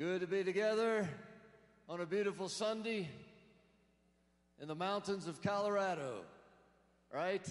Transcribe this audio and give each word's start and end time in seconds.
Good 0.00 0.22
to 0.22 0.26
be 0.26 0.42
together 0.42 1.06
on 1.86 2.00
a 2.00 2.06
beautiful 2.06 2.48
Sunday 2.48 3.06
in 4.58 4.66
the 4.66 4.74
mountains 4.74 5.26
of 5.26 5.42
Colorado, 5.42 6.22
right? 7.12 7.46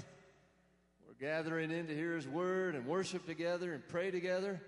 We're 1.05 1.27
gathering 1.27 1.69
in 1.69 1.85
to 1.85 1.93
hear 1.93 2.15
His 2.15 2.27
Word 2.27 2.73
and 2.73 2.87
worship 2.87 3.27
together 3.27 3.73
and 3.73 3.87
pray 3.87 4.09
together. 4.09 4.59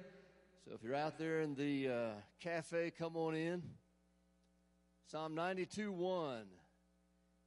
So 0.64 0.76
if 0.76 0.84
you're 0.84 0.94
out 0.94 1.18
there 1.18 1.40
in 1.40 1.56
the 1.56 1.90
uh, 1.90 2.10
cafe, 2.40 2.92
come 2.96 3.18
on 3.18 3.34
in. 3.34 3.64
Psalm 5.08 5.34
92 5.34 5.92
1. 5.92 6.44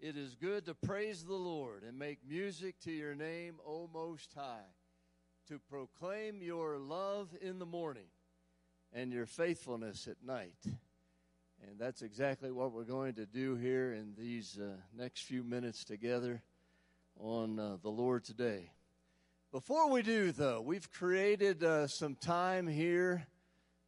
It 0.01 0.17
is 0.17 0.35
good 0.35 0.67
to 0.67 0.75
praise 0.75 1.23
the 1.23 1.35
Lord 1.35 1.85
and 1.85 1.97
make 1.97 2.19
music 2.29 2.81
to 2.81 2.91
your 2.91 3.15
name, 3.15 3.61
O 3.65 3.89
Most 3.95 4.35
High, 4.35 4.67
to 5.47 5.61
proclaim 5.71 6.43
your 6.43 6.77
love 6.77 7.29
in 7.41 7.61
the 7.61 7.67
morning 7.67 8.07
and 8.95 9.13
your 9.13 9.27
faithfulness 9.27 10.07
at 10.07 10.17
night. 10.25 10.55
And 10.65 11.79
that's 11.79 12.03
exactly 12.03 12.53
what 12.53 12.73
we're 12.73 12.85
going 12.85 13.15
to 13.15 13.27
do 13.27 13.57
here 13.57 13.93
in 13.93 14.15
these 14.17 14.59
uh, 14.59 14.77
next 14.97 15.23
few 15.23 15.43
minutes 15.43 15.85
together 15.85 16.43
on 17.19 17.59
uh, 17.59 17.77
the 17.83 17.91
Lord's 17.91 18.29
Day. 18.29 18.71
Before 19.51 19.91
we 19.91 20.03
do, 20.03 20.31
though, 20.31 20.61
we've 20.61 20.91
created 20.93 21.65
uh, 21.65 21.89
some 21.89 22.15
time 22.15 22.67
here 22.67 23.27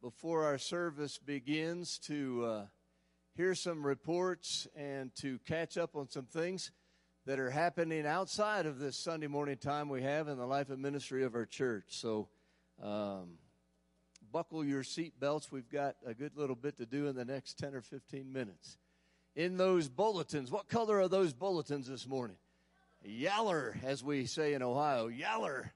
before 0.01 0.43
our 0.43 0.57
service 0.57 1.17
begins 1.17 1.99
to 1.99 2.45
uh, 2.45 2.65
hear 3.35 3.55
some 3.55 3.85
reports 3.85 4.67
and 4.75 5.13
to 5.15 5.39
catch 5.45 5.77
up 5.77 5.95
on 5.95 6.09
some 6.09 6.25
things 6.25 6.71
that 7.25 7.39
are 7.39 7.49
happening 7.49 8.05
outside 8.05 8.65
of 8.65 8.79
this 8.79 8.97
Sunday 8.97 9.27
morning 9.27 9.57
time 9.57 9.89
we 9.89 10.01
have 10.01 10.27
in 10.27 10.37
the 10.37 10.45
life 10.45 10.69
and 10.69 10.81
ministry 10.81 11.23
of 11.23 11.35
our 11.35 11.45
church. 11.45 11.85
So, 11.89 12.29
um, 12.81 13.37
buckle 14.31 14.63
your 14.63 14.83
seat 14.83 15.19
belts. 15.19 15.51
We've 15.51 15.69
got 15.69 15.95
a 16.05 16.13
good 16.13 16.35
little 16.35 16.55
bit 16.55 16.77
to 16.77 16.85
do 16.85 17.07
in 17.07 17.15
the 17.15 17.25
next 17.25 17.57
10 17.57 17.75
or 17.75 17.81
15 17.81 18.31
minutes. 18.31 18.77
In 19.35 19.57
those 19.57 19.87
bulletins, 19.87 20.51
what 20.51 20.67
color 20.67 20.99
are 20.99 21.07
those 21.07 21.33
bulletins 21.33 21.87
this 21.87 22.07
morning? 22.07 22.37
Yaller, 23.05 23.77
as 23.83 24.03
we 24.03 24.25
say 24.25 24.53
in 24.53 24.63
Ohio, 24.63 25.07
yaller. 25.07 25.71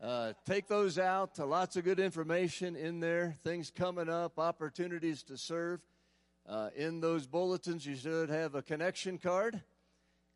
Uh, 0.00 0.32
take 0.46 0.68
those 0.68 0.98
out. 0.98 1.38
Lots 1.38 1.76
of 1.76 1.84
good 1.84 1.98
information 1.98 2.76
in 2.76 3.00
there, 3.00 3.34
things 3.42 3.72
coming 3.74 4.08
up, 4.08 4.38
opportunities 4.38 5.22
to 5.24 5.36
serve. 5.36 5.80
Uh, 6.46 6.68
in 6.76 7.00
those 7.00 7.26
bulletins, 7.26 7.86
you 7.86 7.96
should 7.96 8.28
have 8.28 8.54
a 8.54 8.62
connection 8.62 9.18
card. 9.18 9.62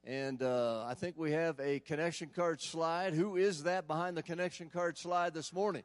And 0.04 0.42
uh, 0.42 0.86
I 0.88 0.94
think 0.94 1.18
we 1.18 1.32
have 1.32 1.60
a 1.60 1.80
connection 1.80 2.30
card 2.34 2.62
slide. 2.62 3.12
Who 3.12 3.36
is 3.36 3.64
that 3.64 3.86
behind 3.86 4.16
the 4.16 4.22
connection 4.22 4.70
card 4.70 4.96
slide 4.96 5.34
this 5.34 5.52
morning? 5.52 5.82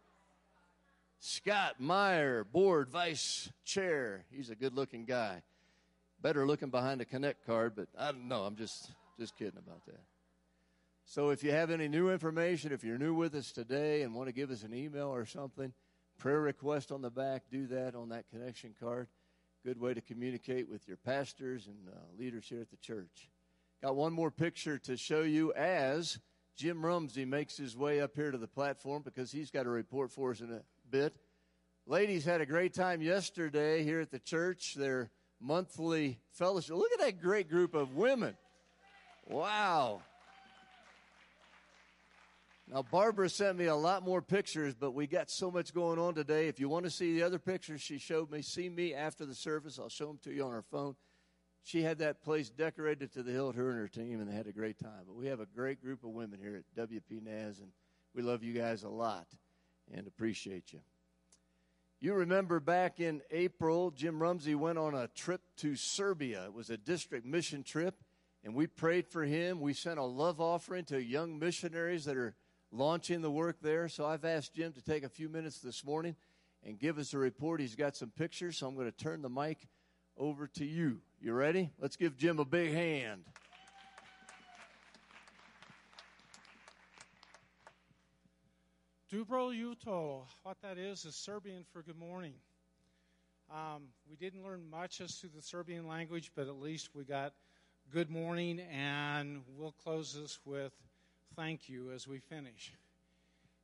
Scott 1.25 1.79
Meyer, 1.79 2.43
board 2.43 2.89
vice 2.89 3.49
chair. 3.63 4.25
He's 4.29 4.49
a 4.49 4.55
good 4.55 4.75
looking 4.75 5.05
guy. 5.05 5.41
Better 6.21 6.45
looking 6.45 6.69
behind 6.69 6.99
a 6.99 7.05
connect 7.05 7.45
card, 7.45 7.77
but 7.77 7.87
I 7.97 8.11
don't 8.11 8.27
know. 8.27 8.43
I'm 8.43 8.57
just 8.57 8.91
just 9.17 9.37
kidding 9.37 9.57
about 9.57 9.85
that. 9.85 10.01
So 11.05 11.29
if 11.29 11.41
you 11.41 11.51
have 11.51 11.71
any 11.71 11.87
new 11.87 12.09
information, 12.09 12.73
if 12.73 12.83
you're 12.83 12.97
new 12.97 13.13
with 13.13 13.35
us 13.35 13.53
today 13.53 14.01
and 14.01 14.13
want 14.13 14.27
to 14.27 14.33
give 14.33 14.51
us 14.51 14.63
an 14.63 14.73
email 14.73 15.07
or 15.07 15.25
something, 15.25 15.71
prayer 16.17 16.41
request 16.41 16.91
on 16.91 17.01
the 17.01 17.09
back, 17.09 17.43
do 17.49 17.67
that 17.67 17.95
on 17.95 18.09
that 18.09 18.25
connection 18.29 18.75
card. 18.77 19.07
Good 19.63 19.79
way 19.79 19.93
to 19.93 20.01
communicate 20.01 20.69
with 20.69 20.85
your 20.89 20.97
pastors 20.97 21.67
and 21.67 21.87
uh, 21.87 21.99
leaders 22.19 22.47
here 22.49 22.59
at 22.59 22.69
the 22.69 22.75
church. 22.75 23.29
Got 23.81 23.95
one 23.95 24.11
more 24.11 24.29
picture 24.29 24.77
to 24.79 24.97
show 24.97 25.21
you 25.21 25.53
as 25.53 26.19
Jim 26.57 26.85
Rumsey 26.85 27.23
makes 27.23 27.55
his 27.55 27.77
way 27.77 28.01
up 28.01 28.13
here 28.13 28.31
to 28.31 28.37
the 28.37 28.45
platform 28.45 29.03
because 29.03 29.31
he's 29.31 29.51
got 29.51 29.65
a 29.65 29.69
report 29.69 30.11
for 30.11 30.31
us 30.31 30.41
in 30.41 30.51
a 30.51 30.61
bit. 30.93 31.15
Ladies 31.87 32.23
had 32.23 32.39
a 32.39 32.45
great 32.45 32.71
time 32.71 33.01
yesterday 33.01 33.83
here 33.83 33.99
at 33.99 34.11
the 34.11 34.19
church, 34.19 34.75
their 34.75 35.09
monthly 35.41 36.19
fellowship. 36.33 36.75
Look 36.75 36.91
at 36.93 36.99
that 36.99 37.19
great 37.19 37.49
group 37.49 37.73
of 37.73 37.95
women. 37.95 38.37
Wow. 39.25 40.03
Now, 42.71 42.83
Barbara 42.83 43.27
sent 43.27 43.57
me 43.57 43.65
a 43.65 43.75
lot 43.75 44.05
more 44.05 44.21
pictures, 44.21 44.75
but 44.75 44.91
we 44.91 45.07
got 45.07 45.31
so 45.31 45.49
much 45.49 45.73
going 45.73 45.97
on 45.97 46.13
today. 46.13 46.47
If 46.47 46.59
you 46.59 46.69
want 46.69 46.85
to 46.85 46.91
see 46.91 47.15
the 47.15 47.23
other 47.23 47.39
pictures 47.39 47.81
she 47.81 47.97
showed 47.97 48.29
me, 48.29 48.43
see 48.43 48.69
me 48.69 48.93
after 48.93 49.25
the 49.25 49.33
service. 49.33 49.79
I'll 49.79 49.89
show 49.89 50.05
them 50.05 50.19
to 50.25 50.31
you 50.31 50.45
on 50.45 50.51
our 50.51 50.61
phone. 50.61 50.95
She 51.63 51.81
had 51.81 51.97
that 51.97 52.21
place 52.21 52.51
decorated 52.51 53.11
to 53.13 53.23
the 53.23 53.31
hilt, 53.31 53.55
her 53.55 53.71
and 53.71 53.79
her 53.79 53.87
team, 53.87 54.19
and 54.19 54.29
they 54.29 54.35
had 54.35 54.45
a 54.45 54.53
great 54.53 54.77
time. 54.77 55.05
But 55.07 55.15
we 55.15 55.25
have 55.25 55.39
a 55.39 55.47
great 55.47 55.81
group 55.81 56.03
of 56.03 56.11
women 56.11 56.37
here 56.39 56.55
at 56.55 56.87
WP 56.87 57.23
Naz, 57.23 57.61
and 57.61 57.71
we 58.13 58.21
love 58.21 58.43
you 58.43 58.53
guys 58.53 58.83
a 58.83 58.89
lot 58.89 59.25
and 59.91 60.07
appreciate 60.07 60.73
you. 60.73 60.79
You 61.99 62.13
remember 62.13 62.59
back 62.59 62.99
in 62.99 63.21
April, 63.31 63.89
Jim 63.91 64.21
Rumsey 64.21 64.55
went 64.55 64.77
on 64.77 64.93
a 64.93 65.07
trip 65.07 65.41
to 65.57 65.75
Serbia. 65.75 66.45
It 66.45 66.53
was 66.53 66.69
a 66.69 66.75
district 66.77 67.25
mission 67.25 67.63
trip, 67.63 67.95
and 68.43 68.53
we 68.53 68.67
prayed 68.67 69.07
for 69.07 69.23
him. 69.23 69.61
We 69.61 69.73
sent 69.73 69.99
a 69.99 70.03
love 70.03 70.41
offering 70.41 70.83
to 70.85 71.01
young 71.01 71.39
missionaries 71.39 72.03
that 72.05 72.17
are 72.17 72.35
launching 72.73 73.21
the 73.21 73.31
work 73.31 73.57
there. 73.61 73.87
So 73.87 74.05
I've 74.05 74.25
asked 74.25 74.53
Jim 74.53 74.73
to 74.73 74.81
take 74.81 75.03
a 75.03 75.09
few 75.09 75.29
minutes 75.29 75.59
this 75.59 75.85
morning 75.85 76.17
and 76.65 76.77
give 76.77 76.97
us 76.97 77.13
a 77.13 77.17
report. 77.17 77.61
He's 77.61 77.75
got 77.75 77.95
some 77.95 78.09
pictures, 78.09 78.57
so 78.57 78.67
I'm 78.67 78.75
going 78.75 78.91
to 78.91 78.97
turn 78.97 79.21
the 79.21 79.29
mic 79.29 79.67
over 80.17 80.47
to 80.47 80.65
you. 80.65 80.99
You 81.21 81.31
ready? 81.31 81.71
Let's 81.79 81.95
give 81.95 82.17
Jim 82.17 82.39
a 82.39 82.45
big 82.45 82.73
hand. 82.73 83.23
Dobro 89.13 89.55
jutro. 89.55 90.25
What 90.41 90.59
that 90.63 90.79
is 90.79 91.05
is 91.05 91.15
Serbian 91.15 91.63
for 91.71 91.83
good 91.83 91.99
morning. 91.99 92.33
Um, 93.51 93.83
we 94.09 94.15
didn't 94.15 94.43
learn 94.43 94.67
much 94.71 95.01
as 95.01 95.19
to 95.19 95.27
the 95.27 95.39
Serbian 95.39 95.87
language, 95.87 96.31
but 96.35 96.47
at 96.47 96.59
least 96.59 96.89
we 96.95 97.03
got 97.03 97.33
good 97.91 98.09
morning, 98.09 98.59
and 98.59 99.43
we'll 99.55 99.75
close 99.83 100.15
this 100.19 100.39
with 100.45 100.73
thank 101.35 101.69
you 101.69 101.91
as 101.91 102.07
we 102.07 102.17
finish. 102.17 102.73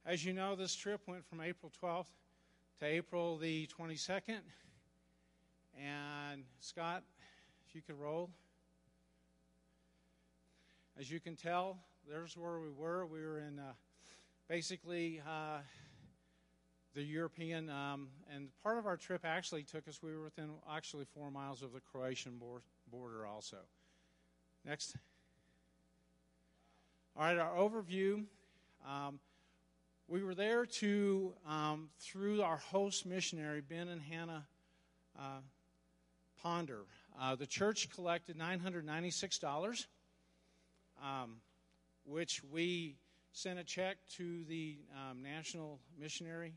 As 0.06 0.24
you 0.24 0.34
know, 0.34 0.56
this 0.56 0.76
trip 0.76 1.02
went 1.08 1.26
from 1.26 1.42
April 1.42 1.72
12th 1.82 2.06
to 2.82 2.86
April 2.86 3.38
the 3.38 3.68
22nd. 3.76 4.42
And 5.84 6.44
Scott, 6.60 7.02
if 7.68 7.74
you 7.74 7.82
could 7.82 8.00
roll. 8.00 8.30
As 11.00 11.10
you 11.10 11.20
can 11.20 11.36
tell, 11.36 11.80
there's 12.08 12.38
where 12.38 12.60
we 12.60 12.70
were. 12.70 13.08
We 13.08 13.22
were 13.22 13.40
in 13.40 13.58
uh, 13.58 13.72
basically 14.50 15.22
uh, 15.26 15.60
the 16.96 17.04
European, 17.04 17.70
um, 17.70 18.08
and 18.34 18.50
part 18.64 18.80
of 18.80 18.88
our 18.88 18.98
trip 18.98 19.22
actually 19.24 19.64
took 19.64 19.88
us, 19.88 20.02
we 20.02 20.12
were 20.12 20.24
within 20.24 20.50
actually 20.70 21.06
four 21.14 21.30
miles 21.30 21.62
of 21.62 21.72
the 21.72 21.80
Croatian 21.80 22.42
border 22.92 23.28
also. 23.28 23.58
Next. 24.66 24.98
All 27.16 27.24
right, 27.24 27.38
our 27.38 27.56
overview. 27.56 28.26
Um, 28.88 29.20
we 30.08 30.24
were 30.24 30.34
there 30.34 30.66
to, 30.66 31.34
um, 31.48 31.90
through 32.00 32.42
our 32.42 32.58
host 32.58 33.06
missionary, 33.06 33.62
Ben 33.62 33.88
and 33.88 34.02
Hannah 34.02 34.48
uh, 35.18 35.42
Ponder. 36.42 36.86
Uh, 37.22 37.36
the 37.36 37.46
church 37.46 37.90
collected 37.92 38.36
$996, 38.36 39.86
um, 41.04 41.36
which 42.06 42.42
we 42.52 42.96
sent 43.32 43.60
a 43.60 43.64
check 43.64 43.98
to 44.18 44.44
the 44.46 44.78
um, 44.94 45.22
National 45.22 45.80
Missionary 46.00 46.54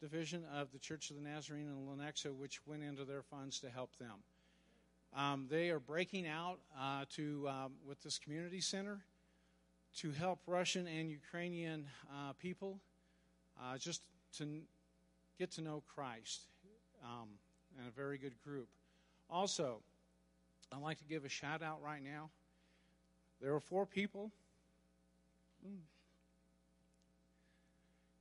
Division 0.00 0.44
of 0.54 0.70
the 0.72 0.78
Church 0.78 1.10
of 1.10 1.16
the 1.16 1.22
Nazarene 1.22 1.68
in 1.68 1.86
Lenexa, 1.86 2.34
which 2.34 2.66
went 2.66 2.82
into 2.82 3.04
their 3.04 3.22
funds 3.22 3.60
to 3.60 3.70
help 3.70 3.96
them. 3.96 4.22
Um, 5.16 5.46
they 5.50 5.70
are 5.70 5.80
breaking 5.80 6.26
out 6.26 6.58
uh, 6.78 7.04
to 7.14 7.48
um, 7.48 7.72
with 7.86 8.02
this 8.02 8.18
community 8.18 8.60
center 8.60 9.00
to 9.98 10.10
help 10.10 10.40
Russian 10.46 10.86
and 10.86 11.10
Ukrainian 11.10 11.86
uh, 12.12 12.32
people 12.38 12.78
uh, 13.58 13.78
just 13.78 14.02
to 14.36 14.46
get 15.38 15.50
to 15.52 15.62
know 15.62 15.82
Christ, 15.94 16.42
um, 17.02 17.28
and 17.78 17.88
a 17.88 17.90
very 17.90 18.18
good 18.18 18.34
group. 18.44 18.68
Also, 19.30 19.80
I'd 20.72 20.82
like 20.82 20.98
to 20.98 21.04
give 21.04 21.24
a 21.24 21.28
shout 21.28 21.62
out 21.62 21.82
right 21.82 22.02
now. 22.02 22.30
There 23.40 23.54
are 23.54 23.60
four 23.60 23.86
people 23.86 24.30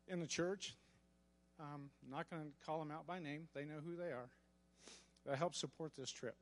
in 0.08 0.20
the 0.20 0.28
church. 0.28 0.76
I'm 1.60 1.90
not 2.10 2.30
going 2.30 2.44
to 2.44 2.66
call 2.66 2.80
them 2.80 2.92
out 2.92 3.08
by 3.08 3.20
name, 3.20 3.48
they 3.54 3.64
know 3.64 3.80
who 3.86 3.96
they 3.96 4.12
are. 4.12 4.30
That 5.26 5.38
helped 5.38 5.56
support 5.56 5.94
this 5.96 6.12
trip 6.12 6.36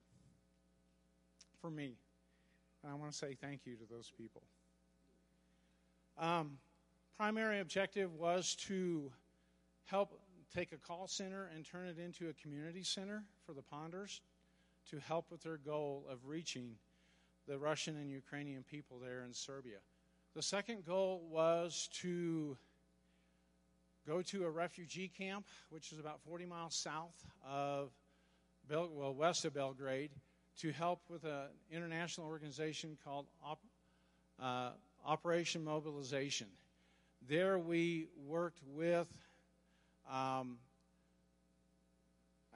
for 1.62 1.70
me. 1.70 1.96
And 2.84 2.92
I 2.92 2.96
want 2.96 3.12
to 3.12 3.18
say 3.18 3.38
thank 3.40 3.62
you 3.66 3.76
to 3.76 3.84
those 3.90 4.12
people. 4.18 4.42
Um, 6.18 6.58
primary 7.18 7.60
objective 7.60 8.14
was 8.16 8.56
to 8.68 9.12
help 9.86 10.20
take 10.54 10.72
a 10.72 10.78
call 10.78 11.08
center 11.08 11.50
and 11.56 11.66
turn 11.66 11.88
it 11.88 11.98
into 11.98 12.30
a 12.30 12.34
community 12.34 12.84
center 12.84 13.24
for 13.46 13.54
the 13.54 13.62
Ponders 13.62 14.22
to 14.90 15.00
help 15.00 15.32
with 15.32 15.42
their 15.44 15.58
goal 15.58 16.06
of 16.10 16.20
reaching 16.26 16.76
the 17.48 17.58
Russian 17.58 17.96
and 17.96 18.10
Ukrainian 18.10 18.64
people 18.64 19.00
there 19.00 19.24
in 19.24 19.34
Serbia. 19.34 19.78
The 20.36 20.42
second 20.42 20.86
goal 20.86 21.24
was 21.30 21.90
to 22.02 22.58
go 24.08 24.22
to 24.22 24.46
a 24.46 24.50
refugee 24.50 25.12
camp, 25.18 25.46
which 25.70 25.92
is 25.92 26.00
about 26.00 26.20
40 26.22 26.46
miles 26.46 26.76
south 26.76 27.16
of 27.48 27.92
Bel- 28.70 28.92
well, 28.94 29.14
west 29.14 29.46
of 29.46 29.54
Belgrade, 29.54 30.12
to 30.60 30.72
help 30.72 31.02
with 31.10 31.24
an 31.24 31.48
international 31.72 32.28
organization 32.28 32.98
called 33.04 33.26
Op- 33.44 33.60
uh, 34.42 34.70
Operation 35.06 35.64
Mobilization. 35.64 36.48
There 37.28 37.58
we 37.58 38.08
worked 38.26 38.60
with 38.74 39.08
um, 40.12 40.58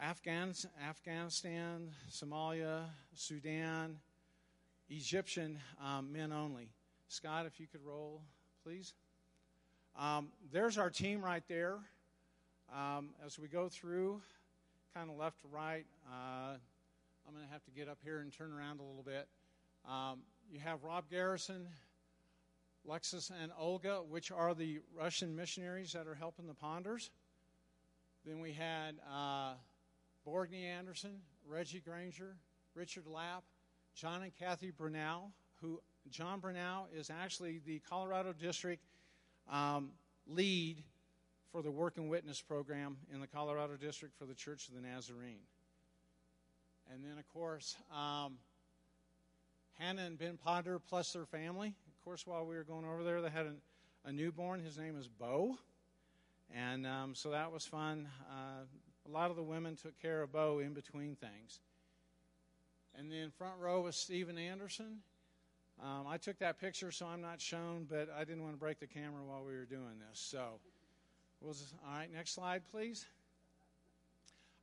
Afghans, 0.01 0.65
Afghanistan, 0.87 1.89
Somalia, 2.11 2.85
Sudan, 3.13 3.97
Egyptian 4.89 5.59
um, 5.83 6.11
men 6.11 6.31
only. 6.31 6.69
Scott, 7.07 7.45
if 7.45 7.59
you 7.59 7.67
could 7.67 7.83
roll, 7.85 8.21
please. 8.63 8.93
Um, 9.97 10.27
there's 10.51 10.77
our 10.77 10.91
team 10.91 11.23
right 11.23 11.41
there. 11.47 11.77
Um, 12.71 13.09
as 13.25 13.39
we 13.39 13.47
go 13.47 13.67
through, 13.67 14.21
kind 14.93 15.09
of 15.09 15.17
left 15.17 15.41
to 15.41 15.47
right, 15.47 15.85
uh, 16.07 16.53
I'm 17.27 17.33
going 17.33 17.43
to 17.43 17.51
have 17.51 17.63
to 17.65 17.71
get 17.71 17.87
up 17.87 17.97
here 18.03 18.19
and 18.19 18.31
turn 18.31 18.51
around 18.51 18.79
a 18.79 18.83
little 18.83 19.03
bit. 19.03 19.27
Um, 19.89 20.19
you 20.51 20.59
have 20.59 20.83
Rob 20.83 21.05
Garrison, 21.09 21.67
Lexus, 22.87 23.31
and 23.41 23.51
Olga, 23.57 24.01
which 24.07 24.31
are 24.31 24.53
the 24.53 24.81
Russian 24.95 25.35
missionaries 25.35 25.93
that 25.93 26.05
are 26.05 26.15
helping 26.15 26.45
the 26.45 26.53
Ponders. 26.53 27.09
Then 28.23 28.39
we 28.39 28.51
had 28.51 28.95
uh, 29.11 29.53
Anderson, 30.53 31.21
Reggie 31.47 31.79
Granger, 31.79 32.35
Richard 32.75 33.07
Lapp, 33.07 33.43
John 33.95 34.21
and 34.21 34.35
Kathy 34.35 34.69
Brunel, 34.69 35.31
who 35.59 35.81
John 36.11 36.39
Brunel 36.39 36.87
is 36.93 37.09
actually 37.09 37.61
the 37.65 37.79
Colorado 37.89 38.31
District 38.33 38.83
um, 39.51 39.91
lead 40.27 40.83
for 41.51 41.61
the 41.61 41.71
Work 41.71 41.97
and 41.97 42.09
Witness 42.09 42.41
program 42.41 42.97
in 43.13 43.21
the 43.21 43.27
Colorado 43.27 43.75
District 43.75 44.17
for 44.17 44.25
the 44.25 44.33
Church 44.33 44.67
of 44.67 44.75
the 44.75 44.81
Nazarene. 44.81 45.45
And 46.93 47.03
then, 47.03 47.17
of 47.17 47.27
course, 47.33 47.75
um, 47.91 48.37
Hannah 49.79 50.03
and 50.03 50.17
Ben 50.17 50.37
Ponder 50.37 50.79
plus 50.79 51.13
their 51.13 51.25
family. 51.25 51.67
Of 51.67 52.03
course, 52.03 52.25
while 52.25 52.45
we 52.45 52.55
were 52.55 52.63
going 52.63 52.85
over 52.85 53.03
there, 53.03 53.21
they 53.21 53.29
had 53.29 53.45
an, 53.45 53.57
a 54.05 54.11
newborn. 54.11 54.61
His 54.61 54.77
name 54.77 54.97
is 54.97 55.07
Bo. 55.07 55.57
And 56.55 56.87
um, 56.87 57.13
so 57.13 57.31
that 57.31 57.51
was 57.51 57.65
fun. 57.65 58.07
Uh, 58.29 58.63
a 59.07 59.11
lot 59.11 59.29
of 59.29 59.35
the 59.35 59.43
women 59.43 59.75
took 59.75 60.01
care 60.01 60.21
of 60.21 60.31
Bo 60.31 60.59
in 60.59 60.73
between 60.73 61.15
things. 61.15 61.59
And 62.97 63.11
then 63.11 63.31
front 63.37 63.55
row 63.59 63.81
was 63.81 63.95
Stephen 63.95 64.37
Anderson. 64.37 64.99
Um, 65.83 66.07
I 66.07 66.17
took 66.17 66.39
that 66.39 66.59
picture, 66.59 66.91
so 66.91 67.05
I'm 67.05 67.21
not 67.21 67.39
shown, 67.39 67.85
but 67.89 68.09
I 68.17 68.23
didn't 68.23 68.41
want 68.41 68.55
to 68.55 68.59
break 68.59 68.79
the 68.79 68.87
camera 68.87 69.23
while 69.23 69.43
we 69.45 69.53
were 69.53 69.65
doing 69.65 69.99
this. 70.09 70.19
So, 70.19 70.59
all 71.43 71.53
right. 71.87 72.07
Next 72.11 72.33
slide, 72.33 72.63
please. 72.71 73.05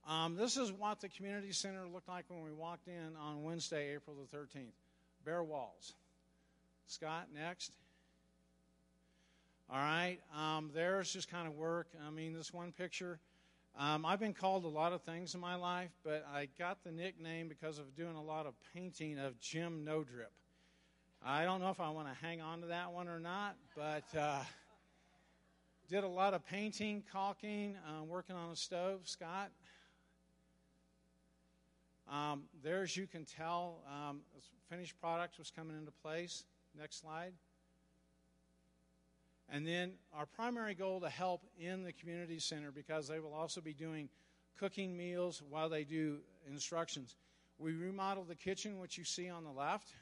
Um, 0.09 0.37
this 0.37 0.57
is 0.57 0.73
what 0.73 1.01
the 1.01 1.09
community 1.09 1.53
center 1.53 1.87
looked 1.87 2.09
like 2.09 2.25
when 2.29 2.43
we 2.43 2.53
walked 2.53 2.89
in 2.89 3.17
on 3.17 3.43
Wednesday, 3.43 3.95
April 3.95 4.17
the 4.31 4.37
13th. 4.37 4.75
Bare 5.25 5.43
walls. 5.43 5.95
Scott, 6.87 7.29
next. 7.33 7.73
All 9.71 9.79
right. 9.79 10.19
Um, 10.37 10.71
there's 10.75 11.11
just 11.11 11.31
kind 11.31 11.47
of 11.47 11.55
work. 11.55 11.87
I 12.07 12.11
mean, 12.11 12.35
this 12.35 12.53
one 12.53 12.73
picture. 12.73 13.19
Um, 13.79 14.05
I've 14.05 14.21
been 14.21 14.35
called 14.35 14.65
a 14.65 14.69
lot 14.69 14.93
of 14.93 15.03
things 15.03 15.35
in 15.35 15.41
my 15.41 15.55
life, 15.55 15.91
but 16.05 16.27
I 16.33 16.49
got 16.59 16.85
the 16.85 16.93
nickname 16.93 17.49
because 17.49 17.79
of 17.79 17.97
doing 17.97 18.15
a 18.15 18.23
lot 18.23 18.47
of 18.47 18.55
painting 18.75 19.19
of 19.19 19.41
Jim 19.41 19.85
No 19.85 20.05
Drip. 20.05 20.31
I 21.27 21.45
don't 21.45 21.63
know 21.63 21.71
if 21.71 21.81
I 21.81 21.89
want 21.89 22.07
to 22.09 22.27
hang 22.27 22.43
on 22.43 22.61
to 22.61 22.67
that 22.67 22.93
one 22.93 23.09
or 23.09 23.19
not, 23.19 23.57
but 23.75 24.05
uh, 24.15 24.41
did 25.89 26.05
a 26.05 26.09
lot 26.09 26.35
of 26.35 26.45
painting, 26.47 27.03
caulking, 27.11 27.77
uh, 27.89 28.05
working 28.05 28.37
on 28.37 28.51
a 28.51 28.57
stove. 28.57 29.01
Scott, 29.05 29.51
um, 32.13 32.43
there, 32.63 32.83
as 32.83 32.95
you 32.95 33.07
can 33.07 33.25
tell, 33.25 33.79
um, 33.89 34.21
finished 34.69 35.01
product 35.01 35.39
was 35.39 35.51
coming 35.51 35.79
into 35.79 35.93
place. 36.03 36.45
Next 36.79 37.01
slide. 37.01 37.33
And 39.51 39.67
then 39.67 39.93
our 40.13 40.27
primary 40.27 40.75
goal 40.75 41.01
to 41.01 41.09
help 41.09 41.41
in 41.59 41.85
the 41.85 41.93
community 41.93 42.39
center 42.39 42.71
because 42.71 43.09
they 43.09 43.19
will 43.19 43.33
also 43.33 43.63
be 43.63 43.73
doing 43.73 44.11
cooking 44.59 44.95
meals 44.95 45.43
while 45.49 45.71
they 45.71 45.85
do 45.85 46.19
instructions. 46.47 47.17
We 47.57 47.73
remodeled 47.73 48.29
the 48.29 48.35
kitchen, 48.35 48.79
which 48.79 48.99
you 48.99 49.05
see 49.05 49.31
on 49.31 49.45
the 49.45 49.51
left. 49.51 49.95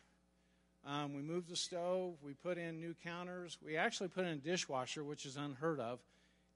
Um, 0.86 1.14
we 1.14 1.22
moved 1.22 1.48
the 1.48 1.56
stove. 1.56 2.14
We 2.22 2.34
put 2.34 2.58
in 2.58 2.80
new 2.80 2.94
counters. 3.04 3.58
We 3.64 3.76
actually 3.76 4.08
put 4.08 4.24
in 4.24 4.32
a 4.32 4.36
dishwasher, 4.36 5.04
which 5.04 5.26
is 5.26 5.36
unheard 5.36 5.78
of 5.80 6.00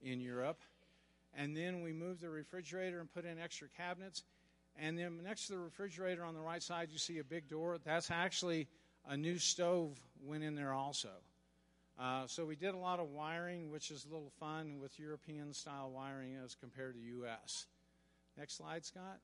in 0.02 0.20
Europe. 0.20 0.60
And 1.36 1.56
then 1.56 1.82
we 1.82 1.92
moved 1.92 2.22
the 2.22 2.30
refrigerator 2.30 3.00
and 3.00 3.12
put 3.12 3.24
in 3.24 3.38
extra 3.38 3.68
cabinets. 3.76 4.24
And 4.78 4.98
then 4.98 5.20
next 5.22 5.46
to 5.46 5.52
the 5.52 5.58
refrigerator 5.58 6.24
on 6.24 6.34
the 6.34 6.40
right 6.40 6.62
side, 6.62 6.88
you 6.90 6.98
see 6.98 7.18
a 7.18 7.24
big 7.24 7.48
door. 7.48 7.78
That's 7.84 8.10
actually 8.10 8.68
a 9.08 9.16
new 9.16 9.38
stove 9.38 9.98
went 10.24 10.42
in 10.42 10.54
there 10.54 10.72
also. 10.72 11.10
Uh, 11.98 12.26
so 12.26 12.44
we 12.44 12.56
did 12.56 12.74
a 12.74 12.78
lot 12.78 13.00
of 13.00 13.08
wiring, 13.08 13.70
which 13.70 13.90
is 13.90 14.04
a 14.04 14.12
little 14.12 14.32
fun 14.38 14.80
with 14.80 14.98
European 14.98 15.54
style 15.54 15.90
wiring 15.90 16.36
as 16.44 16.54
compared 16.54 16.94
to 16.94 17.00
U.S. 17.00 17.66
Next 18.36 18.58
slide, 18.58 18.84
Scott. 18.84 19.18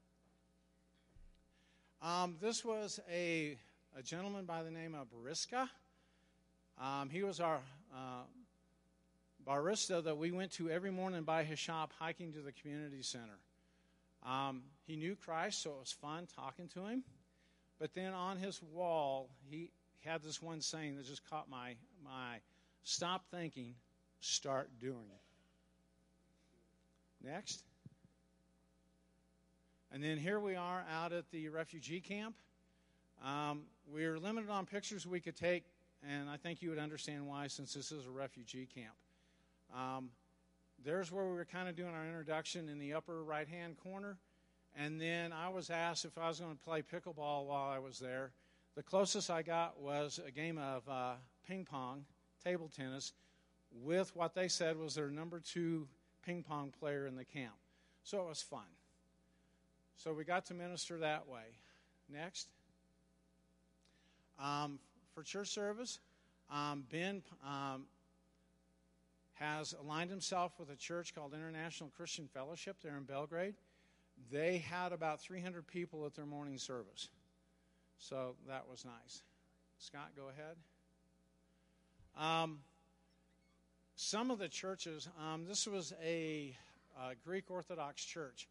Um, 2.00 2.36
this 2.40 2.64
was 2.64 2.98
a, 3.10 3.58
a 3.98 4.02
gentleman 4.02 4.44
by 4.46 4.62
the 4.62 4.70
name 4.70 4.94
of 4.94 5.08
Bariska. 5.10 5.68
Um, 6.80 7.10
he 7.10 7.22
was 7.22 7.40
our 7.40 7.60
uh, 7.94 8.22
barista 9.46 10.02
that 10.04 10.16
we 10.16 10.30
went 10.30 10.52
to 10.52 10.70
every 10.70 10.90
morning 10.90 11.24
by 11.24 11.44
his 11.44 11.58
shop 11.58 11.92
hiking 11.98 12.32
to 12.32 12.40
the 12.40 12.52
community 12.52 13.02
center. 13.02 13.38
Um, 14.24 14.62
he 14.86 14.96
knew 14.96 15.14
Christ, 15.14 15.62
so 15.62 15.70
it 15.70 15.80
was 15.80 15.92
fun 15.92 16.26
talking 16.34 16.68
to 16.68 16.86
him. 16.86 17.02
But 17.78 17.94
then 17.94 18.12
on 18.12 18.38
his 18.38 18.62
wall, 18.62 19.28
he 19.50 19.70
had 20.04 20.22
this 20.22 20.40
one 20.40 20.60
saying 20.60 20.96
that 20.96 21.06
just 21.06 21.28
caught 21.28 21.50
my, 21.50 21.74
my 22.02 22.38
stop 22.84 23.24
thinking, 23.30 23.74
start 24.20 24.70
doing. 24.80 24.96
Next. 27.22 27.62
And 29.92 30.02
then 30.02 30.16
here 30.16 30.40
we 30.40 30.54
are 30.56 30.84
out 30.90 31.12
at 31.12 31.30
the 31.30 31.50
refugee 31.50 32.00
camp. 32.00 32.34
Um, 33.24 33.62
we're 33.86 34.18
limited 34.18 34.50
on 34.50 34.66
pictures 34.66 35.06
we 35.06 35.20
could 35.20 35.36
take, 35.36 35.64
and 36.08 36.28
I 36.28 36.36
think 36.36 36.62
you 36.62 36.70
would 36.70 36.78
understand 36.78 37.26
why 37.26 37.46
since 37.46 37.74
this 37.74 37.92
is 37.92 38.06
a 38.06 38.10
refugee 38.10 38.68
camp. 38.74 38.94
Um, 39.74 40.10
there's 40.84 41.12
where 41.12 41.24
we 41.24 41.34
were 41.34 41.44
kind 41.44 41.68
of 41.68 41.76
doing 41.76 41.94
our 41.94 42.04
introduction 42.06 42.68
in 42.68 42.78
the 42.78 42.94
upper 42.94 43.22
right 43.22 43.48
hand 43.48 43.76
corner. 43.82 44.16
And 44.76 45.00
then 45.00 45.32
I 45.32 45.48
was 45.48 45.70
asked 45.70 46.04
if 46.04 46.16
I 46.18 46.28
was 46.28 46.40
going 46.40 46.52
to 46.52 46.64
play 46.64 46.82
pickleball 46.82 47.46
while 47.46 47.70
I 47.70 47.78
was 47.78 47.98
there. 47.98 48.32
The 48.74 48.82
closest 48.82 49.30
I 49.30 49.42
got 49.42 49.78
was 49.80 50.18
a 50.26 50.30
game 50.30 50.58
of 50.58 50.88
uh, 50.88 51.12
ping 51.46 51.64
pong, 51.64 52.04
table 52.42 52.70
tennis, 52.74 53.12
with 53.82 54.14
what 54.16 54.34
they 54.34 54.48
said 54.48 54.78
was 54.78 54.94
their 54.94 55.10
number 55.10 55.40
two 55.40 55.86
ping 56.24 56.42
pong 56.42 56.72
player 56.78 57.06
in 57.06 57.16
the 57.16 57.24
camp. 57.24 57.54
So 58.02 58.22
it 58.22 58.28
was 58.28 58.42
fun. 58.42 58.60
So 59.96 60.12
we 60.12 60.24
got 60.24 60.46
to 60.46 60.54
minister 60.54 60.98
that 60.98 61.28
way. 61.28 61.42
Next. 62.10 62.48
Um, 64.38 64.78
for 65.14 65.22
church 65.22 65.48
service, 65.48 65.98
um, 66.50 66.84
Ben 66.90 67.22
um, 67.46 67.84
has 69.34 69.74
aligned 69.80 70.10
himself 70.10 70.52
with 70.58 70.70
a 70.70 70.76
church 70.76 71.14
called 71.14 71.34
International 71.34 71.90
Christian 71.96 72.28
Fellowship 72.32 72.76
there 72.82 72.96
in 72.96 73.04
Belgrade. 73.04 73.54
They 74.30 74.58
had 74.58 74.92
about 74.92 75.20
300 75.20 75.66
people 75.66 76.06
at 76.06 76.14
their 76.14 76.26
morning 76.26 76.58
service. 76.58 77.08
So 77.98 78.34
that 78.48 78.64
was 78.70 78.84
nice. 78.84 79.22
Scott, 79.78 80.10
go 80.16 80.28
ahead. 80.28 80.56
Um, 82.16 82.58
some 83.96 84.30
of 84.30 84.38
the 84.38 84.48
churches, 84.48 85.08
um, 85.20 85.44
this 85.46 85.66
was 85.66 85.92
a, 86.04 86.54
a 86.98 87.14
Greek 87.24 87.50
Orthodox 87.50 88.04
church. 88.04 88.48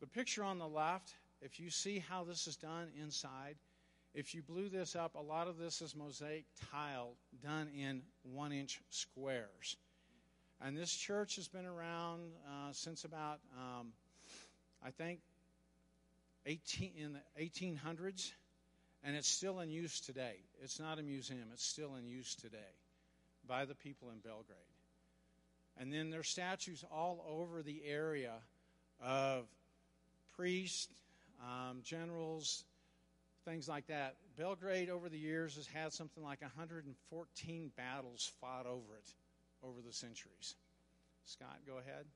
The 0.00 0.06
picture 0.06 0.42
on 0.42 0.58
the 0.58 0.68
left, 0.68 1.14
if 1.42 1.60
you 1.60 1.70
see 1.70 1.98
how 1.98 2.24
this 2.24 2.46
is 2.46 2.56
done 2.56 2.88
inside, 3.00 3.56
if 4.14 4.34
you 4.34 4.42
blew 4.42 4.68
this 4.68 4.96
up, 4.96 5.14
a 5.14 5.22
lot 5.22 5.46
of 5.46 5.58
this 5.58 5.80
is 5.80 5.94
mosaic 5.94 6.44
tile 6.70 7.14
done 7.42 7.68
in 7.68 8.02
one 8.22 8.52
inch 8.52 8.80
squares. 8.90 9.76
And 10.60 10.76
this 10.76 10.92
church 10.92 11.36
has 11.36 11.48
been 11.48 11.64
around 11.64 12.32
uh, 12.46 12.72
since 12.72 13.04
about, 13.04 13.38
um, 13.56 13.92
I 14.84 14.90
think, 14.90 15.20
18, 16.46 16.92
in 16.96 17.12
the 17.12 17.42
1800s, 17.42 18.32
and 19.04 19.16
it's 19.16 19.28
still 19.28 19.60
in 19.60 19.70
use 19.70 20.00
today. 20.00 20.36
It's 20.62 20.78
not 20.80 20.98
a 20.98 21.02
museum, 21.02 21.48
it's 21.52 21.64
still 21.64 21.94
in 21.94 22.06
use 22.06 22.34
today 22.34 22.58
by 23.46 23.64
the 23.64 23.74
people 23.74 24.10
in 24.10 24.18
Belgrade. 24.18 24.58
And 25.78 25.92
then 25.92 26.10
there's 26.10 26.28
statues 26.28 26.84
all 26.92 27.24
over 27.26 27.62
the 27.62 27.80
area 27.86 28.34
of 29.02 29.46
priests, 30.36 30.88
um, 31.42 31.78
generals, 31.82 32.64
things 33.44 33.68
like 33.68 33.86
that. 33.88 34.16
Belgrade, 34.36 34.90
over 34.90 35.08
the 35.08 35.18
years, 35.18 35.56
has 35.56 35.66
had 35.66 35.92
something 35.92 36.22
like 36.22 36.42
114 36.42 37.72
battles 37.76 38.32
fought 38.40 38.66
over 38.66 38.96
it 38.96 39.14
over 39.62 39.80
the 39.86 39.92
centuries. 39.92 40.54
Scott, 41.24 41.58
go 41.66 41.78
ahead. 41.78 42.06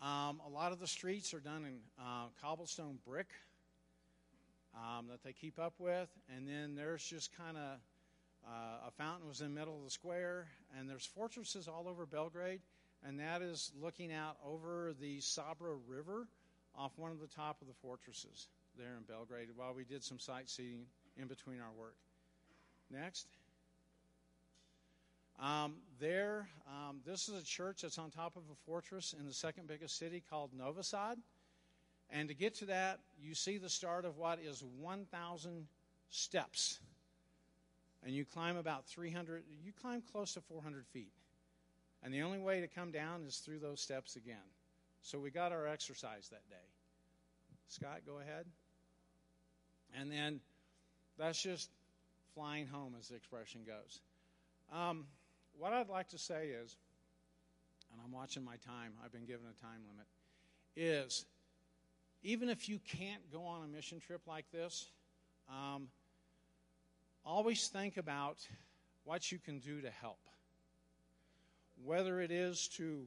Um, 0.00 0.40
a 0.46 0.48
lot 0.48 0.72
of 0.72 0.78
the 0.78 0.86
streets 0.86 1.34
are 1.34 1.40
done 1.40 1.64
in 1.64 1.78
uh, 1.98 2.26
cobblestone 2.40 2.98
brick 3.04 3.28
um, 4.76 5.06
that 5.08 5.24
they 5.24 5.32
keep 5.32 5.58
up 5.58 5.74
with, 5.78 6.08
and 6.34 6.46
then 6.46 6.76
there's 6.76 7.02
just 7.02 7.36
kind 7.36 7.56
of 7.56 7.78
uh, 8.46 8.88
a 8.88 8.90
fountain 8.92 9.26
was 9.26 9.40
in 9.40 9.52
the 9.52 9.58
middle 9.58 9.76
of 9.76 9.84
the 9.84 9.90
square, 9.90 10.46
and 10.78 10.88
there's 10.88 11.04
fortresses 11.04 11.66
all 11.66 11.88
over 11.88 12.06
Belgrade, 12.06 12.60
and 13.04 13.18
that 13.18 13.42
is 13.42 13.72
looking 13.80 14.12
out 14.12 14.36
over 14.46 14.92
the 15.00 15.20
Sava 15.20 15.74
River 15.88 16.28
off 16.76 16.92
one 16.96 17.10
of 17.10 17.18
the 17.18 17.26
top 17.26 17.60
of 17.60 17.66
the 17.66 17.74
fortresses 17.82 18.46
there 18.78 18.96
in 18.96 19.02
Belgrade 19.02 19.48
while 19.54 19.74
we 19.74 19.84
did 19.84 20.02
some 20.02 20.18
sightseeing 20.18 20.86
in 21.16 21.26
between 21.26 21.60
our 21.60 21.72
work. 21.78 21.96
Next. 22.90 23.26
Um, 25.40 25.74
there, 26.00 26.48
um, 26.66 27.00
this 27.04 27.28
is 27.28 27.40
a 27.40 27.44
church 27.44 27.82
that's 27.82 27.98
on 27.98 28.10
top 28.10 28.36
of 28.36 28.42
a 28.50 28.54
fortress 28.66 29.14
in 29.18 29.26
the 29.26 29.32
second 29.32 29.68
biggest 29.68 29.98
city 29.98 30.22
called 30.28 30.50
Novi 30.56 30.82
Sad. 30.82 31.18
And 32.10 32.28
to 32.28 32.34
get 32.34 32.54
to 32.56 32.66
that, 32.66 33.00
you 33.20 33.34
see 33.34 33.58
the 33.58 33.68
start 33.68 34.04
of 34.04 34.16
what 34.16 34.38
is 34.40 34.64
1,000 34.80 35.66
steps. 36.10 36.80
And 38.04 38.14
you 38.14 38.24
climb 38.24 38.56
about 38.56 38.86
300, 38.86 39.42
you 39.64 39.72
climb 39.72 40.02
close 40.12 40.34
to 40.34 40.40
400 40.40 40.86
feet. 40.86 41.12
And 42.02 42.14
the 42.14 42.22
only 42.22 42.38
way 42.38 42.60
to 42.60 42.68
come 42.68 42.90
down 42.90 43.24
is 43.26 43.38
through 43.38 43.58
those 43.58 43.80
steps 43.80 44.16
again. 44.16 44.36
So 45.02 45.18
we 45.18 45.30
got 45.30 45.52
our 45.52 45.66
exercise 45.66 46.28
that 46.30 46.48
day. 46.48 46.56
Scott, 47.68 48.00
go 48.06 48.18
ahead. 48.18 48.46
And 49.96 50.10
then 50.10 50.40
that's 51.18 51.42
just 51.42 51.70
flying 52.34 52.66
home, 52.66 52.94
as 52.98 53.08
the 53.08 53.16
expression 53.16 53.62
goes. 53.66 54.00
Um, 54.72 55.06
what 55.58 55.72
I'd 55.72 55.88
like 55.88 56.08
to 56.10 56.18
say 56.18 56.48
is, 56.48 56.76
and 57.92 58.00
I'm 58.04 58.12
watching 58.12 58.44
my 58.44 58.56
time, 58.56 58.92
I've 59.04 59.12
been 59.12 59.26
given 59.26 59.46
a 59.46 59.62
time 59.62 59.80
limit, 59.90 60.06
is 60.76 61.24
even 62.22 62.48
if 62.48 62.68
you 62.68 62.78
can't 62.78 63.22
go 63.32 63.42
on 63.42 63.64
a 63.64 63.68
mission 63.68 63.98
trip 63.98 64.20
like 64.26 64.44
this, 64.52 64.90
um, 65.48 65.88
always 67.24 67.68
think 67.68 67.96
about 67.96 68.46
what 69.04 69.32
you 69.32 69.38
can 69.38 69.58
do 69.58 69.80
to 69.80 69.90
help. 69.90 70.20
Whether 71.84 72.20
it 72.20 72.30
is 72.30 72.68
to 72.76 73.06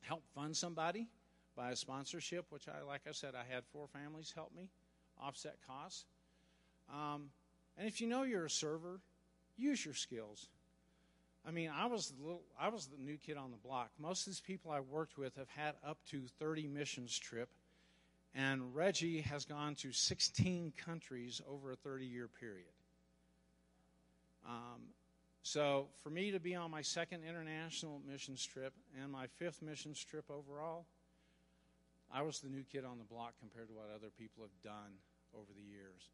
help 0.00 0.22
fund 0.34 0.56
somebody 0.56 1.08
by 1.56 1.70
a 1.70 1.76
sponsorship, 1.76 2.46
which 2.50 2.68
I, 2.68 2.82
like 2.86 3.02
I 3.08 3.12
said, 3.12 3.34
I 3.34 3.52
had 3.52 3.64
four 3.72 3.86
families 3.88 4.32
help 4.34 4.54
me 4.54 4.68
offset 5.24 5.56
costs. 5.66 6.04
Um, 6.92 7.30
and 7.78 7.88
if 7.88 8.00
you 8.00 8.06
know 8.06 8.22
you're 8.22 8.46
a 8.46 8.50
server, 8.50 9.00
use 9.56 9.84
your 9.84 9.94
skills. 9.94 10.48
I 11.46 11.50
mean, 11.50 11.70
I 11.74 11.86
was 11.86 12.10
the 12.10 12.22
little, 12.22 12.42
I 12.60 12.68
was 12.68 12.86
the 12.86 13.02
new 13.02 13.16
kid 13.16 13.36
on 13.36 13.50
the 13.50 13.56
block. 13.56 13.90
Most 13.98 14.26
of 14.26 14.26
these 14.26 14.40
people 14.40 14.70
I 14.70 14.80
worked 14.80 15.18
with 15.18 15.36
have 15.36 15.48
had 15.48 15.74
up 15.84 15.98
to 16.10 16.22
30 16.38 16.68
missions 16.68 17.18
trip, 17.18 17.48
and 18.34 18.74
Reggie 18.74 19.22
has 19.22 19.44
gone 19.44 19.74
to 19.76 19.92
16 19.92 20.72
countries 20.76 21.40
over 21.50 21.72
a 21.72 21.76
30 21.76 22.06
year 22.06 22.28
period. 22.28 22.66
Um, 24.46 24.82
so 25.42 25.88
for 26.02 26.10
me 26.10 26.30
to 26.30 26.38
be 26.38 26.54
on 26.54 26.70
my 26.70 26.82
second 26.82 27.22
international 27.28 28.00
missions 28.08 28.44
trip 28.44 28.72
and 29.00 29.10
my 29.10 29.26
fifth 29.38 29.62
missions 29.62 30.02
trip 30.02 30.24
overall, 30.30 30.86
I 32.14 32.22
was 32.22 32.40
the 32.40 32.48
new 32.48 32.62
kid 32.70 32.84
on 32.84 32.98
the 32.98 33.04
block 33.04 33.34
compared 33.40 33.68
to 33.68 33.74
what 33.74 33.86
other 33.94 34.10
people 34.16 34.44
have 34.44 34.62
done 34.62 34.92
over 35.34 35.52
the 35.54 35.62
years. 35.62 36.10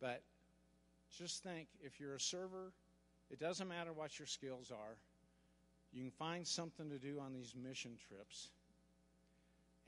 But 0.00 0.22
just 1.16 1.42
think 1.42 1.68
if 1.82 1.98
you're 1.98 2.14
a 2.14 2.20
server, 2.20 2.72
it 3.30 3.40
doesn't 3.40 3.68
matter 3.68 3.92
what 3.92 4.18
your 4.18 4.26
skills 4.26 4.70
are. 4.70 4.96
You 5.92 6.02
can 6.02 6.10
find 6.10 6.46
something 6.46 6.90
to 6.90 6.98
do 6.98 7.20
on 7.20 7.32
these 7.32 7.54
mission 7.54 7.92
trips 8.08 8.48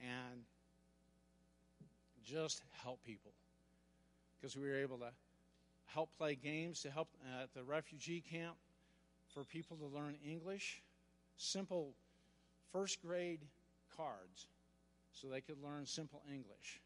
and 0.00 0.40
just 2.25 2.62
help 2.83 3.04
people. 3.04 3.33
Because 4.40 4.57
we 4.57 4.68
were 4.68 4.78
able 4.78 4.99
to 4.99 5.11
help 5.87 6.11
play 6.16 6.35
games 6.35 6.80
to 6.83 6.90
help 6.90 7.09
at 7.40 7.52
the 7.54 7.62
refugee 7.62 8.23
camp 8.30 8.57
for 9.35 9.45
people 9.45 9.76
to 9.76 9.87
learn 9.87 10.16
English. 10.26 10.83
Simple 11.37 11.92
first 12.73 13.02
grade 13.02 13.40
cards 13.97 14.47
so 15.12 15.28
they 15.28 15.40
could 15.40 15.62
learn 15.62 15.87
simple 15.87 16.23
English. 16.28 16.80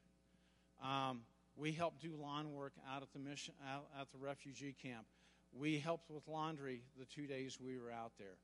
Um, 0.82 1.20
we 1.56 1.72
helped 1.72 2.00
do 2.00 2.14
lawn 2.20 2.52
work 2.52 2.72
out 2.90 3.02
at 3.02 3.12
the 3.12 3.18
mission 3.18 3.54
out 3.72 3.86
at 4.00 4.10
the 4.10 4.18
refugee 4.18 4.74
camp. 4.82 5.04
We 5.52 5.78
helped 5.78 6.10
with 6.10 6.26
laundry 6.28 6.82
the 6.98 7.04
two 7.04 7.26
days 7.26 7.58
we 7.60 7.78
were 7.78 7.92
out 7.92 8.12
there. 8.18 8.38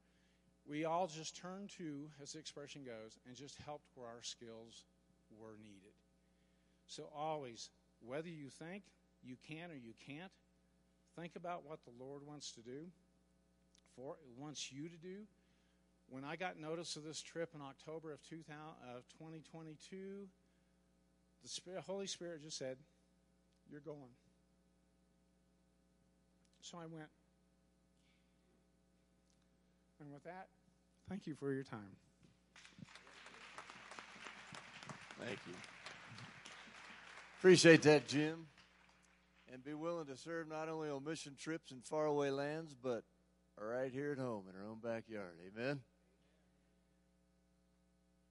We 0.69 0.85
all 0.85 1.07
just 1.07 1.37
turned 1.37 1.71
to, 1.79 2.11
as 2.23 2.33
the 2.33 2.39
expression 2.39 2.85
goes, 2.85 3.19
and 3.27 3.35
just 3.35 3.57
helped 3.65 3.87
where 3.95 4.09
our 4.09 4.23
skills 4.23 4.85
were 5.41 5.57
needed. 5.63 5.95
So 6.87 7.09
always, 7.15 7.71
whether 8.07 8.29
you 8.29 8.51
think 8.51 8.83
you 9.25 9.37
can 9.49 9.71
or 9.71 9.75
you 9.75 9.95
can't, 10.07 10.31
think 11.17 11.37
about 11.37 11.65
what 11.67 11.79
the 11.85 11.93
Lord 11.99 12.27
wants 12.27 12.53
to 12.53 12.61
do, 12.61 12.91
for 13.97 14.17
wants 14.37 14.71
you 14.71 14.91
to 14.91 14.97
do. 14.97 15.27
When 16.11 16.25
I 16.25 16.37
got 16.37 16.61
notice 16.61 16.97
of 16.97 17.05
this 17.05 17.23
trip 17.23 17.55
in 17.55 17.63
October 17.63 18.13
of 18.13 18.23
2022, 18.29 20.29
the 21.43 21.83
Holy 21.83 22.07
Spirit 22.07 22.43
just 22.43 22.59
said, 22.59 22.77
You're 23.71 23.81
going. 23.81 24.13
So 26.61 26.79
I 26.79 26.87
went. 26.87 27.09
And 30.01 30.13
with 30.13 30.25
that, 30.25 30.49
thank 31.09 31.27
you 31.27 31.35
for 31.35 31.53
your 31.53 31.65
time. 31.65 31.97
Thank 35.19 35.39
you. 35.47 35.55
Appreciate 37.39 37.83
that, 37.83 38.07
Jim. 38.07 38.47
And 39.53 39.65
be 39.65 39.75
willing 39.75 40.07
to 40.07 40.17
serve 40.17 40.49
not 40.49 40.69
only 40.69 40.91
on 40.91 41.05
mission 41.05 41.35
trips 41.39 41.73
in 41.73 41.81
faraway 41.81 42.31
lands, 42.31 42.75
but 42.81 43.03
right 43.61 43.91
here 43.91 44.13
at 44.13 44.19
home 44.19 44.45
in 44.49 44.61
our 44.61 44.69
own 44.69 44.79
backyard. 44.83 45.35
Amen. 45.47 45.81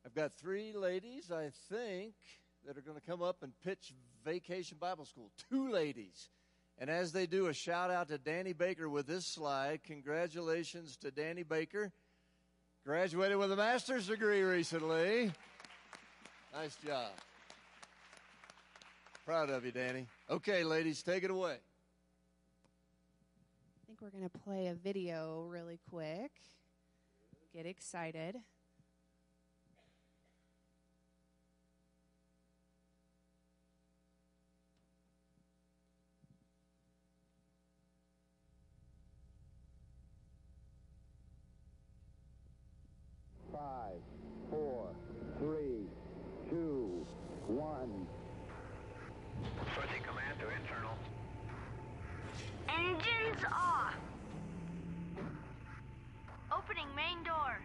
I've 0.05 0.15
got 0.15 0.33
three 0.37 0.71
ladies, 0.73 1.31
I 1.31 1.49
think, 1.69 2.13
that 2.65 2.77
are 2.77 2.81
going 2.81 2.97
to 2.97 3.05
come 3.05 3.21
up 3.21 3.43
and 3.43 3.51
pitch 3.65 3.93
Vacation 4.27 4.77
Bible 4.77 5.05
School. 5.05 5.31
Two 5.49 5.71
ladies. 5.71 6.27
And 6.77 6.89
as 6.89 7.13
they 7.13 7.27
do, 7.27 7.47
a 7.47 7.53
shout 7.53 7.89
out 7.89 8.09
to 8.09 8.17
Danny 8.17 8.51
Baker 8.51 8.89
with 8.89 9.07
this 9.07 9.25
slide. 9.25 9.79
Congratulations 9.85 10.97
to 10.97 11.11
Danny 11.11 11.43
Baker. 11.43 11.93
Graduated 12.85 13.37
with 13.37 13.53
a 13.53 13.55
master's 13.55 14.07
degree 14.07 14.41
recently. 14.41 15.31
Nice 16.53 16.75
job. 16.85 17.11
Proud 19.25 19.49
of 19.49 19.63
you, 19.63 19.71
Danny. 19.71 20.07
Okay, 20.29 20.65
ladies, 20.65 21.01
take 21.01 21.23
it 21.23 21.31
away. 21.31 21.55
I 21.55 21.59
think 23.87 24.01
we're 24.01 24.09
going 24.09 24.29
to 24.29 24.39
play 24.39 24.67
a 24.67 24.73
video 24.73 25.47
really 25.49 25.79
quick. 25.89 26.31
Get 27.55 27.65
excited. 27.65 28.35
Five, 43.57 43.97
four, 44.51 44.89
three, 45.39 45.87
two, 46.47 47.03
one. 47.47 48.05
Switching 49.73 50.03
command 50.03 50.39
to 50.39 50.45
internal. 50.61 50.95
Engines 52.69 53.43
off. 53.51 53.95
Opening 56.51 56.85
main 56.95 57.23
door. 57.23 57.59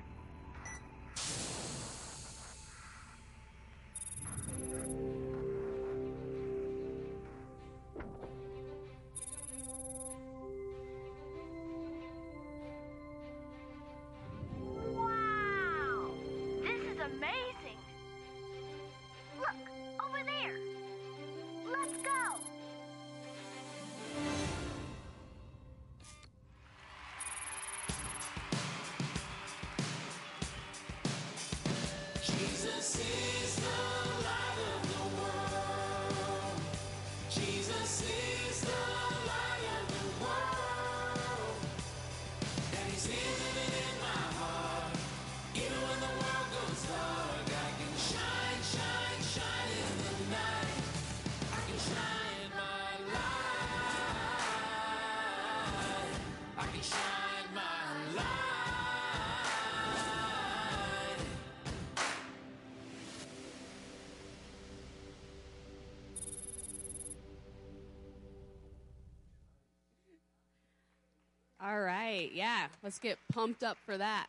Let's 72.82 72.98
get 72.98 73.18
pumped 73.32 73.62
up 73.62 73.78
for 73.84 73.96
that. 73.96 74.26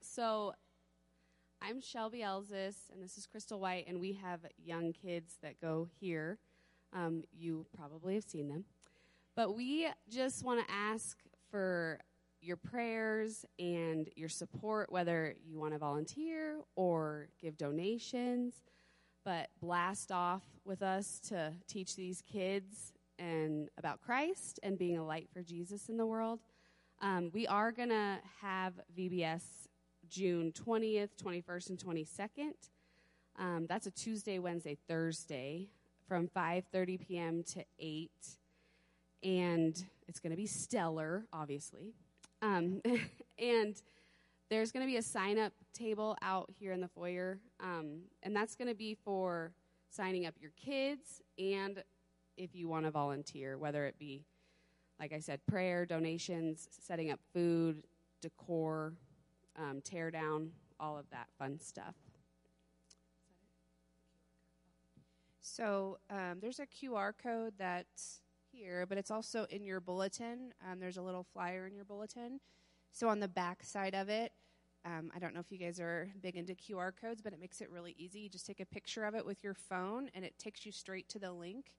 So, 0.00 0.54
I'm 1.60 1.80
Shelby 1.80 2.20
Elzis, 2.20 2.76
and 2.92 3.02
this 3.02 3.18
is 3.18 3.26
Crystal 3.26 3.60
White, 3.60 3.86
and 3.88 4.00
we 4.00 4.12
have 4.14 4.40
young 4.64 4.92
kids 4.92 5.34
that 5.42 5.60
go 5.60 5.88
here. 6.00 6.38
Um, 6.92 7.24
you 7.36 7.66
probably 7.76 8.14
have 8.14 8.24
seen 8.24 8.48
them. 8.48 8.64
But 9.34 9.54
we 9.56 9.88
just 10.08 10.44
want 10.44 10.66
to 10.66 10.72
ask 10.72 11.18
for 11.50 12.00
your 12.40 12.56
prayers 12.56 13.44
and 13.58 14.08
your 14.16 14.28
support, 14.28 14.90
whether 14.90 15.34
you 15.44 15.58
want 15.58 15.72
to 15.72 15.78
volunteer 15.78 16.60
or 16.76 17.28
give 17.40 17.58
donations. 17.58 18.54
But 19.24 19.50
blast 19.60 20.12
off 20.12 20.44
with 20.64 20.82
us 20.82 21.20
to 21.28 21.52
teach 21.66 21.96
these 21.96 22.22
kids 22.22 22.92
and 23.18 23.68
about 23.76 24.00
Christ 24.00 24.60
and 24.62 24.78
being 24.78 24.96
a 24.96 25.04
light 25.04 25.28
for 25.32 25.42
Jesus 25.42 25.88
in 25.88 25.96
the 25.96 26.06
world. 26.06 26.38
Um, 27.00 27.30
we 27.32 27.46
are 27.46 27.70
going 27.70 27.90
to 27.90 28.18
have 28.40 28.74
VBS 28.96 29.42
June 30.08 30.52
20th, 30.52 31.10
21st, 31.22 31.70
and 31.70 31.78
22nd. 31.78 32.52
Um, 33.38 33.66
that's 33.68 33.86
a 33.86 33.92
Tuesday, 33.92 34.40
Wednesday, 34.40 34.76
Thursday 34.88 35.68
from 36.08 36.28
5:30 36.28 37.06
p.m. 37.06 37.44
to 37.52 37.64
8, 37.78 38.10
and 39.22 39.84
it's 40.08 40.18
going 40.18 40.32
to 40.32 40.36
be 40.36 40.46
stellar, 40.46 41.24
obviously. 41.32 41.94
Um, 42.42 42.82
and 43.38 43.80
there's 44.50 44.72
going 44.72 44.84
to 44.84 44.90
be 44.90 44.96
a 44.96 45.02
sign 45.02 45.38
up 45.38 45.52
table 45.72 46.16
out 46.20 46.50
here 46.58 46.72
in 46.72 46.80
the 46.80 46.88
foyer, 46.88 47.38
um, 47.60 48.00
and 48.24 48.34
that's 48.34 48.56
going 48.56 48.68
to 48.68 48.74
be 48.74 48.94
for 48.94 49.52
signing 49.90 50.26
up 50.26 50.34
your 50.40 50.52
kids 50.56 51.22
and 51.38 51.82
if 52.36 52.54
you 52.54 52.68
want 52.68 52.86
to 52.86 52.90
volunteer, 52.90 53.56
whether 53.56 53.86
it 53.86 53.98
be, 53.98 54.24
like 55.00 55.12
I 55.12 55.18
said, 55.20 55.40
prayer, 55.46 55.86
donations, 55.86 56.68
setting 56.70 57.10
up 57.10 57.20
food, 57.32 57.84
decor, 58.20 58.94
um, 59.56 59.80
tear 59.82 60.10
down, 60.10 60.50
all 60.80 60.98
of 60.98 61.08
that 61.10 61.28
fun 61.38 61.58
stuff. 61.60 61.94
So 65.40 65.98
um, 66.10 66.38
there's 66.40 66.60
a 66.60 66.66
QR 66.66 67.12
code 67.20 67.54
that's 67.58 68.20
here, 68.52 68.86
but 68.86 68.98
it's 68.98 69.10
also 69.10 69.46
in 69.50 69.64
your 69.64 69.80
bulletin. 69.80 70.52
Um, 70.70 70.78
there's 70.78 70.96
a 70.96 71.02
little 71.02 71.24
flyer 71.32 71.66
in 71.66 71.74
your 71.74 71.84
bulletin. 71.84 72.40
So 72.92 73.08
on 73.08 73.20
the 73.20 73.28
back 73.28 73.62
side 73.62 73.94
of 73.94 74.08
it, 74.08 74.32
um, 74.84 75.10
I 75.14 75.18
don't 75.18 75.34
know 75.34 75.40
if 75.40 75.50
you 75.50 75.58
guys 75.58 75.80
are 75.80 76.08
big 76.22 76.36
into 76.36 76.54
QR 76.54 76.92
codes, 76.98 77.20
but 77.22 77.32
it 77.32 77.40
makes 77.40 77.60
it 77.60 77.70
really 77.70 77.94
easy. 77.98 78.20
You 78.20 78.28
just 78.28 78.46
take 78.46 78.60
a 78.60 78.66
picture 78.66 79.04
of 79.04 79.14
it 79.14 79.24
with 79.24 79.42
your 79.42 79.54
phone, 79.54 80.10
and 80.14 80.24
it 80.24 80.38
takes 80.38 80.64
you 80.64 80.72
straight 80.72 81.08
to 81.10 81.18
the 81.18 81.32
link 81.32 81.72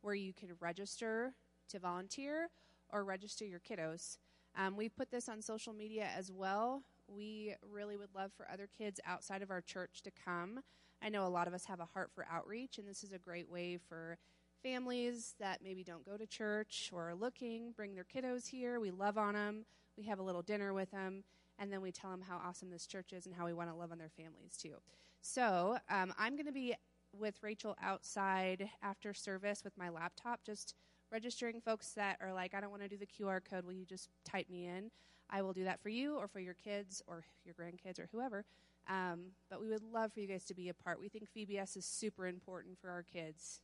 where 0.00 0.14
you 0.14 0.32
can 0.32 0.50
register 0.60 1.34
to 1.68 1.78
volunteer 1.78 2.48
or 2.92 3.04
register 3.04 3.44
your 3.44 3.60
kiddos. 3.60 4.18
Um, 4.56 4.76
we 4.76 4.88
put 4.88 5.10
this 5.10 5.28
on 5.28 5.42
social 5.42 5.72
media 5.72 6.08
as 6.16 6.30
well. 6.30 6.82
We 7.08 7.54
really 7.68 7.96
would 7.96 8.14
love 8.14 8.32
for 8.36 8.46
other 8.50 8.68
kids 8.78 9.00
outside 9.04 9.42
of 9.42 9.50
our 9.50 9.60
church 9.60 10.02
to 10.02 10.10
come. 10.10 10.60
I 11.02 11.08
know 11.08 11.26
a 11.26 11.28
lot 11.28 11.48
of 11.48 11.54
us 11.54 11.66
have 11.66 11.80
a 11.80 11.84
heart 11.86 12.10
for 12.14 12.26
outreach, 12.30 12.78
and 12.78 12.88
this 12.88 13.02
is 13.02 13.12
a 13.12 13.18
great 13.18 13.50
way 13.50 13.78
for 13.88 14.16
families 14.62 15.34
that 15.38 15.60
maybe 15.62 15.84
don't 15.84 16.06
go 16.06 16.16
to 16.16 16.26
church 16.26 16.90
or 16.92 17.10
are 17.10 17.14
looking, 17.14 17.72
bring 17.76 17.94
their 17.94 18.04
kiddos 18.04 18.48
here. 18.48 18.80
We 18.80 18.90
love 18.90 19.18
on 19.18 19.34
them. 19.34 19.66
We 19.98 20.04
have 20.04 20.18
a 20.18 20.22
little 20.22 20.42
dinner 20.42 20.72
with 20.72 20.90
them, 20.92 21.24
and 21.58 21.70
then 21.70 21.82
we 21.82 21.92
tell 21.92 22.10
them 22.10 22.22
how 22.22 22.40
awesome 22.42 22.70
this 22.70 22.86
church 22.86 23.12
is 23.12 23.26
and 23.26 23.34
how 23.34 23.44
we 23.44 23.52
want 23.52 23.68
to 23.70 23.76
love 23.76 23.92
on 23.92 23.98
their 23.98 24.08
families 24.08 24.56
too. 24.56 24.76
So 25.20 25.76
um, 25.90 26.14
I'm 26.18 26.36
going 26.36 26.46
to 26.46 26.52
be 26.52 26.74
with 27.12 27.42
Rachel 27.42 27.76
outside 27.82 28.70
after 28.82 29.14
service 29.14 29.62
with 29.62 29.76
my 29.76 29.88
laptop, 29.88 30.40
just 30.44 30.74
registering 31.14 31.60
folks 31.60 31.92
that 31.92 32.18
are 32.20 32.32
like, 32.32 32.54
I 32.54 32.60
don't 32.60 32.70
want 32.72 32.82
to 32.82 32.88
do 32.88 32.96
the 32.96 33.06
QR 33.06 33.38
code. 33.48 33.64
Will 33.64 33.72
you 33.72 33.86
just 33.86 34.08
type 34.24 34.50
me 34.50 34.66
in? 34.66 34.90
I 35.30 35.42
will 35.42 35.52
do 35.52 35.62
that 35.62 35.80
for 35.80 35.88
you 35.88 36.16
or 36.16 36.26
for 36.26 36.40
your 36.40 36.54
kids 36.54 37.02
or 37.06 37.22
your 37.44 37.54
grandkids 37.54 38.00
or 38.00 38.08
whoever. 38.10 38.44
Um, 38.88 39.26
but 39.48 39.60
we 39.60 39.68
would 39.68 39.84
love 39.92 40.12
for 40.12 40.18
you 40.18 40.26
guys 40.26 40.44
to 40.46 40.54
be 40.54 40.70
a 40.70 40.74
part. 40.74 41.00
We 41.00 41.08
think 41.08 41.28
VBS 41.34 41.76
is 41.76 41.86
super 41.86 42.26
important 42.26 42.80
for 42.80 42.90
our 42.90 43.04
kids. 43.04 43.60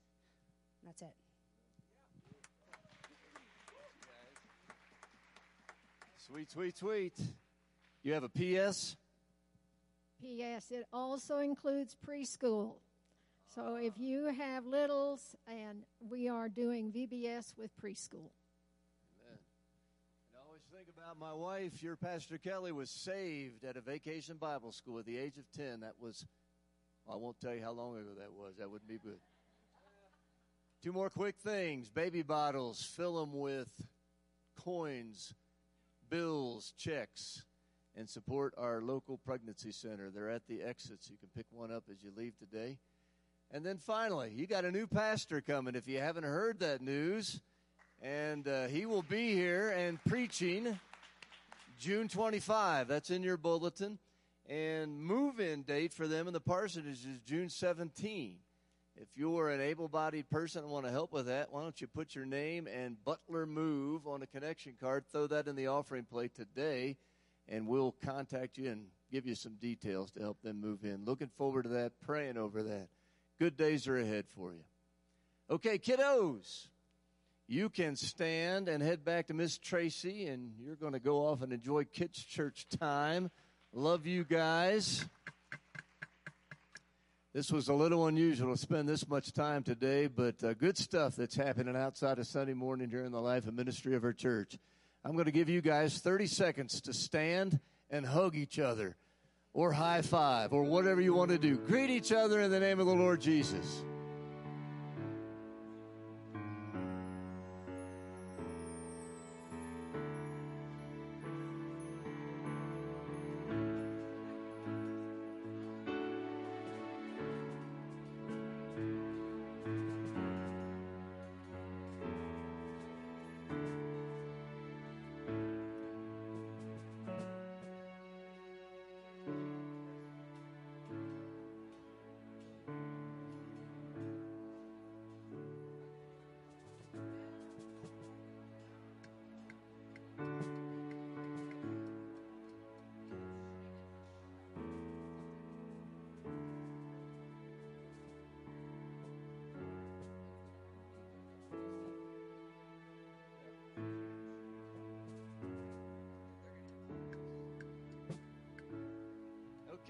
That's 0.87 1.03
it. 1.03 1.13
Sweet, 6.19 6.53
sweet, 6.53 6.79
sweet. 6.79 7.15
You 8.05 8.13
have 8.13 8.23
a 8.23 8.29
PS? 8.29 8.97
P.S. 10.23 10.71
It 10.71 10.87
also 10.93 11.39
includes 11.39 11.97
preschool. 12.07 12.75
So 13.55 13.75
if 13.75 13.95
you 13.99 14.27
have 14.27 14.65
littles, 14.65 15.35
and 15.49 15.83
we 16.09 16.29
are 16.29 16.49
doing 16.49 16.93
VBS 16.93 17.59
with 17.59 17.73
preschool. 17.83 18.31
Amen. 19.11 19.41
And 20.29 20.37
I 20.37 20.47
always 20.47 20.63
think 20.73 20.87
about 20.97 21.19
my 21.19 21.33
wife. 21.33 21.83
Your 21.83 21.97
Pastor 21.97 22.39
Kelly 22.39 22.71
was 22.71 22.91
saved 22.91 23.65
at 23.65 23.77
a 23.77 23.81
vacation 23.81 24.37
Bible 24.37 24.71
school 24.71 25.01
at 25.01 25.05
the 25.05 25.19
age 25.19 25.37
of 25.37 25.51
10. 25.51 25.81
That 25.81 25.95
was, 26.01 26.25
I 27.11 27.17
won't 27.17 27.41
tell 27.41 27.53
you 27.53 27.61
how 27.61 27.73
long 27.73 27.97
ago 27.97 28.11
that 28.21 28.33
was. 28.33 28.55
That 28.59 28.71
wouldn't 28.71 28.89
be 28.89 28.99
good. 28.99 29.19
Two 30.81 30.93
more 30.93 31.11
quick 31.11 31.35
things 31.43 31.89
baby 31.89 32.23
bottles, 32.23 32.85
fill 32.97 33.19
them 33.19 33.37
with 33.37 33.69
coins, 34.57 35.35
bills, 36.09 36.73
checks, 36.79 37.43
and 37.97 38.09
support 38.09 38.55
our 38.57 38.81
local 38.81 39.19
pregnancy 39.19 39.73
center. 39.73 40.09
They're 40.09 40.31
at 40.31 40.47
the 40.47 40.63
exits. 40.63 41.11
You 41.11 41.17
can 41.17 41.31
pick 41.37 41.47
one 41.51 41.73
up 41.73 41.83
as 41.91 42.01
you 42.05 42.13
leave 42.17 42.39
today. 42.39 42.79
And 43.53 43.67
then 43.67 43.79
finally, 43.79 44.31
you 44.33 44.47
got 44.47 44.65
a 44.65 44.71
new 44.71 44.87
pastor 44.87 45.41
coming 45.41 45.75
if 45.75 45.89
you 45.89 45.99
haven't 45.99 46.23
heard 46.23 46.61
that 46.61 46.81
news. 46.81 47.41
And 48.01 48.47
uh, 48.47 48.69
he 48.69 48.87
will 48.87 49.03
be 49.03 49.35
here 49.35 49.71
and 49.71 50.03
preaching 50.05 50.79
June 51.77 52.07
25. 52.07 52.87
That's 52.87 53.11
in 53.11 53.25
your 53.25 53.37
bulletin. 53.37 53.99
And 54.49 55.03
move 55.03 55.41
in 55.41 55.63
date 55.63 55.93
for 55.93 56.07
them 56.07 56.29
in 56.29 56.33
the 56.33 56.41
parsonage 56.41 57.05
is 57.05 57.21
June 57.27 57.49
17. 57.49 58.37
If 58.95 59.09
you're 59.17 59.51
an 59.51 59.61
able 59.61 59.89
bodied 59.89 60.31
person 60.31 60.63
and 60.63 60.71
want 60.71 60.87
to 60.87 60.93
help 60.93 61.13
with 61.13 61.27
that, 61.27 61.53
why 61.53 61.63
don't 61.63 61.81
you 61.81 61.89
put 61.89 62.15
your 62.15 62.27
name 62.27 62.69
and 62.69 63.03
Butler 63.05 63.47
Move 63.47 64.07
on 64.07 64.23
a 64.23 64.27
connection 64.27 64.75
card? 64.81 65.05
Throw 65.11 65.27
that 65.27 65.49
in 65.49 65.57
the 65.57 65.67
offering 65.67 66.05
plate 66.05 66.35
today, 66.37 66.97
and 67.49 67.67
we'll 67.67 67.97
contact 68.05 68.59
you 68.59 68.71
and 68.71 68.87
give 69.11 69.27
you 69.27 69.35
some 69.35 69.55
details 69.55 70.13
to 70.13 70.21
help 70.21 70.41
them 70.43 70.61
move 70.61 70.85
in. 70.85 71.05
Looking 71.05 71.31
forward 71.37 71.65
to 71.65 71.69
that, 71.71 71.93
praying 72.01 72.37
over 72.37 72.63
that. 72.63 72.89
Good 73.41 73.57
days 73.57 73.89
are 73.89 73.97
ahead 73.97 74.27
for 74.37 74.53
you. 74.53 74.61
Okay, 75.49 75.79
kiddos, 75.79 76.67
you 77.49 77.71
can 77.71 77.97
stand 77.97 78.69
and 78.69 78.83
head 78.83 79.03
back 79.03 79.29
to 79.29 79.35
Miss 79.35 79.57
Tracy, 79.57 80.27
and 80.27 80.53
you're 80.63 80.77
going 80.77 80.93
to 80.93 81.01
go 81.01 81.27
off 81.27 81.41
and 81.41 81.51
enjoy 81.51 81.85
kids' 81.85 82.23
church 82.23 82.67
time. 82.79 83.31
Love 83.73 84.07
you 84.07 84.25
guys. 84.25 85.07
This 87.33 87.51
was 87.51 87.69
a 87.69 87.73
little 87.73 88.09
unusual 88.09 88.55
to 88.55 88.61
spend 88.61 88.87
this 88.87 89.09
much 89.09 89.33
time 89.33 89.63
today, 89.63 90.07
but 90.07 90.45
uh, 90.45 90.53
good 90.53 90.77
stuff 90.77 91.17
that's 91.17 91.35
happening 91.35 91.75
outside 91.77 92.19
of 92.19 92.27
Sunday 92.27 92.53
morning 92.53 92.91
in 92.93 93.11
the 93.11 93.23
life 93.23 93.47
and 93.47 93.57
ministry 93.57 93.97
of 93.97 94.05
our 94.05 94.13
church. 94.13 94.59
I'm 95.03 95.13
going 95.13 95.25
to 95.25 95.33
give 95.33 95.49
you 95.49 95.63
guys 95.63 95.99
30 96.01 96.27
seconds 96.27 96.83
to 96.83 96.93
stand 96.93 97.59
and 97.89 98.05
hug 98.05 98.37
each 98.37 98.59
other 98.59 98.99
or 99.53 99.73
high 99.73 100.03
five 100.03 100.53
or 100.53 100.63
whatever 100.63 101.01
you 101.01 101.15
want 101.15 101.31
to 101.31 101.39
do. 101.39 101.57
Greet 101.57 101.91
each 101.91 102.13
other 102.13 102.41
in 102.41 102.51
the 102.51 102.61
name 102.61 102.81
of 102.81 102.87
the 102.87 102.95
Lord 102.95 103.21
Jesus. 103.21 103.85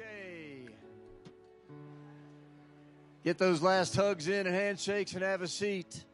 Okay. 0.00 0.68
Get 3.22 3.38
those 3.38 3.60
last 3.60 3.94
hugs 3.94 4.28
in 4.28 4.46
and 4.46 4.54
handshakes 4.54 5.12
and 5.12 5.22
have 5.22 5.42
a 5.42 5.48
seat. 5.48 6.04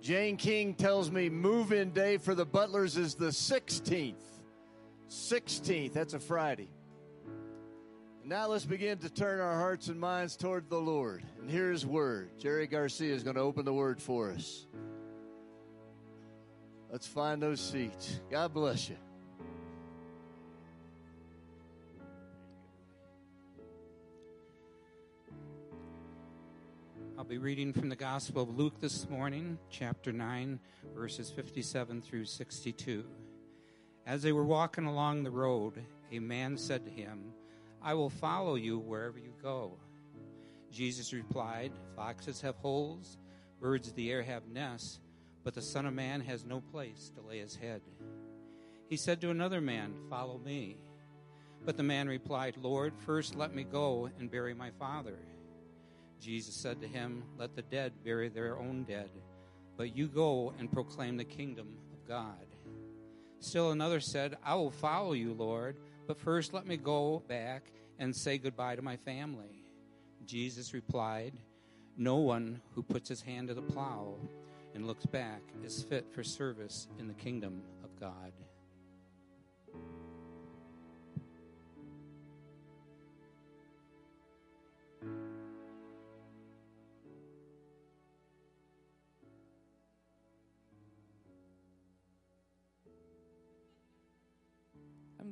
Jane 0.00 0.36
King 0.36 0.74
tells 0.74 1.10
me 1.10 1.28
move 1.28 1.72
in 1.72 1.90
day 1.90 2.16
for 2.16 2.34
the 2.34 2.46
Butlers 2.46 2.96
is 2.96 3.14
the 3.14 3.26
16th. 3.26 4.14
16th, 5.10 5.92
that's 5.92 6.14
a 6.14 6.20
Friday. 6.20 6.68
Now 8.24 8.48
let's 8.48 8.64
begin 8.64 8.98
to 8.98 9.10
turn 9.10 9.40
our 9.40 9.54
hearts 9.54 9.88
and 9.88 10.00
minds 10.00 10.36
toward 10.36 10.68
the 10.68 10.80
Lord 10.80 11.22
and 11.40 11.50
hear 11.50 11.70
His 11.70 11.86
Word. 11.86 12.30
Jerry 12.38 12.66
Garcia 12.66 13.14
is 13.14 13.22
going 13.22 13.36
to 13.36 13.42
open 13.42 13.64
the 13.64 13.74
Word 13.74 14.00
for 14.00 14.32
us. 14.32 14.66
Let's 16.90 17.06
find 17.06 17.42
those 17.42 17.60
seats. 17.60 18.20
God 18.30 18.52
bless 18.52 18.88
you. 18.88 18.96
Reading 27.46 27.72
from 27.72 27.88
the 27.88 27.94
Gospel 27.94 28.42
of 28.42 28.58
Luke 28.58 28.80
this 28.80 29.08
morning, 29.08 29.56
chapter 29.70 30.12
9, 30.12 30.58
verses 30.96 31.30
57 31.30 32.02
through 32.02 32.24
62. 32.24 33.04
As 34.04 34.20
they 34.20 34.32
were 34.32 34.44
walking 34.44 34.86
along 34.86 35.22
the 35.22 35.30
road, 35.30 35.74
a 36.10 36.18
man 36.18 36.56
said 36.56 36.84
to 36.84 36.90
him, 36.90 37.32
I 37.80 37.94
will 37.94 38.10
follow 38.10 38.56
you 38.56 38.80
wherever 38.80 39.20
you 39.20 39.32
go. 39.40 39.78
Jesus 40.72 41.12
replied, 41.12 41.70
Foxes 41.94 42.40
have 42.40 42.56
holes, 42.56 43.16
birds 43.60 43.86
of 43.86 43.94
the 43.94 44.10
air 44.10 44.24
have 44.24 44.48
nests, 44.48 44.98
but 45.44 45.54
the 45.54 45.62
Son 45.62 45.86
of 45.86 45.94
Man 45.94 46.22
has 46.22 46.44
no 46.44 46.60
place 46.60 47.12
to 47.14 47.22
lay 47.22 47.38
his 47.38 47.54
head. 47.54 47.80
He 48.88 48.96
said 48.96 49.20
to 49.20 49.30
another 49.30 49.60
man, 49.60 49.94
Follow 50.10 50.40
me. 50.44 50.78
But 51.64 51.76
the 51.76 51.84
man 51.84 52.08
replied, 52.08 52.56
Lord, 52.60 52.92
first 53.06 53.36
let 53.36 53.54
me 53.54 53.62
go 53.62 54.10
and 54.18 54.32
bury 54.32 54.52
my 54.52 54.70
father. 54.80 55.20
Jesus 56.20 56.54
said 56.54 56.80
to 56.80 56.88
him, 56.88 57.22
Let 57.38 57.54
the 57.54 57.62
dead 57.62 57.92
bury 58.04 58.28
their 58.28 58.58
own 58.58 58.84
dead, 58.84 59.10
but 59.76 59.96
you 59.96 60.08
go 60.08 60.54
and 60.58 60.72
proclaim 60.72 61.16
the 61.16 61.24
kingdom 61.24 61.76
of 61.92 62.08
God. 62.08 62.46
Still 63.40 63.70
another 63.70 64.00
said, 64.00 64.36
I 64.44 64.54
will 64.54 64.70
follow 64.70 65.12
you, 65.12 65.34
Lord, 65.34 65.76
but 66.06 66.18
first 66.18 66.52
let 66.52 66.66
me 66.66 66.76
go 66.76 67.22
back 67.28 67.70
and 67.98 68.14
say 68.14 68.38
goodbye 68.38 68.76
to 68.76 68.82
my 68.82 68.96
family. 68.96 69.64
Jesus 70.24 70.74
replied, 70.74 71.34
No 71.96 72.16
one 72.16 72.60
who 72.74 72.82
puts 72.82 73.08
his 73.08 73.22
hand 73.22 73.48
to 73.48 73.54
the 73.54 73.62
plow 73.62 74.16
and 74.74 74.86
looks 74.86 75.06
back 75.06 75.42
is 75.64 75.82
fit 75.84 76.06
for 76.12 76.22
service 76.22 76.88
in 76.98 77.08
the 77.08 77.14
kingdom 77.14 77.62
of 77.84 77.98
God. 77.98 78.32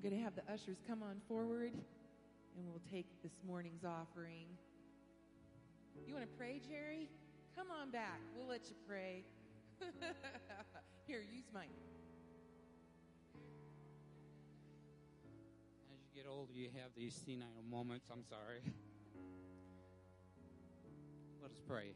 Going 0.04 0.14
to 0.14 0.22
have 0.22 0.36
the 0.36 0.44
ushers 0.52 0.76
come 0.86 1.02
on 1.02 1.16
forward 1.26 1.72
and 1.72 2.68
we'll 2.68 2.82
take 2.92 3.06
this 3.22 3.40
morning's 3.46 3.84
offering. 3.84 4.44
You 6.06 6.12
want 6.12 6.30
to 6.30 6.36
pray, 6.36 6.60
Jerry? 6.60 7.08
Come 7.56 7.68
on 7.70 7.90
back. 7.90 8.20
We'll 8.36 8.46
let 8.46 8.68
you 8.68 8.76
pray. 8.86 9.24
Here, 11.06 11.22
use 11.32 11.46
mine. 11.54 11.72
As 15.90 16.00
you 16.04 16.22
get 16.22 16.28
older, 16.28 16.52
you 16.52 16.68
have 16.74 16.90
these 16.94 17.14
senile 17.24 17.64
moments. 17.70 18.08
I'm 18.12 18.24
sorry. 18.28 18.60
Let 21.40 21.50
us 21.50 21.56
pray. 21.66 21.94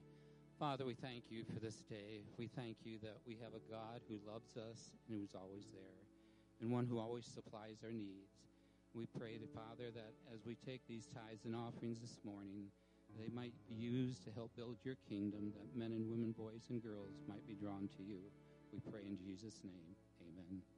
Father, 0.59 0.87
we 0.87 0.95
thank 0.95 1.25
you 1.29 1.45
for 1.53 1.61
this 1.61 1.83
day. 1.91 2.25
We 2.39 2.47
thank 2.47 2.79
you 2.85 3.01
that 3.03 3.19
we 3.27 3.37
have 3.45 3.53
a 3.53 3.71
God 3.71 4.01
who 4.09 4.17
loves 4.27 4.57
us 4.57 4.93
and 5.07 5.21
who's 5.21 5.35
always 5.35 5.67
there, 5.75 6.08
and 6.61 6.71
one 6.71 6.87
who 6.87 6.99
always 6.99 7.27
supplies 7.27 7.79
our 7.85 7.93
needs. 7.93 8.33
We 8.95 9.07
pray 9.19 9.37
that, 9.39 9.53
Father, 9.55 9.91
that 9.95 10.13
as 10.33 10.41
we 10.47 10.57
take 10.67 10.81
these 10.89 11.07
tithes 11.15 11.45
and 11.45 11.55
offerings 11.55 12.01
this 12.01 12.19
morning, 12.25 12.67
they 13.19 13.29
might 13.35 13.55
be 13.69 13.75
used 13.75 14.25
to 14.25 14.31
help 14.33 14.51
build 14.57 14.77
your 14.85 14.97
kingdom, 15.09 15.53
that 15.57 15.79
men 15.79 15.93
and 15.93 16.11
women, 16.11 16.33
boys 16.33 16.67
and 16.71 16.83
girls 16.83 17.15
might 17.29 17.47
be 17.47 17.55
drawn 17.55 17.89
to 17.97 18.03
you. 18.03 18.19
We 18.73 18.81
pray 18.91 19.03
in 19.07 19.17
Jesus' 19.17 19.61
name. 19.65 19.97
Amen. 20.21 20.78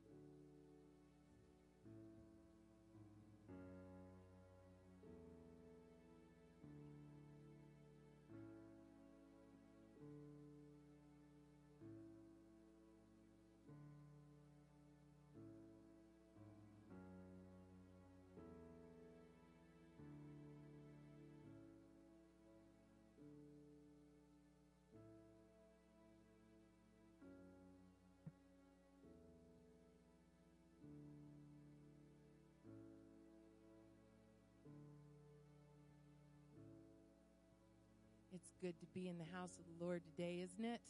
Good 38.60 38.76
to 38.76 38.88
be 38.92 39.08
in 39.08 39.16
the 39.16 39.24
house 39.32 39.56
of 39.56 39.64
the 39.64 39.76
Lord 39.80 40.04
today, 40.04 40.44
isn't 40.44 40.68
it? 40.68 40.84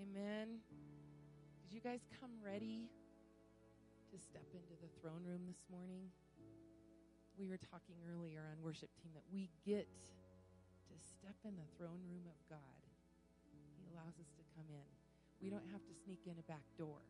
Amen. 0.00 0.64
Did 1.60 1.76
you 1.76 1.84
guys 1.84 2.00
come 2.16 2.32
ready 2.40 2.88
to 4.08 4.16
step 4.16 4.48
into 4.56 4.72
the 4.80 4.88
throne 4.96 5.28
room 5.28 5.44
this 5.44 5.60
morning? 5.68 6.08
We 7.36 7.52
were 7.52 7.60
talking 7.60 8.00
earlier 8.08 8.48
on 8.48 8.64
worship 8.64 8.88
team 8.96 9.12
that 9.12 9.28
we 9.28 9.52
get 9.68 9.84
to 10.88 10.94
step 10.96 11.36
in 11.44 11.52
the 11.60 11.68
throne 11.76 12.00
room 12.08 12.24
of 12.24 12.40
God. 12.48 12.80
He 13.76 13.84
allows 13.92 14.16
us 14.16 14.32
to 14.40 14.44
come 14.56 14.72
in. 14.72 14.88
We 15.44 15.52
don't 15.52 15.68
have 15.68 15.84
to 15.84 15.94
sneak 16.08 16.24
in 16.24 16.40
a 16.40 16.46
back 16.48 16.64
door. 16.80 17.04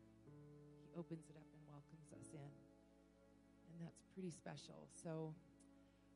He 0.83 0.91
opens 0.99 1.31
it 1.31 1.39
up 1.39 1.47
and 1.55 1.63
welcomes 1.71 2.11
us 2.11 2.27
in. 2.35 2.51
And 3.71 3.79
that's 3.79 4.03
pretty 4.11 4.35
special. 4.35 4.91
So 4.91 5.31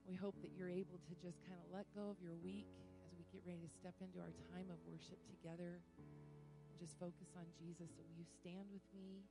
we 0.04 0.20
hope 0.20 0.36
that 0.44 0.52
you're 0.60 0.68
able 0.68 1.00
to 1.08 1.14
just 1.24 1.40
kind 1.48 1.56
of 1.64 1.72
let 1.72 1.88
go 1.96 2.12
of 2.12 2.20
your 2.20 2.36
week 2.36 2.68
get 3.30 3.46
ready 3.46 3.62
to 3.62 3.72
step 3.72 3.94
into 4.02 4.18
our 4.18 4.34
time 4.50 4.68
of 4.74 4.82
worship 4.90 5.22
together. 5.30 5.78
And 5.78 6.76
just 6.82 6.98
focus 6.98 7.30
on 7.38 7.46
Jesus. 7.62 7.94
So 7.94 8.02
will 8.02 8.18
you 8.18 8.26
stand 8.42 8.66
with 8.74 8.86
me? 8.94 9.26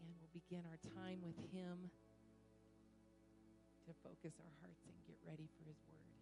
And 0.00 0.08
we'll 0.16 0.32
begin 0.32 0.64
our 0.64 0.80
time 0.96 1.20
with 1.20 1.36
Him 1.52 1.92
to 3.84 3.92
focus 4.00 4.34
our 4.40 4.54
hearts 4.64 4.82
and 4.88 4.96
get 5.04 5.20
ready 5.28 5.48
for 5.60 5.62
His 5.68 5.78
Word. 5.92 6.15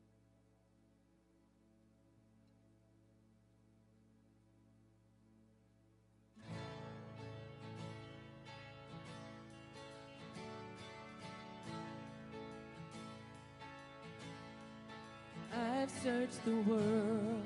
I've 16.06 16.44
the 16.44 16.56
world. 16.70 17.42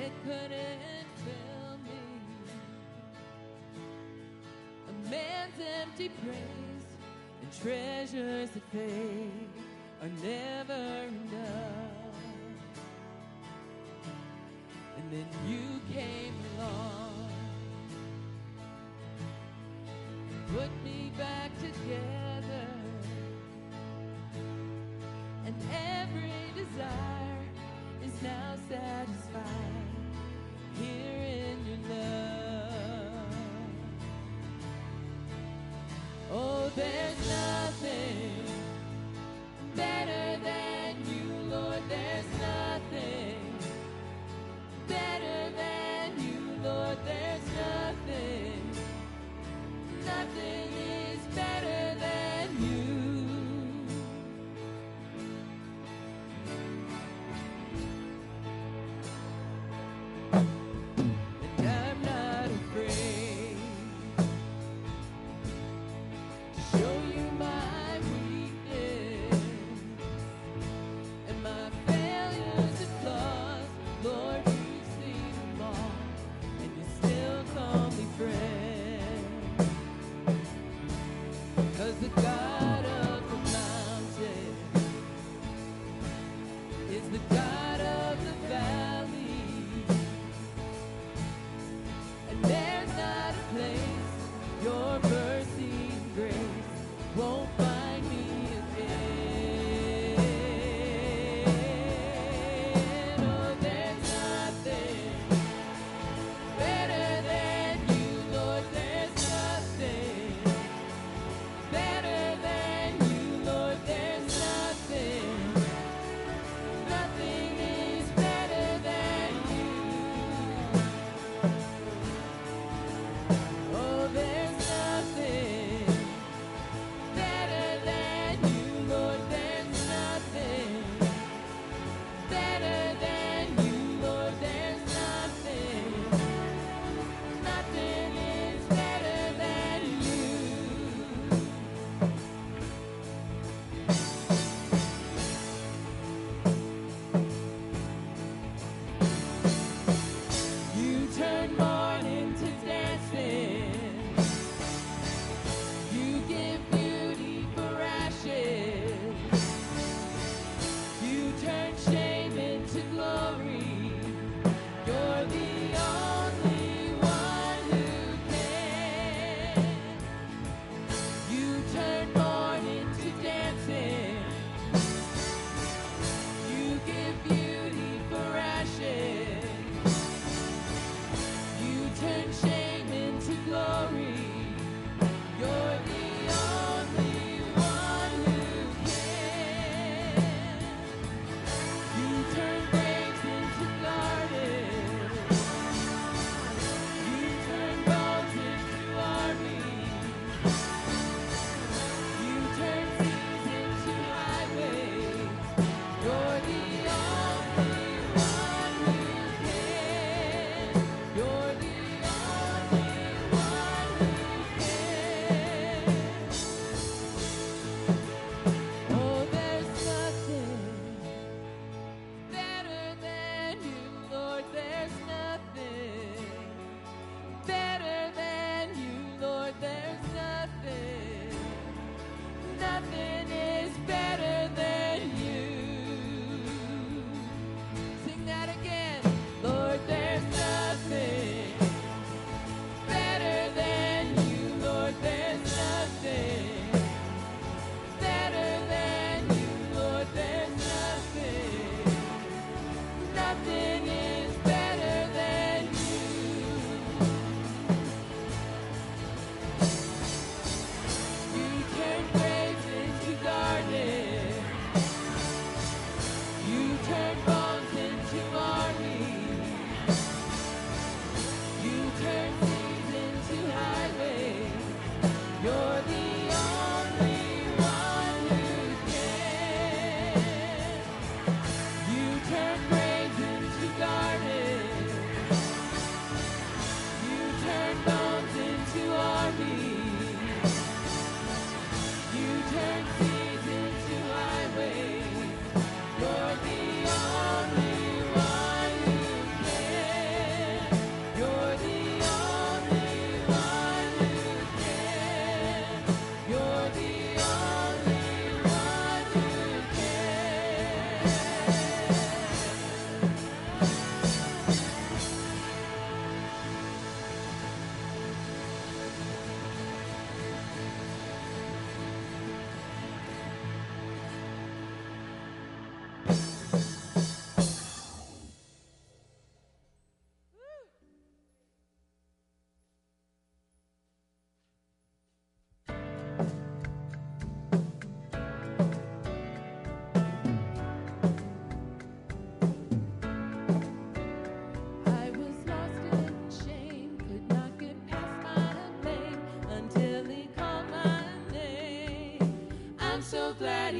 It 0.00 0.12
couldn't 0.24 1.06
fill 1.24 1.78
me. 1.84 2.00
A 4.88 5.08
man's 5.08 5.54
empty 5.80 6.08
praise 6.24 6.88
and 7.42 7.62
treasures 7.62 8.50
that 8.50 8.62
fade 8.72 9.48
are 10.02 10.08
never 10.20 11.06
enough. 11.06 12.16
And 14.96 15.12
then 15.12 15.26
you 15.46 15.94
came 15.94 16.34
along 16.58 17.30
and 20.28 20.56
put 20.58 20.70
me 20.82 21.12
back 21.16 21.56
together. 21.58 22.19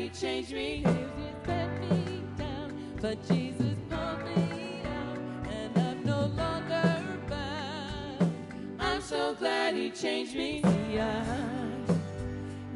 He 0.01 0.09
changed 0.09 0.55
me. 0.55 0.78
Music 0.78 1.46
let 1.46 1.78
me 1.82 2.22
down, 2.38 2.72
but 3.03 3.22
Jesus 3.28 3.76
pulled 3.90 4.24
me 4.34 4.80
out, 4.86 5.18
and 5.53 5.78
I'm 5.78 6.03
no 6.07 6.20
longer 6.42 7.05
bound. 7.28 8.34
I'm 8.78 9.03
so 9.03 9.34
glad 9.34 9.74
He 9.74 9.90
changed 9.90 10.34
me. 10.34 10.62
See, 10.62 10.98
I 10.98 11.22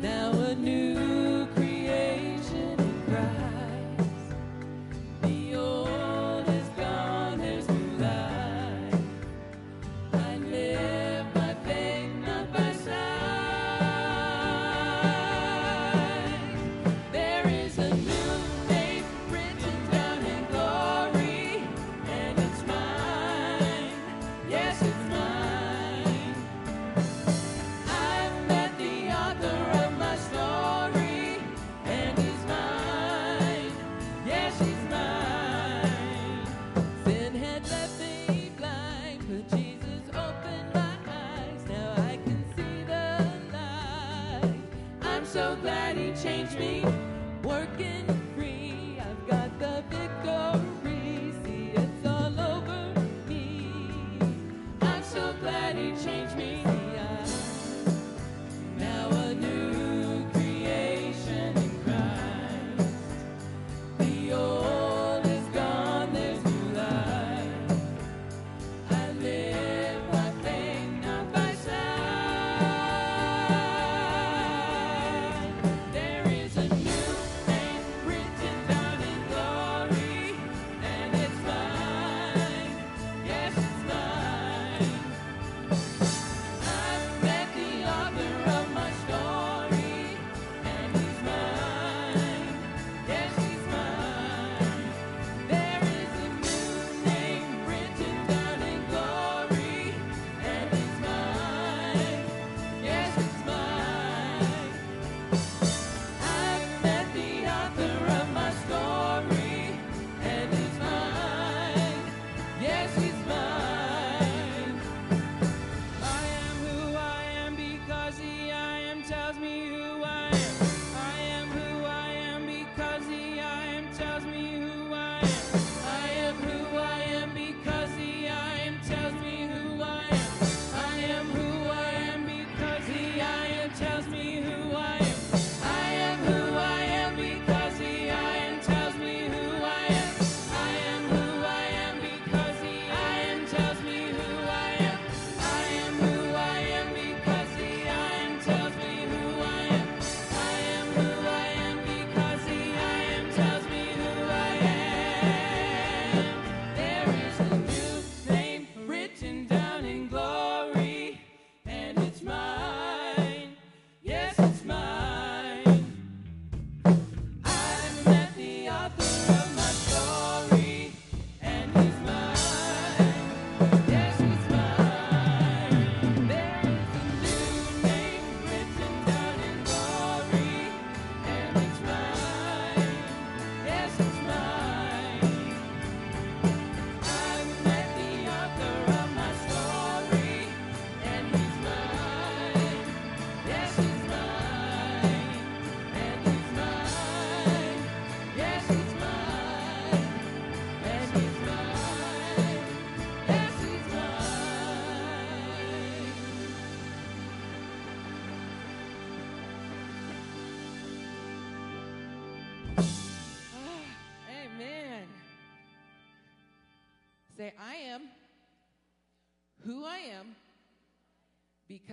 now 0.03 0.33
a 0.33 0.55
new 0.55 1.47
creation. 1.55 2.34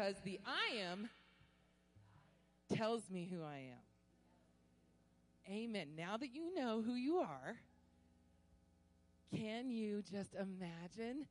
because 0.01 0.15
the 0.23 0.39
I 0.45 0.77
am 0.79 1.09
tells 2.73 3.09
me 3.11 3.29
who 3.31 3.43
I 3.43 3.57
am. 3.71 3.77
Amen. 5.47 5.89
Now 5.95 6.17
that 6.17 6.33
you 6.33 6.55
know 6.55 6.81
who 6.81 6.95
you 6.95 7.17
are, 7.17 7.57
can 9.35 9.69
you 9.69 10.01
just 10.01 10.33
imagine 10.33 11.27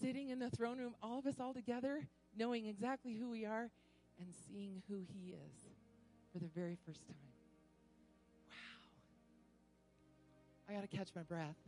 sitting 0.00 0.30
in 0.30 0.38
the 0.38 0.48
throne 0.48 0.78
room, 0.78 0.94
all 1.02 1.18
of 1.18 1.26
us 1.26 1.38
all 1.38 1.52
together, 1.52 2.08
knowing 2.34 2.66
exactly 2.66 3.14
who 3.14 3.28
we 3.28 3.44
are 3.44 3.70
and 4.18 4.28
seeing 4.48 4.82
who 4.88 5.02
He 5.12 5.32
is 5.32 5.52
for 6.32 6.38
the 6.38 6.48
very 6.54 6.78
first 6.86 7.06
time? 7.06 7.16
Wow. 8.48 8.54
I 10.70 10.80
got 10.80 10.90
to 10.90 10.96
catch 10.96 11.08
my 11.14 11.22
breath. 11.24 11.58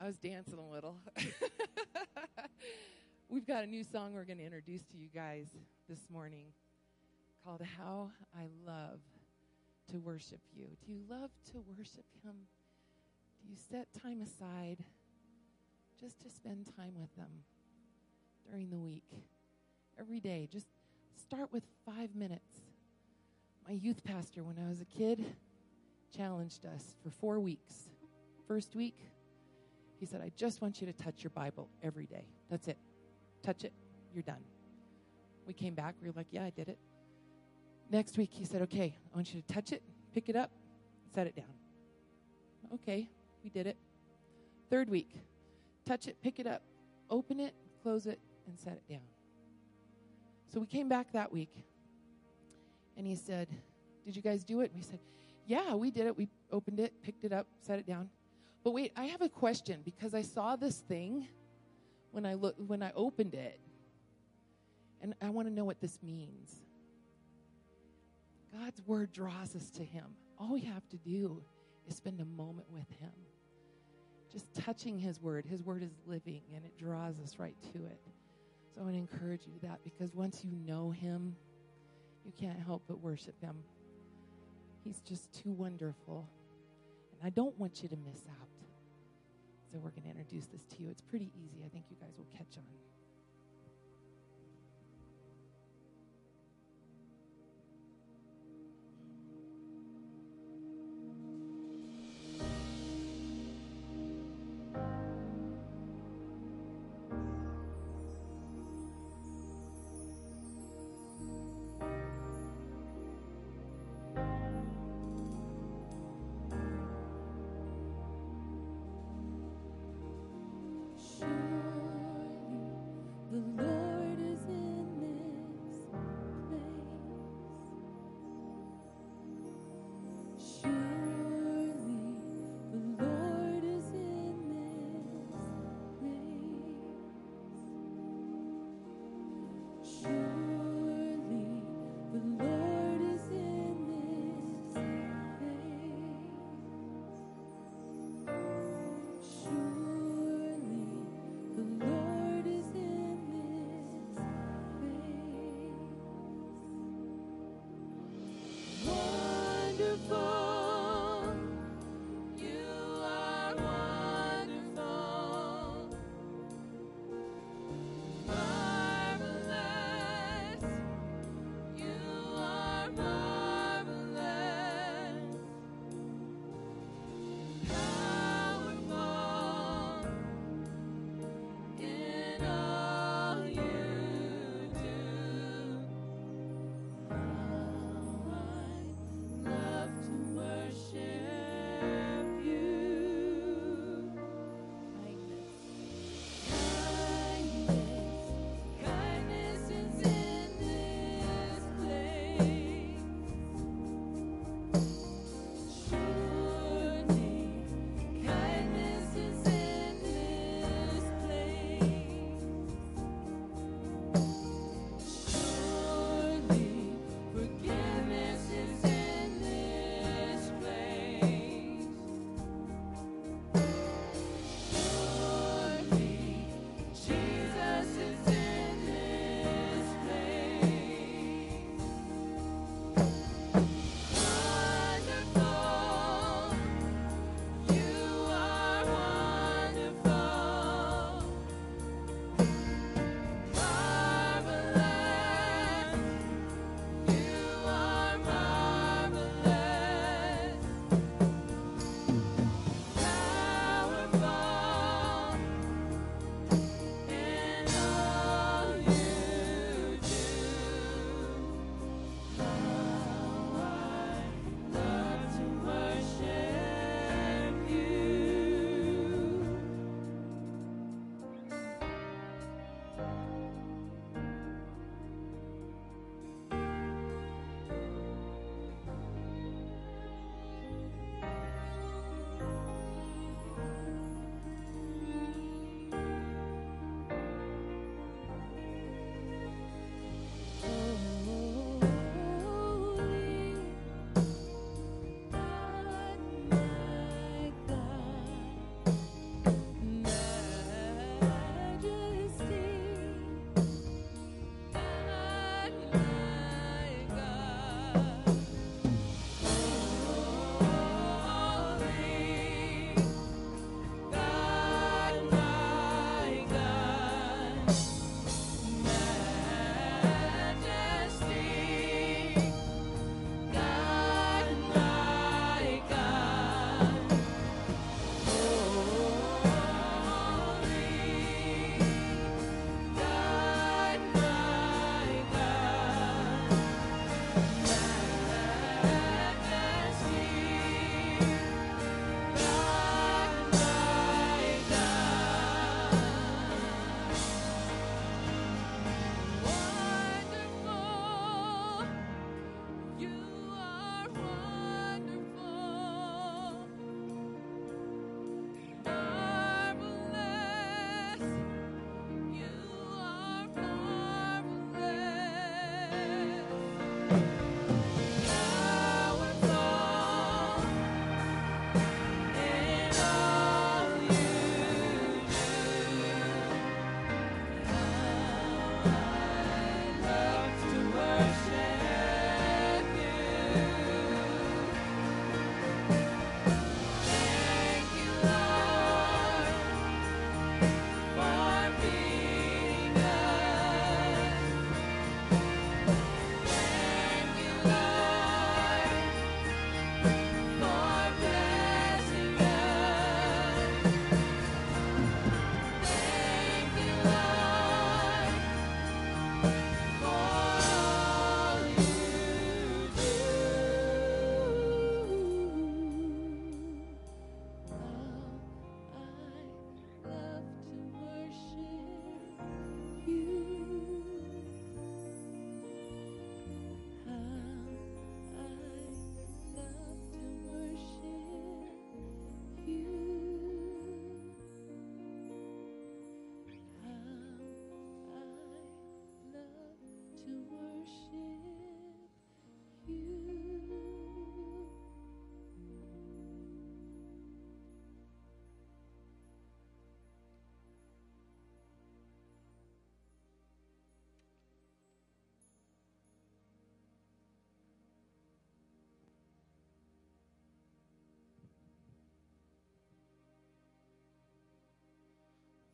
I 0.00 0.06
was 0.06 0.18
dancing 0.18 0.58
a 0.58 0.70
little. 0.70 0.98
We've 3.28 3.46
got 3.46 3.64
a 3.64 3.66
new 3.66 3.84
song 3.84 4.12
we're 4.12 4.24
going 4.24 4.38
to 4.38 4.44
introduce 4.44 4.82
to 4.84 4.98
you 4.98 5.08
guys 5.12 5.46
this 5.88 5.98
morning 6.12 6.44
called 7.44 7.62
How 7.78 8.10
I 8.38 8.48
Love 8.66 9.00
to 9.90 9.98
Worship 9.98 10.40
You. 10.54 10.66
Do 10.86 10.92
you 10.92 11.00
love 11.08 11.30
to 11.52 11.64
worship 11.76 12.04
Him? 12.22 12.34
Do 13.40 13.50
you 13.50 13.56
set 13.70 13.88
time 14.02 14.20
aside 14.20 14.84
just 15.98 16.20
to 16.22 16.28
spend 16.28 16.68
time 16.76 16.92
with 16.98 17.14
Him 17.16 17.28
during 18.48 18.68
the 18.68 18.78
week? 18.78 19.10
Every 19.98 20.20
day, 20.20 20.46
just 20.52 20.66
start 21.16 21.50
with 21.50 21.64
five 21.86 22.14
minutes. 22.14 22.60
My 23.66 23.74
youth 23.74 24.04
pastor, 24.04 24.44
when 24.44 24.58
I 24.64 24.68
was 24.68 24.82
a 24.82 24.84
kid, 24.84 25.24
challenged 26.14 26.66
us 26.66 26.94
for 27.02 27.08
four 27.10 27.40
weeks. 27.40 27.88
First 28.46 28.76
week, 28.76 28.98
he 29.98 30.04
said, 30.04 30.20
I 30.20 30.30
just 30.36 30.60
want 30.60 30.82
you 30.82 30.86
to 30.86 30.92
touch 30.92 31.24
your 31.24 31.30
Bible 31.30 31.70
every 31.82 32.06
day. 32.06 32.26
That's 32.50 32.68
it 32.68 32.76
touch 33.44 33.64
it, 33.64 33.72
you're 34.12 34.22
done. 34.22 34.42
We 35.46 35.52
came 35.52 35.74
back, 35.74 35.94
we 36.00 36.08
were 36.08 36.14
like, 36.16 36.28
yeah, 36.30 36.44
I 36.44 36.50
did 36.50 36.68
it. 36.68 36.78
Next 37.90 38.16
week, 38.16 38.30
he 38.32 38.44
said, 38.44 38.62
okay, 38.62 38.96
I 39.12 39.16
want 39.16 39.34
you 39.34 39.42
to 39.42 39.54
touch 39.54 39.72
it, 39.72 39.82
pick 40.14 40.28
it 40.28 40.36
up, 40.36 40.50
set 41.14 41.26
it 41.26 41.36
down. 41.36 41.52
Okay, 42.72 43.10
we 43.42 43.50
did 43.50 43.66
it. 43.66 43.76
Third 44.70 44.88
week, 44.88 45.10
touch 45.84 46.06
it, 46.06 46.16
pick 46.22 46.38
it 46.38 46.46
up, 46.46 46.62
open 47.10 47.38
it, 47.38 47.54
close 47.82 48.06
it, 48.06 48.18
and 48.46 48.58
set 48.58 48.72
it 48.72 48.88
down. 48.88 49.02
So 50.52 50.60
we 50.60 50.66
came 50.66 50.88
back 50.88 51.12
that 51.12 51.30
week, 51.30 51.52
and 52.96 53.06
he 53.06 53.14
said, 53.14 53.48
Did 54.04 54.16
you 54.16 54.22
guys 54.22 54.44
do 54.44 54.60
it? 54.60 54.70
And 54.70 54.76
we 54.76 54.82
said, 54.82 55.00
Yeah, 55.46 55.74
we 55.74 55.90
did 55.90 56.06
it. 56.06 56.16
We 56.16 56.28
opened 56.50 56.80
it, 56.80 56.94
picked 57.02 57.24
it 57.24 57.32
up, 57.32 57.46
set 57.60 57.78
it 57.78 57.86
down. 57.86 58.08
But 58.62 58.72
wait, 58.72 58.92
I 58.96 59.04
have 59.06 59.20
a 59.20 59.28
question 59.28 59.80
because 59.84 60.14
I 60.14 60.22
saw 60.22 60.56
this 60.56 60.78
thing 60.78 61.28
when 62.14 62.24
I 62.24 62.34
look 62.34 62.54
when 62.64 62.82
I 62.82 62.92
opened 62.94 63.34
it, 63.34 63.58
and 65.02 65.14
I 65.20 65.30
want 65.30 65.48
to 65.48 65.52
know 65.52 65.64
what 65.64 65.80
this 65.80 65.98
means. 66.00 66.54
God's 68.56 68.80
word 68.86 69.12
draws 69.12 69.56
us 69.56 69.68
to 69.70 69.84
Him. 69.84 70.04
All 70.38 70.52
we 70.52 70.60
have 70.60 70.88
to 70.90 70.96
do 70.96 71.42
is 71.88 71.96
spend 71.96 72.20
a 72.20 72.24
moment 72.24 72.70
with 72.70 72.88
Him. 73.00 73.10
Just 74.32 74.46
touching 74.54 74.96
His 74.96 75.20
word. 75.20 75.44
His 75.44 75.60
word 75.60 75.82
is 75.82 75.90
living 76.06 76.42
and 76.54 76.64
it 76.64 76.78
draws 76.78 77.18
us 77.18 77.36
right 77.36 77.56
to 77.72 77.78
it. 77.78 78.00
So 78.72 78.80
I 78.80 78.84
want 78.84 78.94
to 78.94 79.00
encourage 79.00 79.46
you 79.46 79.52
to 79.54 79.66
that 79.66 79.80
because 79.82 80.14
once 80.14 80.44
you 80.44 80.52
know 80.64 80.90
Him, 80.90 81.34
you 82.24 82.32
can't 82.38 82.58
help 82.60 82.84
but 82.86 83.00
worship 83.00 83.34
Him. 83.40 83.56
He's 84.84 85.00
just 85.00 85.32
too 85.32 85.52
wonderful. 85.52 86.28
And 87.12 87.26
I 87.26 87.30
don't 87.30 87.58
want 87.58 87.82
you 87.82 87.88
to 87.88 87.96
miss 87.96 88.20
out. 88.40 88.53
We're 89.82 89.90
going 89.90 90.04
to 90.04 90.10
introduce 90.10 90.46
this 90.46 90.62
to 90.64 90.82
you. 90.82 90.90
It's 90.90 91.02
pretty 91.02 91.30
easy. 91.34 91.64
I 91.64 91.68
think 91.68 91.86
you 91.90 91.96
guys 92.00 92.14
will 92.16 92.28
catch 92.36 92.56
on. 92.56 92.64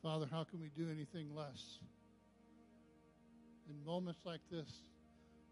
Father, 0.03 0.27
how 0.31 0.45
can 0.45 0.61
we 0.61 0.71
do 0.75 0.91
anything 0.91 1.35
less? 1.35 1.79
In 3.69 3.85
moments 3.85 4.21
like 4.25 4.41
this, 4.51 4.71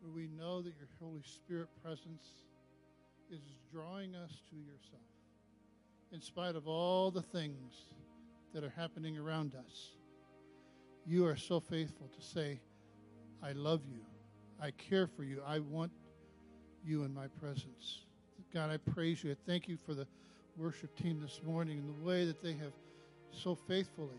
where 0.01 0.13
we 0.13 0.29
know 0.39 0.63
that 0.63 0.73
your 0.79 0.89
Holy 1.01 1.23
Spirit 1.23 1.69
presence 1.83 2.25
is 3.31 3.41
drawing 3.71 4.15
us 4.15 4.41
to 4.49 4.57
yourself, 4.57 5.03
in 6.13 6.23
spite 6.23 6.57
of 6.57 6.67
all 6.67 7.11
the 7.11 7.21
things 7.21 7.75
that 8.55 8.65
are 8.65 8.73
happening 8.75 9.19
around 9.19 9.55
us, 9.55 9.91
you 11.07 11.27
are 11.27 11.37
so 11.37 11.61
faithful 11.61 12.09
to 12.17 12.23
say, 12.23 12.59
I 13.43 13.53
love 13.53 13.83
you. 13.87 14.01
I 14.61 14.71
care 14.73 15.07
for 15.07 15.25
you. 15.25 15.43
I 15.47 15.59
want 15.59 15.93
you 16.85 17.05
in 17.05 17.13
my 17.13 17.27
presence. 17.41 18.01
God, 18.53 18.71
I 18.71 18.79
praise 18.79 19.23
you. 19.23 19.33
I 19.33 19.37
thank 19.47 19.69
you 19.69 19.77
for 19.85 19.93
the 19.93 20.07
worship 20.57 20.97
team 20.97 21.21
this 21.21 21.41
morning 21.45 21.79
and 21.79 21.89
the 21.89 22.07
way 22.07 22.25
that 22.25 22.43
they 22.43 22.53
have 22.55 22.73
so 23.31 23.55
faithfully 23.55 24.19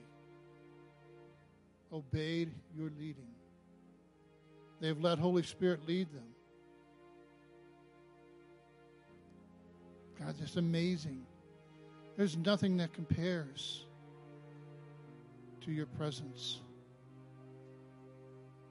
obeyed 1.91 2.51
your 2.77 2.91
leading. 2.99 3.27
They 4.79 4.87
have 4.87 5.01
let 5.01 5.19
Holy 5.19 5.43
Spirit 5.43 5.87
lead 5.87 6.07
them. 6.13 6.23
God, 10.19 10.35
it's 10.41 10.55
amazing. 10.57 11.25
There's 12.17 12.37
nothing 12.37 12.77
that 12.77 12.93
compares 12.93 13.85
to 15.61 15.71
your 15.71 15.85
presence. 15.85 16.59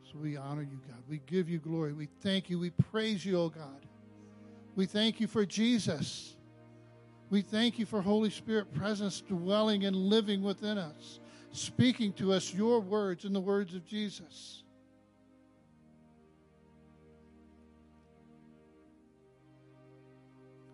So 0.05 0.19
we 0.19 0.37
honor 0.37 0.62
you, 0.62 0.79
God. 0.89 0.99
We 1.09 1.21
give 1.27 1.49
you 1.49 1.59
glory. 1.59 1.93
We 1.93 2.09
thank 2.23 2.51
you. 2.51 2.59
We 2.59 2.71
praise 2.71 3.25
you, 3.25 3.39
oh 3.39 3.49
God. 3.49 3.87
We 4.77 4.87
thank 4.87 5.21
you 5.21 5.27
for 5.27 5.45
Jesus. 5.45 6.37
We 7.31 7.43
thank 7.43 7.79
you 7.79 7.85
for 7.85 8.01
Holy 8.01 8.31
Spirit 8.31 8.73
presence 8.73 9.21
dwelling 9.21 9.85
and 9.85 9.95
living 9.95 10.43
within 10.43 10.79
us, 10.79 11.21
speaking 11.53 12.13
to 12.15 12.33
us 12.33 12.53
your 12.53 12.81
words 12.81 13.25
and 13.25 13.35
the 13.35 13.41
words 13.41 13.75
of 13.75 13.87
Jesus. 13.87 14.63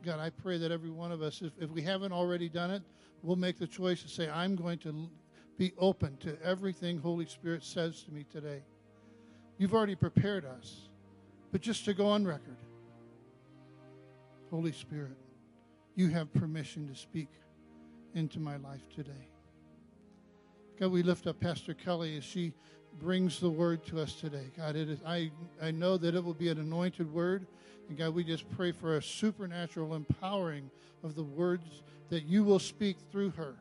God, 0.05 0.21
I 0.21 0.31
pray 0.31 0.59
that 0.59 0.71
every 0.71 0.91
one 0.91 1.13
of 1.13 1.23
us, 1.23 1.41
if, 1.41 1.53
if 1.59 1.71
we 1.71 1.81
haven't 1.81 2.13
already 2.13 2.49
done 2.49 2.71
it, 2.71 2.83
we'll 3.23 3.37
make 3.37 3.59
the 3.59 3.67
choice 3.67 4.03
to 4.03 4.09
say, 4.09 4.29
I'm 4.29 4.55
going 4.55 4.79
to 4.81 5.09
be 5.57 5.73
open 5.79 6.17
to 6.19 6.37
everything 6.43 6.99
Holy 6.99 7.27
Spirit 7.27 7.65
says 7.65 8.03
to 8.03 8.13
me 8.13 8.27
today. 8.31 8.63
You've 9.57 9.73
already 9.73 9.95
prepared 9.95 10.45
us, 10.45 10.89
but 11.53 11.61
just 11.61 11.85
to 11.87 11.95
go 11.95 12.07
on 12.07 12.27
record, 12.27 12.57
Holy 14.51 14.73
Spirit, 14.73 15.17
you 15.95 16.09
have 16.09 16.33
permission 16.35 16.89
to 16.89 16.95
speak 16.95 17.29
into 18.15 18.41
my 18.41 18.57
life 18.57 18.83
today. 18.95 19.29
God, 20.79 20.91
we 20.91 21.03
lift 21.05 21.27
up 21.27 21.39
Pastor 21.39 21.73
Kelly 21.73 22.17
as 22.17 22.25
she 22.25 22.53
brings 23.01 23.39
the 23.39 23.51
word 23.51 23.85
to 23.87 24.01
us 24.01 24.15
today. 24.15 24.51
God, 24.57 24.75
it 24.75 24.89
is, 24.89 24.99
I, 25.07 25.31
I 25.63 25.71
know 25.71 25.97
that 25.97 26.15
it 26.15 26.25
will 26.25 26.35
be 26.35 26.49
an 26.49 26.59
anointed 26.59 27.13
word. 27.13 27.47
And 27.89 27.97
God, 27.97 28.15
we 28.15 28.25
just 28.25 28.51
pray 28.51 28.73
for 28.73 28.97
a 28.97 29.03
supernatural 29.03 29.95
empowering 29.95 30.71
of 31.03 31.15
the 31.15 31.23
words 31.23 31.83
that 32.09 32.25
you 32.25 32.43
will 32.43 32.59
speak 32.59 32.97
through 33.13 33.31
her. 33.31 33.55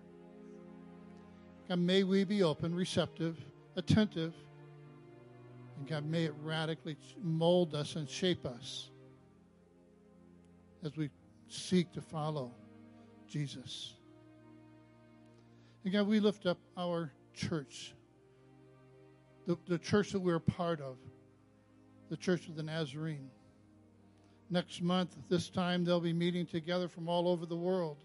God, 1.69 1.79
may 1.79 2.03
we 2.03 2.23
be 2.23 2.41
open, 2.41 2.73
receptive, 2.73 3.37
attentive, 3.75 4.33
and 5.77 5.87
God, 5.87 6.05
may 6.05 6.25
it 6.25 6.33
radically 6.41 6.97
mold 7.21 7.75
us 7.75 7.95
and 7.95 8.09
shape 8.09 8.45
us 8.45 8.89
as 10.83 10.95
we 10.97 11.09
seek 11.47 11.91
to 11.93 12.01
follow 12.01 12.51
Jesus. 13.27 13.93
And 15.83 15.93
God, 15.93 16.07
we 16.07 16.19
lift 16.19 16.45
up 16.45 16.57
our 16.77 17.11
church, 17.33 17.93
the, 19.45 19.57
the 19.67 19.77
church 19.77 20.11
that 20.11 20.19
we're 20.19 20.35
a 20.35 20.41
part 20.41 20.79
of, 20.79 20.97
the 22.09 22.17
Church 22.17 22.47
of 22.47 22.55
the 22.55 22.63
Nazarene. 22.63 23.29
Next 24.49 24.81
month, 24.81 25.15
this 25.29 25.49
time, 25.49 25.83
they'll 25.83 25.99
be 25.99 26.13
meeting 26.13 26.45
together 26.45 26.87
from 26.87 27.09
all 27.09 27.27
over 27.27 27.45
the 27.45 27.55
world. 27.55 27.97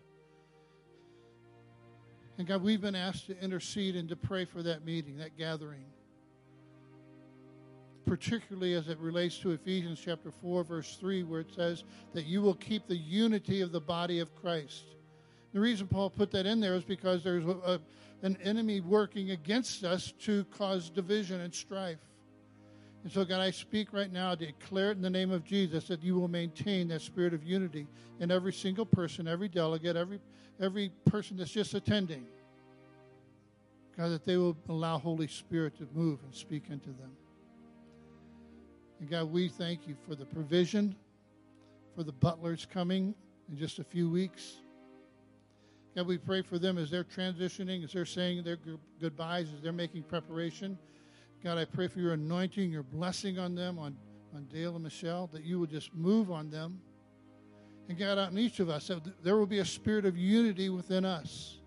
And 2.39 2.47
God, 2.47 2.63
we've 2.63 2.81
been 2.81 2.95
asked 2.95 3.27
to 3.27 3.41
intercede 3.43 3.97
and 3.97 4.09
to 4.09 4.17
pray 4.17 4.45
for 4.45 4.63
that 4.63 4.85
meeting, 4.85 5.19
that 5.19 5.37
gathering. 5.37 5.85
Particularly 8.07 8.75
as 8.75 8.89
it 8.89 8.99
relates 8.99 9.39
to 9.39 9.51
Ephesians 9.51 10.01
chapter 10.03 10.31
4, 10.31 10.65
verse 10.65 10.97
3, 10.99 11.25
where 11.25 11.41
it 11.41 11.53
says 11.55 11.85
that 12.15 12.25
you 12.25 12.41
will 12.41 12.55
keep 12.55 12.87
the 12.87 12.97
unity 12.97 13.61
of 13.61 13.71
the 13.71 13.81
body 13.81 14.21
of 14.21 14.35
Christ. 14.35 14.85
The 15.53 15.61
reason 15.61 15.87
Paul 15.89 16.11
put 16.11 16.31
that 16.33 16.47
in 16.47 16.61
there 16.61 16.75
is 16.75 16.85
because 16.85 17.25
there's 17.25 17.45
a, 17.45 17.81
an 18.23 18.37
enemy 18.43 18.81
working 18.81 19.31
against 19.31 19.85
us 19.85 20.13
to 20.21 20.45
cause 20.45 20.91
division 20.91 21.41
and 21.41 21.55
strife. 21.55 21.99
And 23.05 23.13
so, 23.13 23.25
God, 23.25 23.41
I 23.41 23.51
speak 23.51 23.93
right 23.93 24.13
now, 24.13 24.35
declare 24.35 24.91
it 24.91 24.97
in 24.97 25.03
the 25.03 25.11
name 25.11 25.31
of 25.31 25.45
Jesus 25.45 25.87
that 25.89 26.03
you 26.03 26.15
will 26.17 26.29
maintain 26.29 26.89
that 26.89 27.01
spirit 27.01 27.33
of 27.33 27.45
unity 27.45 27.87
in 28.21 28.31
every 28.31 28.53
single 28.53 28.85
person, 28.85 29.29
every 29.29 29.49
delegate, 29.49 29.97
every, 29.97 30.21
every 30.61 30.91
person 31.07 31.37
that's 31.37 31.51
just 31.51 31.75
attending. 31.75 32.27
God, 33.97 34.09
that 34.09 34.25
they 34.25 34.37
will 34.37 34.57
allow 34.69 34.99
Holy 34.99 35.29
Spirit 35.29 35.77
to 35.79 35.89
move 35.95 36.19
and 36.23 36.35
speak 36.35 36.65
into 36.71 36.89
them. 36.89 37.11
And 39.01 39.09
God, 39.09 39.33
we 39.33 39.49
thank 39.49 39.89
you 39.89 39.97
for 40.07 40.15
the 40.15 40.27
provision, 40.27 40.95
for 41.95 42.03
the 42.03 42.13
Butlers 42.13 42.67
coming 42.67 43.15
in 43.49 43.57
just 43.57 43.79
a 43.79 43.85
few 43.85 44.11
weeks. 44.11 44.59
God, 45.99 46.07
we 46.07 46.17
pray 46.17 46.43
for 46.43 46.61
them 46.61 46.79
as 46.79 46.93
they're 46.93 47.03
transitioning, 47.03 47.83
as 47.83 47.93
they're 47.93 48.07
saying 48.07 48.45
their 48.45 48.59
goodbyes, 49.01 49.49
as 49.53 49.61
they're 49.61 49.73
making 49.73 50.05
preparation. 50.05 50.79
God, 51.43 51.59
I 51.59 51.65
pray 51.65 51.89
for 51.89 51.99
your 51.99 52.13
anointing, 52.13 52.71
your 52.71 52.85
blessing 52.85 53.37
on 53.37 53.57
them, 53.57 53.81
on, 53.81 53.97
on 54.33 54.45
Dale 54.45 54.77
and 54.77 54.85
Michelle, 54.85 55.29
that 55.33 55.43
you 55.43 55.59
would 55.59 55.71
just 55.71 55.93
move 55.93 56.31
on 56.31 56.51
them. 56.51 56.81
And 57.89 57.99
God, 57.99 58.17
on 58.17 58.39
each 58.39 58.61
of 58.61 58.71
us, 58.71 58.93
there 59.25 59.37
will 59.37 59.45
be 59.45 59.59
a 59.59 59.65
spirit 59.65 60.07
of 60.07 60.17
unity 60.17 60.69
within 60.69 61.05
us. 61.05 61.59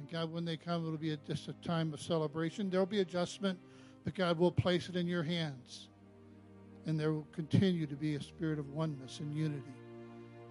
And 0.00 0.10
God, 0.10 0.32
when 0.32 0.44
they 0.44 0.56
come, 0.56 0.84
it'll 0.84 0.98
be 0.98 1.12
a, 1.12 1.18
just 1.18 1.46
a 1.46 1.52
time 1.64 1.94
of 1.94 2.00
celebration. 2.00 2.68
There'll 2.68 2.84
be 2.84 2.98
adjustment, 2.98 3.60
but 4.02 4.16
God 4.16 4.40
will 4.40 4.50
place 4.50 4.88
it 4.88 4.96
in 4.96 5.06
your 5.06 5.22
hands. 5.22 5.86
And 6.86 6.98
there 6.98 7.12
will 7.12 7.28
continue 7.30 7.86
to 7.86 7.94
be 7.94 8.16
a 8.16 8.20
spirit 8.20 8.58
of 8.58 8.70
oneness 8.70 9.20
and 9.20 9.32
unity. 9.32 9.62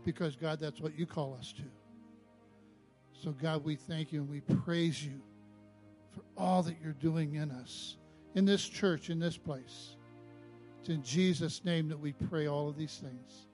Because, 0.05 0.37
God, 0.37 0.61
that's 0.61 0.79
what 0.79 0.97
you 0.97 1.05
call 1.05 1.35
us 1.37 1.51
to. 1.57 1.63
So, 3.21 3.31
God, 3.31 3.65
we 3.65 3.75
thank 3.75 4.13
you 4.13 4.21
and 4.21 4.29
we 4.29 4.39
praise 4.39 5.03
you 5.03 5.19
for 6.11 6.21
all 6.37 6.63
that 6.63 6.75
you're 6.81 6.93
doing 6.93 7.35
in 7.35 7.51
us, 7.51 7.97
in 8.35 8.45
this 8.45 8.65
church, 8.65 9.09
in 9.09 9.19
this 9.19 9.35
place. 9.35 9.97
It's 10.79 10.87
in 10.87 11.03
Jesus' 11.03 11.65
name 11.65 11.89
that 11.89 11.99
we 11.99 12.13
pray 12.13 12.47
all 12.47 12.69
of 12.69 12.77
these 12.77 12.97
things. 12.97 13.47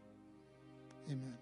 Amen. 1.08 1.34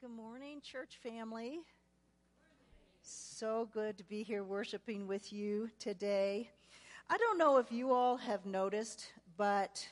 Good 0.00 0.10
morning, 0.10 0.60
church 0.62 0.98
family. 1.00 1.60
So 3.38 3.68
good 3.72 3.96
to 3.98 4.04
be 4.04 4.24
here 4.24 4.42
worshiping 4.42 5.06
with 5.06 5.32
you 5.32 5.70
today. 5.78 6.50
I 7.08 7.16
don't 7.16 7.38
know 7.38 7.58
if 7.58 7.70
you 7.70 7.92
all 7.92 8.16
have 8.16 8.44
noticed, 8.44 9.12
but 9.36 9.88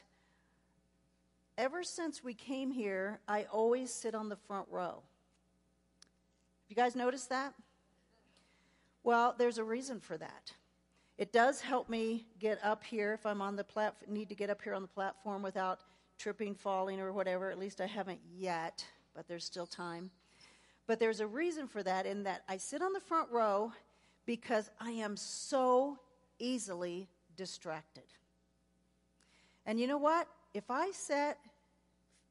ever 1.57 1.85
since 1.85 2.25
we 2.25 2.35
came 2.35 2.73
here, 2.73 3.21
I 3.29 3.45
always 3.45 3.95
sit 3.95 4.17
on 4.17 4.29
the 4.29 4.35
front 4.35 4.67
row. 4.69 4.95
Have 4.95 6.71
you 6.71 6.75
guys 6.75 6.97
noticed 6.97 7.29
that? 7.29 7.55
Well, 9.05 9.37
there's 9.39 9.59
a 9.59 9.65
reason 9.65 10.01
for 10.01 10.19
that. 10.19 10.53
It 11.17 11.33
does 11.33 11.61
help 11.61 11.89
me 11.89 12.27
get 12.41 12.59
up 12.65 12.83
here 12.83 13.13
if 13.13 13.25
I'm 13.25 13.41
on 13.41 13.55
the 13.55 13.63
plat- 13.63 14.09
need 14.09 14.29
to 14.29 14.35
get 14.35 14.51
up 14.51 14.61
here 14.61 14.75
on 14.75 14.83
the 14.83 14.89
platform 14.89 15.43
without 15.43 15.83
tripping, 16.19 16.57
falling, 16.57 16.99
or 16.99 17.13
whatever. 17.13 17.53
At 17.53 17.61
least 17.61 17.81
I 17.81 17.87
haven't 17.87 18.19
yet, 18.37 18.85
but 19.15 19.29
there's 19.29 19.45
still 19.45 19.69
time. 19.69 20.11
But 20.87 21.01
there's 21.01 21.21
a 21.21 21.27
reason 21.27 21.67
for 21.67 21.83
that 21.83 22.07
in 22.07 22.23
that 22.25 22.43
I 22.49 22.59
sit 22.59 22.83
on 22.83 22.93
the 22.93 23.01
front 23.01 23.31
row 23.31 23.73
because 24.25 24.71
I 24.81 24.91
am 24.91 25.17
so 25.17 25.99
easily 26.39 27.09
distracted. 27.37 28.05
And 29.65 29.81
you 29.81 29.87
know 29.87 29.99
what? 29.99 30.29
If 30.55 30.71
I 30.71 30.91
sat 30.93 31.39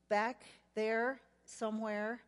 back 0.09 0.43
there 0.73 1.19
somewhere, 1.45 2.21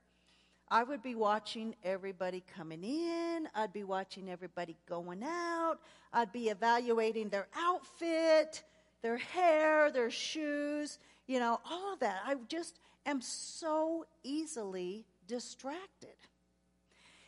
I 0.69 0.83
would 0.83 1.01
be 1.01 1.15
watching 1.15 1.75
everybody 1.83 2.43
coming 2.55 2.83
in. 2.83 3.47
I'd 3.55 3.71
be 3.71 3.85
watching 3.85 4.29
everybody 4.29 4.75
going 4.87 5.23
out. 5.23 5.77
I'd 6.11 6.33
be 6.33 6.49
evaluating 6.49 7.29
their 7.29 7.47
outfit, 7.55 8.63
their 9.01 9.17
hair, 9.17 9.91
their 9.91 10.11
shoes, 10.11 10.99
you 11.25 11.39
know, 11.39 11.59
all 11.69 11.93
of 11.93 11.99
that. 11.99 12.19
I 12.25 12.35
just 12.49 12.79
am 13.05 13.21
so 13.21 14.05
easily 14.23 15.05
distracted. 15.27 16.15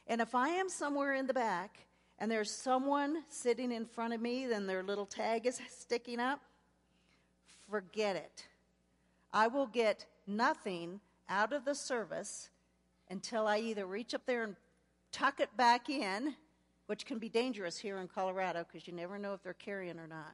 And 0.07 0.21
if 0.21 0.33
I 0.33 0.49
am 0.49 0.69
somewhere 0.69 1.13
in 1.13 1.27
the 1.27 1.33
back 1.33 1.85
and 2.17 2.31
there's 2.31 2.51
someone 2.51 3.23
sitting 3.29 3.71
in 3.71 3.85
front 3.85 4.13
of 4.13 4.21
me, 4.21 4.47
then 4.47 4.65
their 4.65 4.83
little 4.83 5.05
tag 5.05 5.45
is 5.45 5.61
sticking 5.69 6.19
up, 6.19 6.41
forget 7.69 8.15
it. 8.15 8.47
I 9.31 9.47
will 9.47 9.67
get 9.67 10.05
nothing 10.25 10.99
out 11.29 11.53
of 11.53 11.63
the 11.63 11.75
service 11.75 12.49
until 13.09 13.47
I 13.47 13.59
either 13.59 13.85
reach 13.85 14.13
up 14.13 14.25
there 14.25 14.43
and 14.43 14.55
tuck 15.11 15.39
it 15.39 15.55
back 15.55 15.89
in, 15.89 16.35
which 16.87 17.05
can 17.05 17.19
be 17.19 17.29
dangerous 17.29 17.77
here 17.77 17.99
in 17.99 18.07
Colorado 18.07 18.65
because 18.65 18.87
you 18.87 18.93
never 18.93 19.19
know 19.19 19.33
if 19.33 19.43
they're 19.43 19.53
carrying 19.53 19.99
or 19.99 20.07
not. 20.07 20.33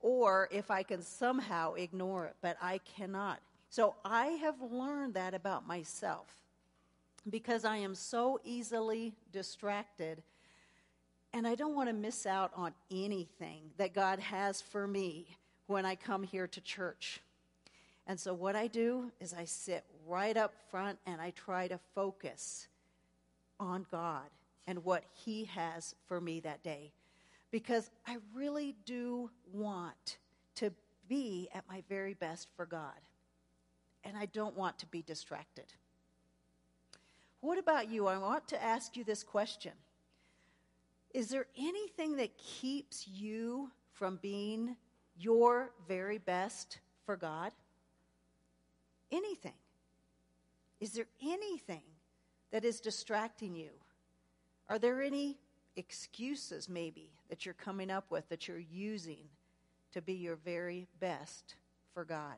Or 0.00 0.48
if 0.50 0.70
I 0.70 0.82
can 0.82 1.02
somehow 1.02 1.74
ignore 1.74 2.26
it, 2.26 2.36
but 2.40 2.56
I 2.60 2.78
cannot. 2.78 3.40
So 3.70 3.94
I 4.04 4.26
have 4.26 4.60
learned 4.62 5.14
that 5.14 5.34
about 5.34 5.66
myself 5.66 6.34
because 7.28 7.64
I 7.64 7.76
am 7.78 7.94
so 7.94 8.40
easily 8.44 9.14
distracted 9.32 10.22
and 11.34 11.46
I 11.46 11.54
don't 11.54 11.74
want 11.74 11.88
to 11.88 11.94
miss 11.94 12.24
out 12.24 12.50
on 12.56 12.72
anything 12.90 13.60
that 13.76 13.92
God 13.92 14.18
has 14.18 14.62
for 14.62 14.86
me 14.86 15.36
when 15.66 15.84
I 15.84 15.94
come 15.94 16.22
here 16.22 16.46
to 16.46 16.60
church. 16.60 17.20
And 18.06 18.18
so, 18.18 18.32
what 18.32 18.56
I 18.56 18.66
do 18.66 19.12
is 19.20 19.34
I 19.34 19.44
sit 19.44 19.84
right 20.06 20.36
up 20.36 20.54
front 20.70 20.98
and 21.06 21.20
I 21.20 21.30
try 21.32 21.68
to 21.68 21.78
focus 21.94 22.68
on 23.60 23.84
God 23.90 24.24
and 24.66 24.82
what 24.84 25.04
He 25.12 25.44
has 25.44 25.94
for 26.06 26.18
me 26.20 26.40
that 26.40 26.62
day. 26.62 26.92
Because 27.50 27.90
I 28.06 28.16
really 28.34 28.74
do 28.86 29.30
want 29.52 30.16
to 30.56 30.72
be 31.08 31.48
at 31.54 31.64
my 31.68 31.82
very 31.88 32.14
best 32.14 32.48
for 32.56 32.64
God. 32.64 32.98
And 34.04 34.16
I 34.16 34.26
don't 34.26 34.56
want 34.56 34.78
to 34.78 34.86
be 34.86 35.02
distracted. 35.02 35.72
What 37.40 37.58
about 37.58 37.90
you? 37.90 38.06
I 38.06 38.18
want 38.18 38.48
to 38.48 38.62
ask 38.62 38.96
you 38.96 39.04
this 39.04 39.22
question 39.22 39.72
Is 41.14 41.28
there 41.28 41.46
anything 41.56 42.16
that 42.16 42.36
keeps 42.36 43.06
you 43.06 43.70
from 43.92 44.18
being 44.22 44.76
your 45.18 45.70
very 45.86 46.18
best 46.18 46.78
for 47.04 47.16
God? 47.16 47.52
Anything. 49.10 49.54
Is 50.80 50.92
there 50.92 51.06
anything 51.22 51.82
that 52.52 52.64
is 52.64 52.80
distracting 52.80 53.54
you? 53.54 53.70
Are 54.68 54.78
there 54.78 55.02
any 55.02 55.38
excuses, 55.76 56.68
maybe, 56.68 57.10
that 57.30 57.44
you're 57.44 57.54
coming 57.54 57.90
up 57.90 58.10
with 58.10 58.28
that 58.28 58.46
you're 58.46 58.58
using 58.58 59.24
to 59.92 60.02
be 60.02 60.14
your 60.14 60.36
very 60.36 60.86
best 61.00 61.56
for 61.94 62.04
God? 62.04 62.36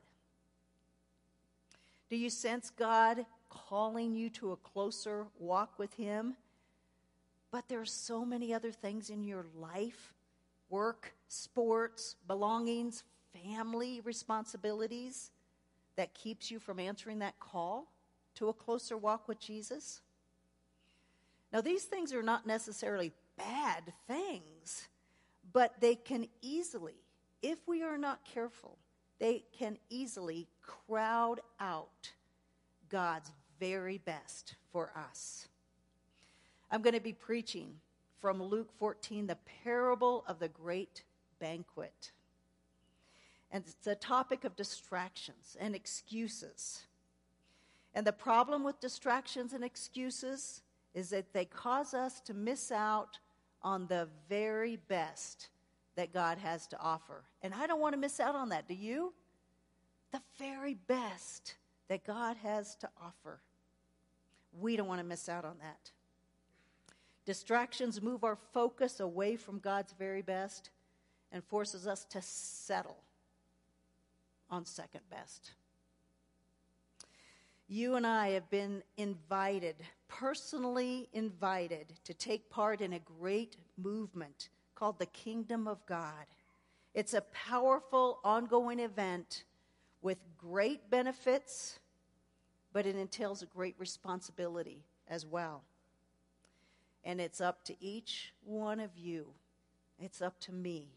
Do 2.11 2.17
you 2.17 2.29
sense 2.29 2.69
God 2.71 3.25
calling 3.49 4.13
you 4.13 4.29
to 4.31 4.51
a 4.51 4.57
closer 4.57 5.27
walk 5.39 5.79
with 5.79 5.93
Him? 5.93 6.35
But 7.51 7.69
there 7.69 7.79
are 7.79 7.85
so 7.85 8.25
many 8.25 8.53
other 8.53 8.73
things 8.73 9.09
in 9.09 9.23
your 9.23 9.45
life 9.55 10.13
work, 10.69 11.13
sports, 11.29 12.17
belongings, 12.27 13.05
family 13.33 14.01
responsibilities 14.03 15.31
that 15.95 16.13
keeps 16.13 16.51
you 16.51 16.59
from 16.59 16.79
answering 16.79 17.19
that 17.19 17.39
call 17.39 17.87
to 18.35 18.49
a 18.49 18.53
closer 18.53 18.97
walk 18.97 19.29
with 19.29 19.39
Jesus? 19.39 20.01
Now, 21.53 21.61
these 21.61 21.85
things 21.85 22.13
are 22.13 22.23
not 22.23 22.45
necessarily 22.45 23.13
bad 23.37 23.83
things, 24.05 24.89
but 25.53 25.79
they 25.79 25.95
can 25.95 26.27
easily, 26.41 26.95
if 27.41 27.59
we 27.69 27.83
are 27.83 27.97
not 27.97 28.25
careful, 28.25 28.77
they 29.17 29.45
can 29.57 29.77
easily 29.89 30.49
crowd 30.87 31.39
out 31.59 32.11
God's 32.89 33.31
very 33.59 33.97
best 33.99 34.55
for 34.71 34.91
us. 34.95 35.47
I'm 36.69 36.81
going 36.81 36.93
to 36.93 37.01
be 37.01 37.13
preaching 37.13 37.75
from 38.19 38.41
Luke 38.41 38.69
14, 38.79 39.27
the 39.27 39.37
parable 39.63 40.23
of 40.27 40.39
the 40.39 40.47
great 40.47 41.03
banquet. 41.39 42.11
And 43.51 43.63
it's 43.67 43.87
a 43.87 43.95
topic 43.95 44.43
of 44.43 44.55
distractions 44.55 45.57
and 45.59 45.75
excuses. 45.75 46.81
And 47.93 48.07
the 48.07 48.13
problem 48.13 48.63
with 48.63 48.79
distractions 48.79 49.53
and 49.53 49.63
excuses 49.63 50.61
is 50.93 51.09
that 51.09 51.33
they 51.33 51.45
cause 51.45 51.93
us 51.93 52.21
to 52.21 52.33
miss 52.33 52.71
out 52.71 53.19
on 53.63 53.87
the 53.87 54.07
very 54.29 54.77
best 54.87 55.49
that 55.95 56.13
God 56.13 56.37
has 56.37 56.67
to 56.67 56.79
offer. 56.79 57.23
And 57.41 57.53
I 57.53 57.67
don't 57.67 57.81
want 57.81 57.93
to 57.93 57.99
miss 57.99 58.19
out 58.19 58.35
on 58.35 58.49
that. 58.49 58.67
Do 58.67 58.73
you? 58.73 59.13
The 60.11 60.21
very 60.37 60.73
best 60.73 61.55
that 61.87 62.05
God 62.05 62.37
has 62.37 62.75
to 62.77 62.89
offer. 63.01 63.39
We 64.59 64.75
don't 64.75 64.87
want 64.87 64.99
to 64.99 65.05
miss 65.05 65.29
out 65.29 65.45
on 65.45 65.55
that. 65.61 65.91
Distractions 67.25 68.01
move 68.01 68.23
our 68.23 68.37
focus 68.53 68.99
away 68.99 69.35
from 69.35 69.59
God's 69.59 69.93
very 69.93 70.21
best 70.21 70.69
and 71.31 71.43
forces 71.43 71.87
us 71.87 72.03
to 72.05 72.21
settle 72.21 72.97
on 74.49 74.65
second 74.65 75.01
best. 75.09 75.51
You 77.67 77.95
and 77.95 78.05
I 78.05 78.31
have 78.31 78.49
been 78.49 78.83
invited, 78.97 79.75
personally 80.09 81.07
invited, 81.13 81.93
to 82.03 82.13
take 82.13 82.49
part 82.49 82.81
in 82.81 82.91
a 82.91 82.99
great 82.99 83.55
movement 83.77 84.49
called 84.75 84.99
the 84.99 85.05
Kingdom 85.05 85.69
of 85.69 85.85
God. 85.85 86.25
It's 86.93 87.13
a 87.13 87.21
powerful, 87.21 88.19
ongoing 88.25 88.79
event 88.79 89.45
with 90.01 90.19
great 90.37 90.89
benefits, 90.89 91.79
but 92.73 92.85
it 92.85 92.95
entails 92.95 93.41
a 93.41 93.45
great 93.45 93.75
responsibility 93.77 94.83
as 95.07 95.25
well. 95.25 95.63
And 97.03 97.19
it's 97.19 97.41
up 97.41 97.63
to 97.65 97.75
each 97.83 98.33
one 98.43 98.79
of 98.79 98.97
you, 98.97 99.27
it's 99.99 100.21
up 100.21 100.39
to 100.41 100.51
me 100.51 100.89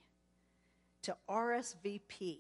to 1.03 1.17
RSVP 1.29 2.39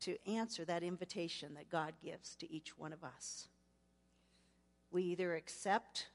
to 0.00 0.16
answer 0.26 0.64
that 0.64 0.82
invitation 0.82 1.54
that 1.54 1.70
God 1.70 1.94
gives 2.02 2.34
to 2.36 2.52
each 2.52 2.76
one 2.78 2.92
of 2.92 3.04
us. 3.04 3.48
We 4.90 5.04
either 5.04 5.34
accept 5.34 6.08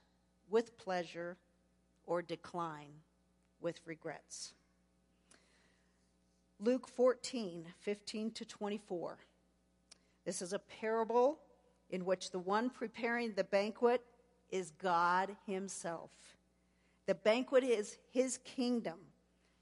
with 0.49 0.77
pleasure 0.77 1.37
or 2.05 2.21
decline 2.21 3.01
with 3.61 3.79
regrets. 3.85 4.53
Luke 6.59 6.87
14, 6.87 7.65
15 7.79 8.31
to 8.31 8.45
24. 8.45 9.17
This 10.25 10.41
is 10.41 10.53
a 10.53 10.59
parable 10.59 11.39
in 11.91 12.03
which 12.03 12.31
the 12.31 12.39
one 12.39 12.69
preparing 12.69 13.33
the 13.33 13.43
banquet 13.43 14.03
is 14.49 14.71
God 14.71 15.35
Himself. 15.45 16.09
The 17.05 17.15
banquet 17.15 17.63
is 17.63 17.97
His 18.11 18.39
kingdom, 18.39 18.99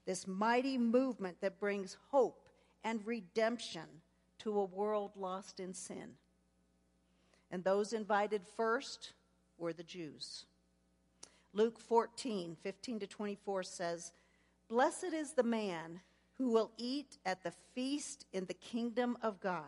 this 0.06 0.26
mighty 0.26 0.78
movement 0.78 1.36
that 1.42 1.60
brings 1.60 1.96
hope 2.10 2.48
and 2.82 3.06
redemption 3.06 3.86
to 4.38 4.58
a 4.58 4.64
world 4.64 5.12
lost 5.16 5.60
in 5.60 5.74
sin. 5.74 6.14
And 7.50 7.62
those 7.62 7.92
invited 7.92 8.42
first 8.56 9.12
were 9.58 9.72
the 9.72 9.84
Jews. 9.84 10.46
Luke 11.52 11.78
14, 11.78 12.56
15 12.62 13.00
to 13.00 13.06
24 13.06 13.62
says, 13.62 14.12
Blessed 14.68 15.12
is 15.14 15.32
the 15.32 15.42
man 15.42 16.00
who 16.38 16.50
will 16.50 16.70
eat 16.76 17.18
at 17.24 17.42
the 17.42 17.52
feast 17.74 18.26
in 18.32 18.44
the 18.46 18.54
kingdom 18.54 19.16
of 19.22 19.40
God. 19.40 19.62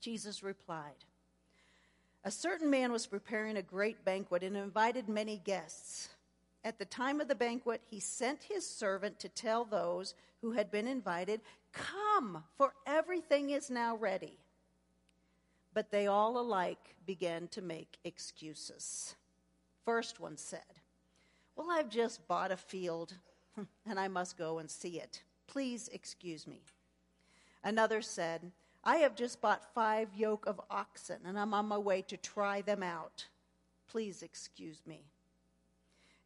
Jesus 0.00 0.42
replied, 0.42 1.04
A 2.24 2.30
certain 2.30 2.70
man 2.70 2.92
was 2.92 3.06
preparing 3.06 3.56
a 3.56 3.62
great 3.62 4.04
banquet 4.04 4.42
and 4.42 4.56
invited 4.56 5.08
many 5.08 5.40
guests. 5.44 6.08
At 6.64 6.78
the 6.78 6.84
time 6.84 7.20
of 7.20 7.28
the 7.28 7.34
banquet, 7.34 7.80
he 7.84 7.98
sent 7.98 8.44
his 8.44 8.68
servant 8.68 9.18
to 9.20 9.28
tell 9.28 9.64
those 9.64 10.14
who 10.40 10.52
had 10.52 10.70
been 10.70 10.86
invited, 10.86 11.40
Come, 11.72 12.44
for 12.56 12.74
everything 12.86 13.50
is 13.50 13.70
now 13.70 13.96
ready. 13.96 14.38
But 15.74 15.90
they 15.90 16.06
all 16.06 16.38
alike 16.38 16.94
began 17.06 17.48
to 17.48 17.62
make 17.62 17.98
excuses. 18.04 19.16
First 19.84 20.20
one 20.20 20.36
said, 20.36 20.60
Well, 21.56 21.70
I've 21.70 21.88
just 21.88 22.26
bought 22.28 22.52
a 22.52 22.56
field 22.56 23.14
and 23.86 23.98
I 23.98 24.08
must 24.08 24.36
go 24.36 24.58
and 24.58 24.70
see 24.70 25.00
it. 25.00 25.22
Please 25.52 25.90
excuse 25.92 26.46
me. 26.46 26.62
Another 27.62 28.00
said, 28.00 28.52
I 28.82 28.96
have 28.96 29.14
just 29.14 29.42
bought 29.42 29.74
five 29.74 30.08
yoke 30.16 30.46
of 30.46 30.58
oxen 30.70 31.18
and 31.26 31.38
I'm 31.38 31.52
on 31.52 31.66
my 31.66 31.76
way 31.76 32.00
to 32.08 32.16
try 32.16 32.62
them 32.62 32.82
out. 32.82 33.26
Please 33.86 34.22
excuse 34.22 34.80
me. 34.86 35.02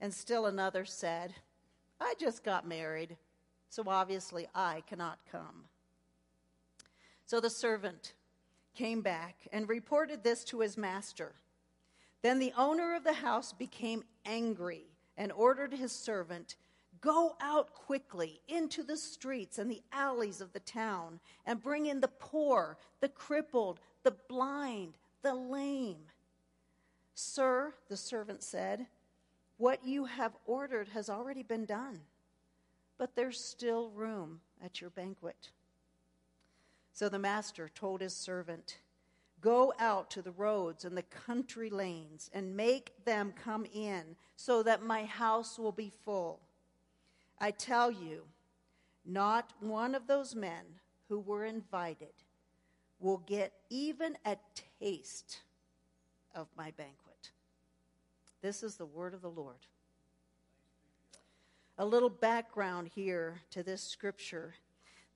And 0.00 0.14
still 0.14 0.46
another 0.46 0.84
said, 0.84 1.34
I 2.00 2.14
just 2.20 2.44
got 2.44 2.68
married, 2.68 3.16
so 3.68 3.82
obviously 3.88 4.46
I 4.54 4.84
cannot 4.88 5.18
come. 5.32 5.64
So 7.24 7.40
the 7.40 7.50
servant 7.50 8.12
came 8.76 9.00
back 9.00 9.48
and 9.52 9.68
reported 9.68 10.22
this 10.22 10.44
to 10.44 10.60
his 10.60 10.76
master. 10.76 11.32
Then 12.22 12.38
the 12.38 12.52
owner 12.56 12.94
of 12.94 13.02
the 13.02 13.14
house 13.14 13.52
became 13.52 14.04
angry 14.24 14.84
and 15.16 15.32
ordered 15.32 15.72
his 15.72 15.90
servant, 15.90 16.54
Go 17.00 17.36
out 17.40 17.74
quickly 17.74 18.40
into 18.48 18.82
the 18.82 18.96
streets 18.96 19.58
and 19.58 19.70
the 19.70 19.82
alleys 19.92 20.40
of 20.40 20.52
the 20.52 20.60
town 20.60 21.20
and 21.44 21.62
bring 21.62 21.86
in 21.86 22.00
the 22.00 22.08
poor, 22.08 22.78
the 23.00 23.08
crippled, 23.08 23.80
the 24.02 24.14
blind, 24.28 24.94
the 25.22 25.34
lame. 25.34 26.04
Sir, 27.14 27.74
the 27.88 27.96
servant 27.96 28.42
said, 28.42 28.86
what 29.58 29.86
you 29.86 30.04
have 30.04 30.36
ordered 30.44 30.88
has 30.88 31.08
already 31.08 31.42
been 31.42 31.64
done, 31.64 32.00
but 32.98 33.14
there's 33.14 33.42
still 33.42 33.90
room 33.90 34.40
at 34.62 34.80
your 34.80 34.90
banquet. 34.90 35.50
So 36.92 37.08
the 37.08 37.18
master 37.18 37.70
told 37.74 38.00
his 38.00 38.14
servant, 38.14 38.78
Go 39.40 39.72
out 39.78 40.10
to 40.10 40.22
the 40.22 40.32
roads 40.32 40.84
and 40.84 40.96
the 40.96 41.02
country 41.02 41.70
lanes 41.70 42.30
and 42.32 42.56
make 42.56 43.04
them 43.04 43.32
come 43.32 43.66
in 43.72 44.16
so 44.34 44.62
that 44.62 44.82
my 44.82 45.04
house 45.04 45.58
will 45.58 45.72
be 45.72 45.92
full. 46.04 46.40
I 47.38 47.50
tell 47.50 47.90
you, 47.90 48.22
not 49.04 49.52
one 49.60 49.94
of 49.94 50.06
those 50.06 50.34
men 50.34 50.64
who 51.08 51.20
were 51.20 51.44
invited 51.44 52.12
will 52.98 53.18
get 53.18 53.52
even 53.70 54.16
a 54.24 54.36
taste 54.80 55.40
of 56.34 56.48
my 56.56 56.72
banquet. 56.72 57.30
This 58.42 58.62
is 58.62 58.76
the 58.76 58.86
word 58.86 59.14
of 59.14 59.22
the 59.22 59.30
Lord. 59.30 59.66
A 61.78 61.84
little 61.84 62.08
background 62.10 62.90
here 62.94 63.40
to 63.50 63.62
this 63.62 63.82
scripture. 63.82 64.54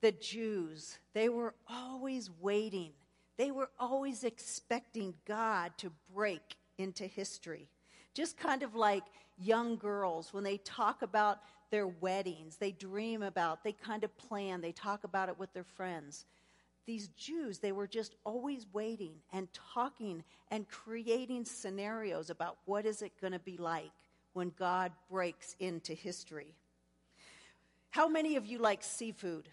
The 0.01 0.11
Jews, 0.11 0.97
they 1.13 1.29
were 1.29 1.55
always 1.69 2.29
waiting, 2.39 2.91
they 3.37 3.51
were 3.51 3.69
always 3.79 4.23
expecting 4.23 5.15
God 5.25 5.71
to 5.77 5.91
break 6.13 6.55
into 6.77 7.05
history. 7.05 7.67
Just 8.13 8.37
kind 8.37 8.61
of 8.61 8.75
like 8.75 9.03
young 9.39 9.77
girls, 9.77 10.33
when 10.33 10.43
they 10.43 10.57
talk 10.57 11.01
about 11.01 11.39
their 11.71 11.87
weddings, 11.87 12.57
they 12.57 12.71
dream 12.71 13.23
about, 13.23 13.63
they 13.63 13.71
kind 13.71 14.03
of 14.03 14.15
plan, 14.17 14.61
they 14.61 14.71
talk 14.71 15.03
about 15.03 15.29
it 15.29 15.39
with 15.39 15.51
their 15.53 15.63
friends 15.63 16.25
these 16.85 17.09
Jews, 17.09 17.59
they 17.59 17.71
were 17.71 17.87
just 17.87 18.15
always 18.23 18.65
waiting 18.73 19.13
and 19.31 19.47
talking 19.53 20.23
and 20.49 20.67
creating 20.67 21.45
scenarios 21.45 22.29
about 22.29 22.57
what 22.65 22.85
is 22.85 23.01
it 23.01 23.13
going 23.21 23.33
to 23.33 23.39
be 23.39 23.57
like 23.57 23.91
when 24.33 24.51
God 24.57 24.91
breaks 25.09 25.55
into 25.59 25.93
history. 25.93 26.55
How 27.91 28.07
many 28.07 28.35
of 28.35 28.45
you 28.45 28.57
like 28.57 28.83
seafood? 28.83 29.49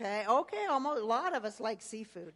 Okay, 0.00 0.24
okay, 0.28 0.66
almost 0.68 1.02
a 1.02 1.04
lot 1.04 1.34
of 1.34 1.44
us 1.44 1.60
like 1.60 1.82
seafood. 1.82 2.34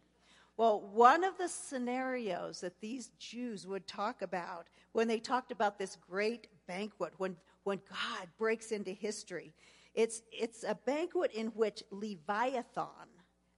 Well, 0.57 0.81
one 0.93 1.23
of 1.23 1.37
the 1.37 1.49
scenarios 1.49 2.61
that 2.61 2.79
these 2.79 3.11
Jews 3.19 3.67
would 3.67 3.87
talk 3.87 4.21
about 4.21 4.67
when 4.93 5.07
they 5.07 5.19
talked 5.19 5.51
about 5.51 5.77
this 5.77 5.97
great 6.09 6.47
banquet, 6.67 7.13
when, 7.17 7.35
when 7.65 7.81
God 7.89 8.27
breaks 8.37 8.71
into 8.71 8.91
history, 8.91 9.53
it's, 9.93 10.21
it's 10.31 10.63
a 10.63 10.75
banquet 10.85 11.31
in 11.31 11.47
which 11.47 11.83
Leviathan, 11.91 13.09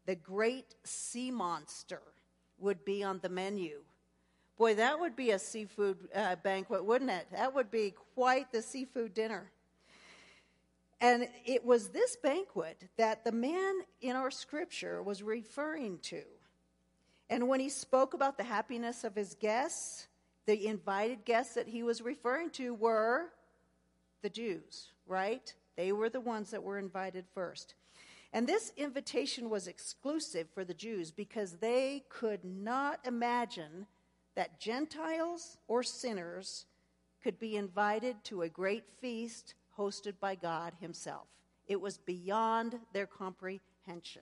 the 0.06 0.16
great 0.16 0.76
sea 0.84 1.30
monster, 1.30 2.02
would 2.58 2.84
be 2.86 3.04
on 3.04 3.20
the 3.22 3.30
menu. 3.30 3.82
Boy, 4.58 4.76
that 4.76 5.00
would 5.00 5.16
be 5.16 5.32
a 5.32 5.40
seafood 5.40 5.98
uh, 6.16 6.38
banquet, 6.38 6.84
wouldn't 6.84 7.12
it? 7.12 7.28
That 7.32 7.54
would 7.54 7.70
be 7.70 7.94
quite 8.16 8.52
the 8.52 8.62
seafood 8.62 9.14
dinner. 9.14 9.52
And 11.00 11.28
it 11.46 11.64
was 11.64 11.90
this 11.90 12.16
banquet 12.16 12.90
that 12.98 13.24
the 13.24 13.32
man 13.32 13.82
in 14.02 14.16
our 14.16 14.32
scripture 14.32 15.04
was 15.04 15.22
referring 15.22 16.00
to. 16.04 16.24
And 17.30 17.48
when 17.48 17.60
he 17.60 17.70
spoke 17.70 18.14
about 18.14 18.38
the 18.38 18.44
happiness 18.44 19.04
of 19.04 19.16
his 19.16 19.36
guests, 19.36 20.08
the 20.48 20.66
invited 20.66 21.26
guests 21.26 21.56
that 21.56 21.68
he 21.68 21.84
was 21.84 22.02
referring 22.02 22.50
to 22.52 22.74
were 22.74 23.32
the 24.22 24.30
Jews, 24.30 24.92
right? 25.06 25.54
They 25.76 25.92
were 25.92 26.10
the 26.10 26.20
ones 26.20 26.52
that 26.52 26.64
were 26.64 26.78
invited 26.78 27.26
first. 27.34 27.76
And 28.34 28.48
this 28.48 28.74
invitation 28.76 29.50
was 29.50 29.68
exclusive 29.68 30.48
for 30.54 30.66
the 30.66 30.74
Jews 30.74 31.12
because 31.12 31.54
they 31.54 32.04
could 32.10 32.44
not 32.44 33.00
imagine 33.06 33.88
that 34.36 34.60
Gentiles 34.60 35.58
or 35.68 35.82
sinners 35.82 36.66
could 37.24 37.40
be 37.40 37.56
invited 37.56 38.24
to 38.26 38.42
a 38.42 38.50
great 38.50 38.84
feast 39.00 39.56
hosted 39.78 40.14
by 40.20 40.36
God 40.36 40.74
Himself. 40.80 41.28
It 41.68 41.80
was 41.80 41.98
beyond 41.98 42.80
their 42.94 43.08
comprehension. 43.08 44.22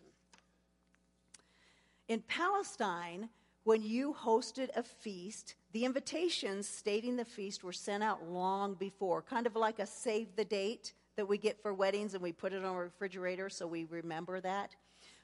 In 2.07 2.21
Palestine, 2.21 3.29
when 3.65 3.81
you 3.81 4.13
hosted 4.13 4.69
a 4.75 4.83
feast, 4.83 5.55
the 5.73 5.85
invitations 5.85 6.69
stating 6.69 7.15
the 7.15 7.25
feast 7.25 7.63
were 7.63 7.73
sent 7.73 8.03
out 8.03 8.29
long 8.29 8.75
before, 8.75 9.23
kind 9.23 9.47
of 9.47 9.55
like 9.55 9.79
a 9.79 9.87
save 9.87 10.35
the 10.35 10.45
date 10.45 10.93
that 11.17 11.27
we 11.27 11.39
get 11.39 11.59
for 11.61 11.73
weddings 11.73 12.13
and 12.13 12.21
we 12.21 12.31
put 12.31 12.53
it 12.53 12.63
on 12.63 12.75
a 12.75 12.79
refrigerator 12.79 13.49
so 13.49 13.65
we 13.65 13.85
remember 13.85 14.39
that. 14.39 14.75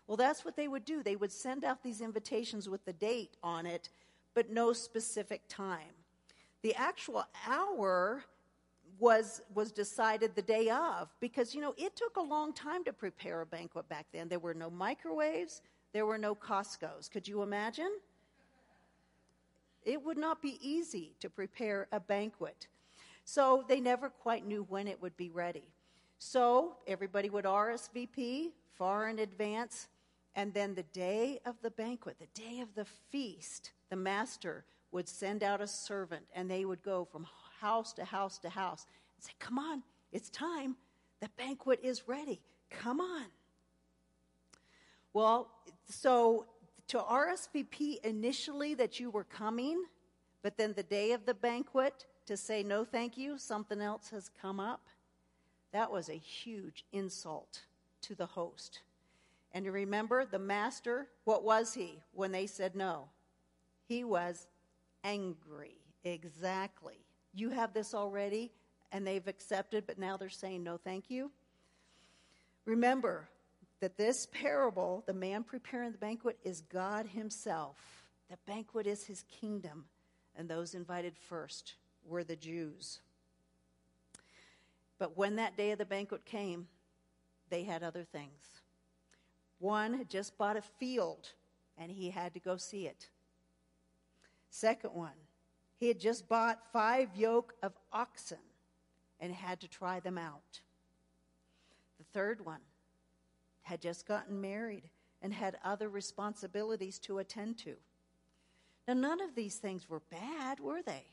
Well, 0.08 0.18
that's 0.18 0.44
what 0.44 0.56
they 0.56 0.68
would 0.68 0.86
do. 0.86 1.04
They 1.04 1.16
would 1.16 1.32
send 1.32 1.64
out 1.64 1.84
these 1.84 2.02
invitations 2.02 2.68
with 2.68 2.84
the 2.84 2.94
date 2.94 3.38
on 3.44 3.68
it, 3.68 3.90
but 4.34 4.50
no 4.50 4.74
specific 4.74 5.42
time. 5.48 5.94
The 6.64 6.74
actual 6.76 7.26
hour 7.48 8.24
was 9.00 9.42
was 9.54 9.72
decided 9.72 10.36
the 10.36 10.42
day 10.42 10.70
of 10.70 11.10
because 11.20 11.56
you 11.56 11.62
know 11.62 11.74
it 11.78 11.96
took 11.96 12.18
a 12.18 12.22
long 12.22 12.54
time 12.54 12.84
to 12.84 12.94
prepare 12.94 13.42
a 13.42 13.46
banquet 13.46 13.88
back 13.88 14.08
then. 14.12 14.28
There 14.28 14.40
were 14.40 14.54
no 14.54 14.70
microwaves, 14.70 15.62
there 15.94 16.06
were 16.06 16.18
no 16.18 16.36
Costco's. 16.36 17.08
Could 17.08 17.28
you 17.28 17.42
imagine? 17.42 17.92
It 19.84 20.04
would 20.04 20.18
not 20.18 20.42
be 20.42 20.60
easy 20.62 21.16
to 21.20 21.30
prepare 21.30 21.88
a 21.92 22.00
banquet. 22.00 22.68
So 23.24 23.64
they 23.68 23.80
never 23.80 24.10
quite 24.10 24.46
knew 24.46 24.66
when 24.70 24.88
it 24.88 25.02
would 25.02 25.18
be 25.18 25.30
ready. 25.30 25.64
So 26.20 26.76
everybody 26.88 27.30
would 27.30 27.46
RSVP 27.46 28.52
far 28.76 29.10
in 29.10 29.20
advance. 29.20 29.88
And 30.36 30.54
then 30.54 30.76
the 30.76 30.84
day 30.84 31.40
of 31.46 31.56
the 31.62 31.72
banquet, 31.72 32.18
the 32.20 32.42
day 32.42 32.62
of 32.62 32.74
the 32.76 32.86
feast, 33.10 33.72
the 33.90 33.96
master 33.96 34.66
would 34.92 35.08
send 35.08 35.44
out 35.44 35.62
a 35.62 35.68
servant 35.68 36.26
and 36.36 36.50
they 36.50 36.66
would 36.66 36.84
go 36.84 37.06
from 37.06 37.26
house 37.60 37.94
to 37.94 38.06
house 38.06 38.38
to 38.40 38.50
house 38.50 38.86
and 39.18 39.26
say, 39.26 39.32
Come 39.40 39.60
on, 39.60 39.84
it's 40.12 40.30
time. 40.30 40.76
The 41.22 41.30
banquet 41.38 41.80
is 41.84 42.08
ready. 42.08 42.42
Come 42.70 43.00
on. 43.00 43.26
Well, 45.14 45.52
so 45.90 46.46
to 46.92 46.98
RSVP 46.98 48.04
initially 48.04 48.74
that 48.74 49.00
you 49.00 49.10
were 49.10 49.24
coming, 49.24 49.82
but 50.44 50.58
then 50.58 50.74
the 50.74 50.84
day 50.84 51.14
of 51.14 51.26
the 51.26 51.34
banquet 51.34 52.06
to 52.26 52.36
say 52.36 52.64
no 52.64 52.84
thank 52.84 53.18
you, 53.18 53.38
something 53.38 53.80
else 53.80 54.10
has 54.10 54.30
come 54.42 54.60
up. 54.60 54.82
That 55.72 55.90
was 55.90 56.10
a 56.10 56.16
huge 56.16 56.84
insult 56.92 57.62
to 58.02 58.14
the 58.14 58.26
host. 58.26 58.82
And 59.54 59.64
you 59.64 59.72
remember 59.72 60.26
the 60.26 60.38
master, 60.38 61.08
what 61.24 61.46
was 61.46 61.74
he 61.74 62.02
when 62.12 62.34
they 62.34 62.46
said 62.46 62.76
no? 62.76 63.08
He 63.88 64.04
was 64.04 64.48
angry. 65.06 65.78
Exactly. 66.04 67.06
You 67.34 67.52
have 67.52 67.74
this 67.74 67.94
already, 67.94 68.52
and 68.92 69.08
they've 69.08 69.28
accepted, 69.30 69.88
but 69.88 69.98
now 69.98 70.18
they're 70.18 70.28
saying 70.28 70.62
no 70.62 70.76
thank 70.76 71.10
you. 71.10 71.32
Remember 72.66 73.30
that 73.82 73.98
this 73.98 74.28
parable, 74.32 75.04
the 75.08 75.14
man 75.14 75.44
preparing 75.44 75.92
the 75.92 75.98
banquet, 75.98 76.38
is 76.44 76.62
God 76.62 77.08
Himself. 77.08 78.06
The 78.30 78.38
banquet 78.48 78.88
is 78.88 79.06
His 79.06 79.24
kingdom, 79.24 79.86
and 80.36 80.48
those 80.48 80.74
invited 80.74 81.18
first 81.18 81.76
were 82.06 82.24
the 82.24 82.36
Jews. 82.36 83.02
But 84.98 85.18
when 85.18 85.36
that 85.38 85.58
day 85.58 85.72
of 85.72 85.80
the 85.80 85.86
banquet 85.86 86.26
came, 86.26 86.68
they 87.50 87.64
had 87.64 87.84
other 87.84 88.04
things. 88.04 88.62
One 89.58 89.96
had 89.96 90.10
just 90.10 90.38
bought 90.38 90.58
a 90.58 90.62
field 90.62 91.30
and 91.78 91.92
he 91.92 92.10
had 92.10 92.34
to 92.34 92.40
go 92.40 92.58
see 92.58 92.86
it. 92.86 93.10
Second 94.50 94.92
one, 94.94 95.18
he 95.80 95.88
had 95.88 96.00
just 96.00 96.28
bought 96.28 96.72
five 96.72 97.10
yoke 97.16 97.56
of 97.64 97.74
oxen 97.92 98.38
and 99.20 99.34
had 99.34 99.60
to 99.62 99.68
try 99.68 100.00
them 100.00 100.18
out. 100.18 100.62
The 101.98 102.06
third 102.14 102.46
one 102.46 102.62
had 103.62 103.82
just 103.82 104.08
gotten 104.08 104.42
married 104.42 104.90
and 105.22 105.34
had 105.34 105.58
other 105.64 105.90
responsibilities 105.90 107.00
to 107.00 107.20
attend 107.20 107.58
to. 107.60 107.76
Now, 108.88 108.94
none 108.96 109.22
of 109.22 109.36
these 109.36 109.58
things 109.58 109.88
were 109.90 110.02
bad, 110.10 110.60
were 110.60 110.82
they? 110.82 111.06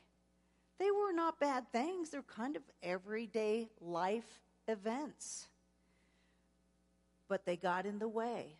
They 0.79 0.91
were 0.91 1.13
not 1.13 1.39
bad 1.39 1.71
things, 1.71 2.09
they're 2.09 2.21
kind 2.21 2.55
of 2.55 2.63
everyday 2.81 3.69
life 3.81 4.39
events. 4.67 5.47
But 7.27 7.45
they 7.45 7.57
got 7.57 7.85
in 7.85 7.99
the 7.99 8.07
way. 8.07 8.57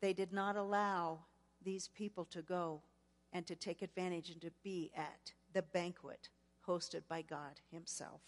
They 0.00 0.12
did 0.12 0.32
not 0.32 0.56
allow 0.56 1.20
these 1.62 1.88
people 1.88 2.24
to 2.26 2.42
go 2.42 2.80
and 3.32 3.46
to 3.46 3.54
take 3.54 3.82
advantage 3.82 4.30
and 4.30 4.40
to 4.40 4.50
be 4.62 4.90
at 4.96 5.32
the 5.52 5.62
banquet 5.62 6.30
hosted 6.66 7.02
by 7.08 7.22
God 7.22 7.60
Himself. 7.70 8.22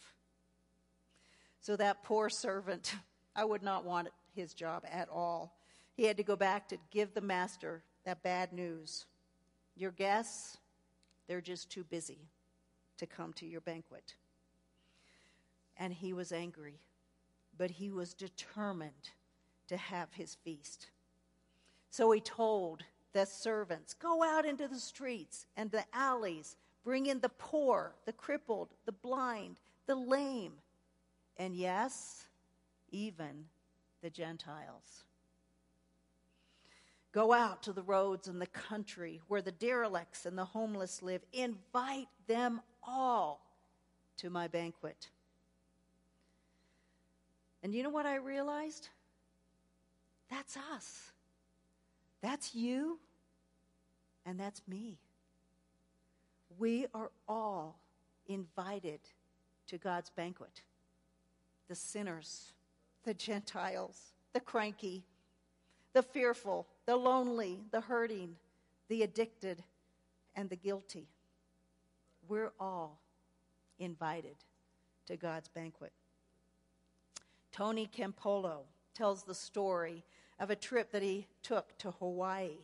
So 1.61 1.77
that 1.77 2.03
poor 2.03 2.29
servant, 2.29 2.95
I 3.37 3.45
would 3.45 3.63
not 3.63 3.85
want 3.85 4.09
his 4.35 4.55
job 4.55 4.85
at 4.91 5.09
all. 5.09 5.57
He 5.95 6.05
had 6.05 6.17
to 6.17 6.23
go 6.23 6.37
back 6.37 6.69
to 6.69 6.79
give 6.91 7.15
the 7.15 7.21
master 7.21 7.83
that 8.05 8.23
bad 8.23 8.53
news. 8.53 9.07
Your 9.77 9.91
guests, 9.91 10.59
they're 11.27 11.41
just 11.41 11.71
too 11.71 11.85
busy 11.85 12.29
to 12.99 13.07
come 13.07 13.33
to 13.35 13.47
your 13.47 13.61
banquet. 13.61 14.15
And 15.77 15.93
he 15.93 16.13
was 16.13 16.33
angry, 16.33 16.81
but 17.57 17.71
he 17.71 17.91
was 17.91 18.15
determined 18.15 19.11
to 19.69 19.77
have 19.77 20.13
his 20.13 20.37
feast. 20.45 20.91
So 21.91 22.11
he 22.11 22.21
told 22.21 22.85
the 23.13 23.27
servants, 23.27 23.95
Go 23.95 24.23
out 24.23 24.45
into 24.45 24.69
the 24.69 24.79
streets 24.79 25.47
and 25.57 25.71
the 25.71 25.85
alleys, 25.93 26.57
bring 26.85 27.07
in 27.07 27.21
the 27.21 27.29
poor, 27.29 27.95
the 28.07 28.13
crippled, 28.13 28.69
the 28.87 28.93
blind, 28.93 29.61
the 29.87 29.95
lame, 29.95 30.55
and 31.37 31.57
yes, 31.57 32.27
even 32.91 33.47
the 34.03 34.11
Gentiles. 34.11 35.05
Go 37.13 37.33
out 37.33 37.63
to 37.65 37.73
the 37.73 37.83
roads 37.83 38.29
and 38.29 38.41
the 38.41 38.47
country 38.47 39.21
where 39.29 39.43
the 39.43 39.53
derelicts 39.53 40.25
and 40.25 40.37
the 40.37 40.45
homeless 40.45 41.03
live. 41.03 41.23
Invite 41.33 42.09
them 42.27 42.61
all 42.83 43.45
to 44.17 44.31
my 44.31 44.49
banquet. 44.49 45.09
And 47.63 47.75
you 47.75 47.83
know 47.83 47.91
what 47.91 48.07
I 48.07 48.17
realized? 48.17 48.89
That's 50.31 50.57
us. 50.75 51.13
That's 52.23 52.55
you. 52.55 52.99
And 54.25 54.41
that's 54.41 54.63
me. 54.67 54.99
We 56.59 56.87
are 56.95 57.11
all 57.29 57.79
invited 58.27 59.01
to 59.67 59.79
God's 59.79 60.11
banquet. 60.11 60.63
The 61.69 61.75
sinners, 61.75 62.53
the 63.05 63.15
Gentiles, 63.15 64.15
the 64.33 64.41
cranky, 64.41 65.05
the 65.93 66.03
fearful, 66.03 66.67
the 66.87 66.97
lonely, 66.97 67.61
the 67.71 67.81
hurting, 67.81 68.37
the 68.89 69.03
addicted, 69.03 69.63
and 70.35 70.49
the 70.49 70.57
guilty. 70.57 71.09
We're 72.29 72.53
all 72.59 73.01
invited 73.79 74.37
to 75.07 75.17
God's 75.17 75.49
banquet. 75.49 75.93
Tony 77.51 77.87
Campolo 77.87 78.61
tells 78.95 79.25
the 79.25 79.35
story 79.35 80.05
of 80.39 80.51
a 80.51 80.57
trip 80.57 80.91
that 80.93 81.03
he 81.03 81.27
took 81.43 81.77
to 81.79 81.91
Hawaii. 81.93 82.57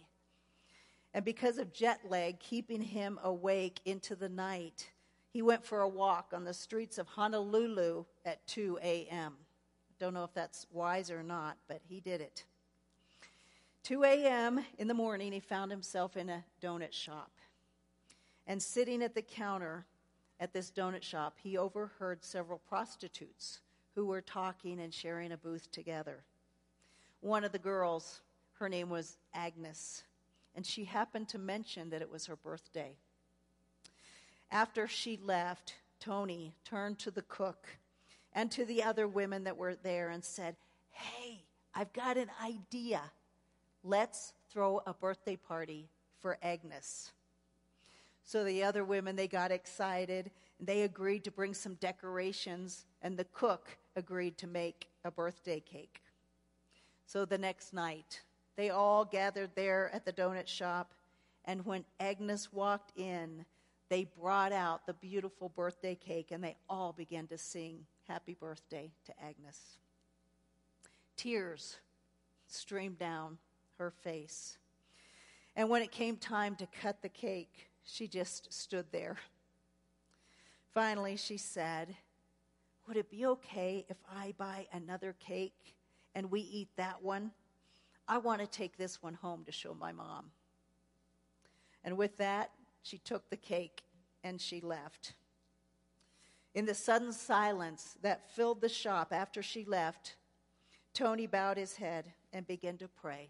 And 1.12 1.24
because 1.24 1.59
of 1.59 1.72
jet 1.72 2.01
lag 2.09 2.39
keeping 2.39 2.80
him 2.80 3.18
awake 3.22 3.80
into 3.84 4.14
the 4.14 4.28
night, 4.28 4.91
he 5.30 5.43
went 5.43 5.64
for 5.64 5.80
a 5.80 5.89
walk 5.89 6.32
on 6.32 6.45
the 6.45 6.55
streets 6.55 6.99
of 6.99 7.07
Honolulu 7.07 8.05
at 8.24 8.47
2 8.47 8.78
a.m. 8.82 9.34
Don't 9.99 10.14
know 10.14 10.24
if 10.24 10.34
that's 10.34 10.66
wise 10.70 11.11
or 11.11 11.22
not, 11.22 11.57
but 11.66 11.80
he 11.88 12.01
did 12.01 12.20
it. 12.20 12.44
2 13.84 14.05
a.m. 14.05 14.64
in 14.78 14.86
the 14.86 14.94
morning, 14.94 15.32
he 15.32 15.40
found 15.40 15.70
himself 15.70 16.16
in 16.16 16.28
a 16.28 16.44
donut 16.62 16.92
shop. 16.92 17.32
And 18.46 18.62
sitting 18.62 19.03
at 19.03 19.14
the 19.14 19.22
counter 19.22 19.86
at 20.40 20.53
this 20.53 20.70
donut 20.70 21.03
shop, 21.03 21.36
he 21.42 21.57
overheard 21.57 22.24
several 22.24 22.59
prostitutes 22.68 23.61
who 23.94 24.07
were 24.07 24.20
talking 24.20 24.80
and 24.80 24.94
sharing 24.94 25.32
a 25.32 25.36
booth 25.36 25.70
together. 25.72 26.22
One 27.20 27.44
of 27.44 27.53
the 27.53 27.59
girls, 27.59 28.20
her 28.59 28.68
name 28.68 28.90
was 28.90 29.16
Agnes, 29.34 30.05
and 30.55 30.64
she 30.64 30.84
happened 30.84 31.28
to 31.30 31.38
mention 31.38 31.90
that 31.90 32.03
it 32.03 32.11
was 32.11 32.26
her 32.26 32.36
birthday. 32.36 32.96
After 34.51 34.86
she 34.86 35.18
left, 35.22 35.74
Tony 35.99 36.55
turned 36.64 36.99
to 37.01 37.11
the 37.11 37.22
cook 37.22 37.66
and 38.32 38.50
to 38.52 38.64
the 38.64 38.82
other 38.82 39.08
women 39.08 39.44
that 39.44 39.56
were 39.56 39.74
there 39.74 40.10
and 40.10 40.24
said, 40.24 40.56
Hey, 40.90 41.44
I've 41.74 41.92
got 41.92 42.16
an 42.16 42.30
idea. 42.44 43.00
Let's 43.84 44.32
throw 44.50 44.82
a 44.86 44.94
birthday 44.94 45.36
party 45.36 45.88
for 46.20 46.38
Agnes. 46.42 47.12
So 48.24 48.44
the 48.44 48.64
other 48.64 48.84
women, 48.84 49.16
they 49.16 49.28
got 49.28 49.50
excited. 49.50 50.30
And 50.58 50.68
they 50.68 50.82
agreed 50.82 51.24
to 51.24 51.30
bring 51.30 51.54
some 51.54 51.74
decorations, 51.74 52.84
and 53.00 53.16
the 53.16 53.24
cook 53.24 53.78
agreed 53.96 54.36
to 54.38 54.46
make 54.46 54.88
a 55.04 55.10
birthday 55.10 55.60
cake. 55.60 56.02
So 57.06 57.24
the 57.24 57.38
next 57.38 57.72
night, 57.72 58.20
they 58.56 58.70
all 58.70 59.04
gathered 59.04 59.50
there 59.54 59.90
at 59.94 60.04
the 60.04 60.12
donut 60.12 60.48
shop, 60.48 60.92
and 61.44 61.64
when 61.64 61.84
Agnes 62.00 62.52
walked 62.52 62.92
in, 62.98 63.46
they 63.89 64.05
brought 64.05 64.53
out 64.53 64.86
the 64.86 64.95
beautiful 64.95 65.49
birthday 65.49 65.95
cake 65.95 66.28
and 66.30 66.43
they 66.43 66.57
all 66.68 66.93
began 66.93 67.26
to 67.28 67.39
sing 67.39 67.86
happy 68.07 68.36
birthday 68.39 68.91
to 69.07 69.12
Agnes. 69.22 69.78
Tears 71.16 71.78
streamed 72.47 72.99
down 72.99 73.39
her 73.78 73.91
face. 73.91 74.59
And 75.57 75.68
when 75.68 75.82
it 75.82 75.91
came 75.91 76.16
time 76.16 76.55
to 76.57 76.66
cut 76.80 77.03
the 77.03 77.09
cake, 77.09 77.70
she 77.84 78.07
just 78.07 78.53
stood 78.53 78.86
there. 78.93 79.16
Finally, 80.74 81.16
she 81.16 81.36
said, 81.36 81.97
Would 82.86 82.97
it 82.97 83.11
be 83.11 83.26
okay 83.26 83.84
if 83.89 83.97
I 84.09 84.34
buy 84.39 84.66
another 84.72 85.14
cake 85.18 85.74
and 86.14 86.30
we 86.30 86.41
eat 86.41 86.68
that 86.76 87.03
one? 87.03 87.32
I 88.07 88.18
want 88.18 88.41
to 88.41 88.47
take 88.47 88.76
this 88.76 89.03
one 89.03 89.14
home 89.14 89.45
to 89.47 89.53
show 89.53 89.74
my 89.74 89.93
mom. 89.93 90.30
And 91.84 91.97
with 91.97 92.16
that, 92.18 92.51
she 92.82 92.98
took 92.98 93.28
the 93.28 93.36
cake 93.36 93.82
and 94.24 94.40
she 94.40 94.60
left. 94.60 95.14
In 96.54 96.66
the 96.66 96.74
sudden 96.74 97.12
silence 97.12 97.96
that 98.02 98.30
filled 98.30 98.60
the 98.60 98.68
shop 98.68 99.12
after 99.12 99.42
she 99.42 99.64
left, 99.64 100.16
Tony 100.94 101.26
bowed 101.26 101.56
his 101.56 101.76
head 101.76 102.12
and 102.32 102.46
began 102.46 102.76
to 102.78 102.88
pray. 102.88 103.28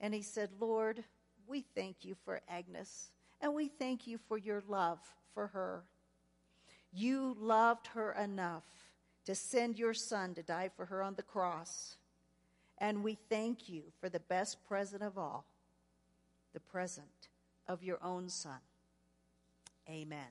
And 0.00 0.12
he 0.12 0.22
said, 0.22 0.50
Lord, 0.60 1.04
we 1.46 1.64
thank 1.74 2.04
you 2.04 2.16
for 2.24 2.40
Agnes, 2.48 3.10
and 3.40 3.54
we 3.54 3.68
thank 3.68 4.06
you 4.06 4.18
for 4.18 4.36
your 4.36 4.62
love 4.68 4.98
for 5.32 5.46
her. 5.48 5.84
You 6.92 7.36
loved 7.38 7.86
her 7.88 8.12
enough 8.12 8.66
to 9.24 9.34
send 9.34 9.78
your 9.78 9.94
son 9.94 10.34
to 10.34 10.42
die 10.42 10.70
for 10.76 10.86
her 10.86 11.02
on 11.02 11.14
the 11.14 11.22
cross. 11.22 11.96
And 12.78 13.04
we 13.04 13.16
thank 13.30 13.68
you 13.68 13.84
for 14.00 14.08
the 14.08 14.20
best 14.20 14.62
present 14.66 15.02
of 15.02 15.16
all, 15.16 15.46
the 16.52 16.60
present 16.60 17.28
of 17.72 17.82
your 17.82 17.98
own 18.04 18.28
son. 18.28 18.60
Amen. 19.88 20.28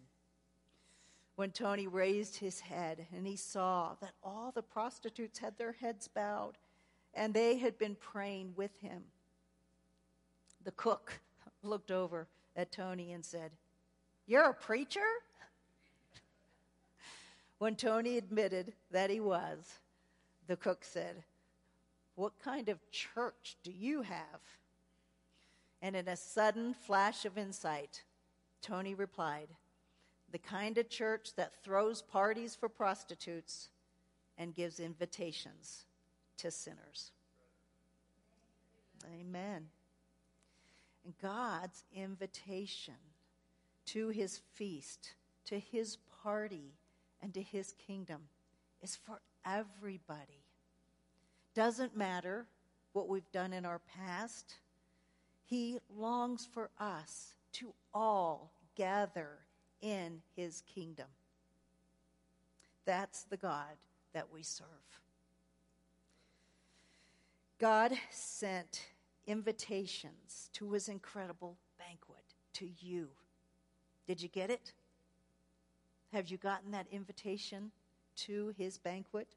When 1.36 1.50
Tony 1.50 1.88
raised 1.88 2.38
his 2.38 2.60
head 2.60 3.08
and 3.16 3.26
he 3.26 3.36
saw 3.36 3.96
that 4.00 4.14
all 4.24 4.52
the 4.54 4.62
prostitutes 4.62 5.40
had 5.40 5.58
their 5.58 5.72
heads 5.72 6.08
bowed 6.08 6.60
and 7.16 7.34
they 7.34 7.58
had 7.58 7.80
been 7.80 7.96
praying 7.96 8.54
with 8.56 8.72
him, 8.80 9.06
the 10.64 10.72
cook 10.72 11.20
looked 11.64 11.90
over 11.90 12.28
at 12.56 12.72
Tony 12.72 13.12
and 13.12 13.26
said, 13.26 13.52
You're 14.28 14.52
a 14.52 14.54
preacher? 14.54 15.00
When 17.58 17.76
Tony 17.76 18.18
admitted 18.18 18.74
that 18.92 19.10
he 19.10 19.20
was, 19.20 19.80
the 20.48 20.58
cook 20.58 20.84
said, 20.84 21.24
What 22.14 22.34
kind 22.44 22.70
of 22.70 22.78
church 22.92 23.58
do 23.64 23.72
you 23.72 24.04
have? 24.04 24.42
And 25.82 25.96
in 25.96 26.08
a 26.08 26.16
sudden 26.16 26.74
flash 26.74 27.26
of 27.26 27.38
insight, 27.38 28.04
Tony 28.62 28.94
replied, 28.94 29.48
The 30.32 30.38
kind 30.38 30.78
of 30.78 30.90
church 30.90 31.36
that 31.36 31.64
throws 31.64 32.02
parties 32.02 32.56
for 32.56 32.70
prostitutes 32.70 33.70
and 34.38 34.54
gives 34.54 34.80
invitations 34.80 35.86
to 36.38 36.52
sinners. 36.52 37.12
Amen. 39.20 39.68
And 41.04 41.14
God's 41.22 41.84
invitation 41.96 42.96
to 43.88 44.10
his 44.10 44.40
feast, 44.54 45.14
to 45.46 45.58
his 45.60 45.98
party, 46.24 46.76
and 47.22 47.34
to 47.34 47.42
his 47.42 47.74
kingdom 47.74 48.22
is 48.82 48.96
for 48.96 49.22
everybody. 49.46 50.46
Doesn't 51.56 51.98
matter 51.98 52.46
what 52.94 53.10
we've 53.10 53.32
done 53.32 53.54
in 53.54 53.66
our 53.66 53.80
past, 53.80 54.56
he 55.52 55.80
longs 55.98 56.48
for 56.50 56.70
us 56.80 57.34
to 57.52 57.74
all 57.94 58.54
gather 58.78 59.40
in 59.82 60.22
his 60.34 60.64
kingdom. 60.74 61.08
That's 62.86 63.24
the 63.24 63.36
God 63.36 63.76
that 64.14 64.32
we 64.32 64.44
serve. 64.44 64.66
God 67.60 67.92
sent 68.12 68.88
invitations 69.28 70.50
to 70.54 70.72
his 70.72 70.88
incredible 70.88 71.58
banquet 71.78 72.24
to 72.54 72.70
you. 72.80 73.10
Did 74.08 74.22
you 74.22 74.30
get 74.30 74.50
it? 74.50 74.72
Have 76.14 76.30
you 76.30 76.38
gotten 76.38 76.72
that 76.72 76.88
invitation 76.94 77.72
to 78.16 78.54
his 78.58 78.78
banquet? 78.78 79.28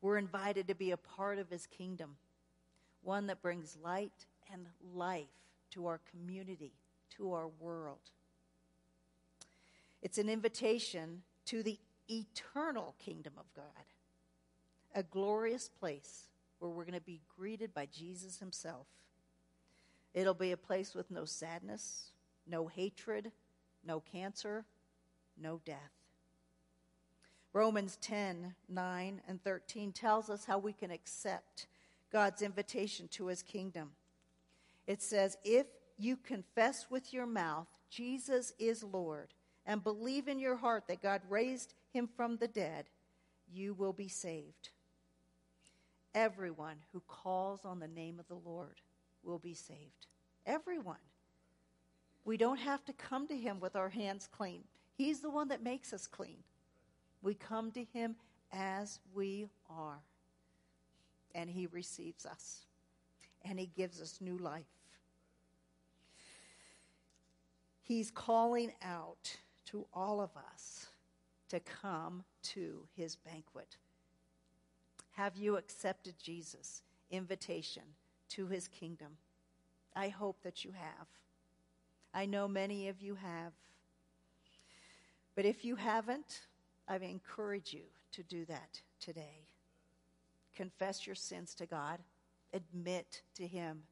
We're 0.00 0.16
invited 0.16 0.66
to 0.68 0.74
be 0.74 0.92
a 0.92 0.96
part 0.96 1.38
of 1.38 1.50
his 1.50 1.66
kingdom, 1.66 2.16
one 3.04 3.26
that 3.28 3.42
brings 3.42 3.76
light 3.82 4.26
and 4.52 4.66
life 4.94 5.26
to 5.70 5.86
our 5.86 6.00
community, 6.10 6.72
to 7.16 7.32
our 7.32 7.48
world. 7.60 8.10
It's 10.02 10.18
an 10.18 10.28
invitation 10.28 11.22
to 11.46 11.62
the 11.62 11.78
eternal 12.10 12.94
kingdom 12.98 13.34
of 13.38 13.46
God, 13.54 13.64
a 14.94 15.02
glorious 15.02 15.68
place 15.68 16.28
where 16.58 16.70
we're 16.70 16.84
going 16.84 16.94
to 16.94 17.00
be 17.00 17.20
greeted 17.36 17.74
by 17.74 17.86
Jesus 17.86 18.38
himself. 18.38 18.86
It'll 20.12 20.34
be 20.34 20.52
a 20.52 20.56
place 20.56 20.94
with 20.94 21.10
no 21.10 21.24
sadness, 21.24 22.12
no 22.46 22.68
hatred, 22.68 23.32
no 23.84 24.00
cancer, 24.00 24.64
no 25.40 25.60
death. 25.64 25.78
Romans 27.52 27.98
10 28.00 28.54
9 28.68 29.20
and 29.28 29.42
13 29.42 29.92
tells 29.92 30.28
us 30.28 30.44
how 30.44 30.58
we 30.58 30.72
can 30.72 30.90
accept 30.90 31.66
God's 32.14 32.42
invitation 32.42 33.08
to 33.08 33.26
his 33.26 33.42
kingdom. 33.42 33.90
It 34.86 35.02
says, 35.02 35.36
If 35.42 35.66
you 35.98 36.16
confess 36.16 36.86
with 36.88 37.12
your 37.12 37.26
mouth 37.26 37.66
Jesus 37.90 38.52
is 38.56 38.84
Lord 38.84 39.34
and 39.66 39.82
believe 39.82 40.28
in 40.28 40.38
your 40.38 40.54
heart 40.54 40.84
that 40.86 41.02
God 41.02 41.22
raised 41.28 41.74
him 41.92 42.08
from 42.16 42.36
the 42.36 42.46
dead, 42.46 42.86
you 43.52 43.74
will 43.74 43.92
be 43.92 44.06
saved. 44.06 44.70
Everyone 46.14 46.76
who 46.92 47.02
calls 47.08 47.64
on 47.64 47.80
the 47.80 47.88
name 47.88 48.20
of 48.20 48.28
the 48.28 48.48
Lord 48.48 48.80
will 49.24 49.40
be 49.40 49.54
saved. 49.54 50.06
Everyone. 50.46 50.96
We 52.24 52.36
don't 52.36 52.58
have 52.58 52.84
to 52.84 52.92
come 52.92 53.26
to 53.26 53.36
him 53.36 53.58
with 53.58 53.74
our 53.74 53.88
hands 53.88 54.28
clean. 54.30 54.62
He's 54.96 55.18
the 55.18 55.30
one 55.30 55.48
that 55.48 55.64
makes 55.64 55.92
us 55.92 56.06
clean. 56.06 56.44
We 57.22 57.34
come 57.34 57.72
to 57.72 57.82
him 57.82 58.14
as 58.52 59.00
we 59.12 59.48
are. 59.68 59.98
And 61.34 61.50
he 61.50 61.66
receives 61.66 62.26
us. 62.26 62.66
And 63.44 63.58
he 63.58 63.66
gives 63.66 64.00
us 64.00 64.20
new 64.20 64.38
life. 64.38 64.64
He's 67.82 68.10
calling 68.10 68.72
out 68.82 69.36
to 69.66 69.86
all 69.92 70.20
of 70.20 70.30
us 70.36 70.86
to 71.50 71.60
come 71.60 72.24
to 72.42 72.86
his 72.96 73.16
banquet. 73.16 73.76
Have 75.12 75.36
you 75.36 75.56
accepted 75.56 76.14
Jesus' 76.18 76.82
invitation 77.10 77.82
to 78.30 78.46
his 78.46 78.68
kingdom? 78.68 79.18
I 79.94 80.08
hope 80.08 80.42
that 80.42 80.64
you 80.64 80.72
have. 80.72 81.06
I 82.14 82.26
know 82.26 82.48
many 82.48 82.88
of 82.88 83.00
you 83.00 83.16
have. 83.16 83.52
But 85.36 85.44
if 85.44 85.64
you 85.64 85.76
haven't, 85.76 86.40
I 86.88 86.96
encourage 86.96 87.72
you 87.72 87.84
to 88.12 88.22
do 88.22 88.44
that 88.46 88.80
today. 89.00 89.46
Confess 90.54 91.06
your 91.06 91.16
sins 91.16 91.54
to 91.56 91.66
God, 91.66 91.98
admit 92.52 93.22
to 93.34 93.46
Him, 93.46 93.82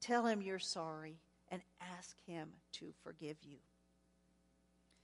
tell 0.00 0.26
Him 0.26 0.42
you're 0.42 0.58
sorry, 0.58 1.16
and 1.50 1.62
ask 1.96 2.16
Him 2.26 2.48
to 2.72 2.92
forgive 3.02 3.36
you. 3.42 3.58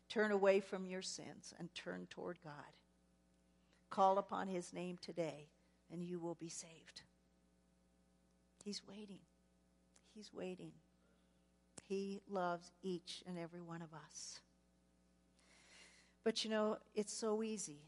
Turn 0.08 0.30
away 0.30 0.60
from 0.60 0.86
your 0.86 1.02
sins 1.02 1.54
and 1.58 1.74
turn 1.74 2.06
toward 2.10 2.38
God. 2.42 2.52
Call 3.90 4.18
upon 4.18 4.48
His 4.48 4.72
name 4.72 4.98
today, 5.00 5.48
and 5.92 6.02
you 6.02 6.18
will 6.18 6.34
be 6.34 6.48
saved. 6.48 7.02
He's 8.64 8.82
waiting. 8.88 9.20
He's 10.14 10.32
waiting. 10.32 10.72
He 11.86 12.20
loves 12.28 12.72
each 12.82 13.22
and 13.26 13.38
every 13.38 13.60
one 13.60 13.82
of 13.82 13.92
us. 13.92 14.40
But 16.24 16.44
you 16.44 16.50
know, 16.50 16.78
it's 16.94 17.12
so 17.12 17.42
easy. 17.42 17.82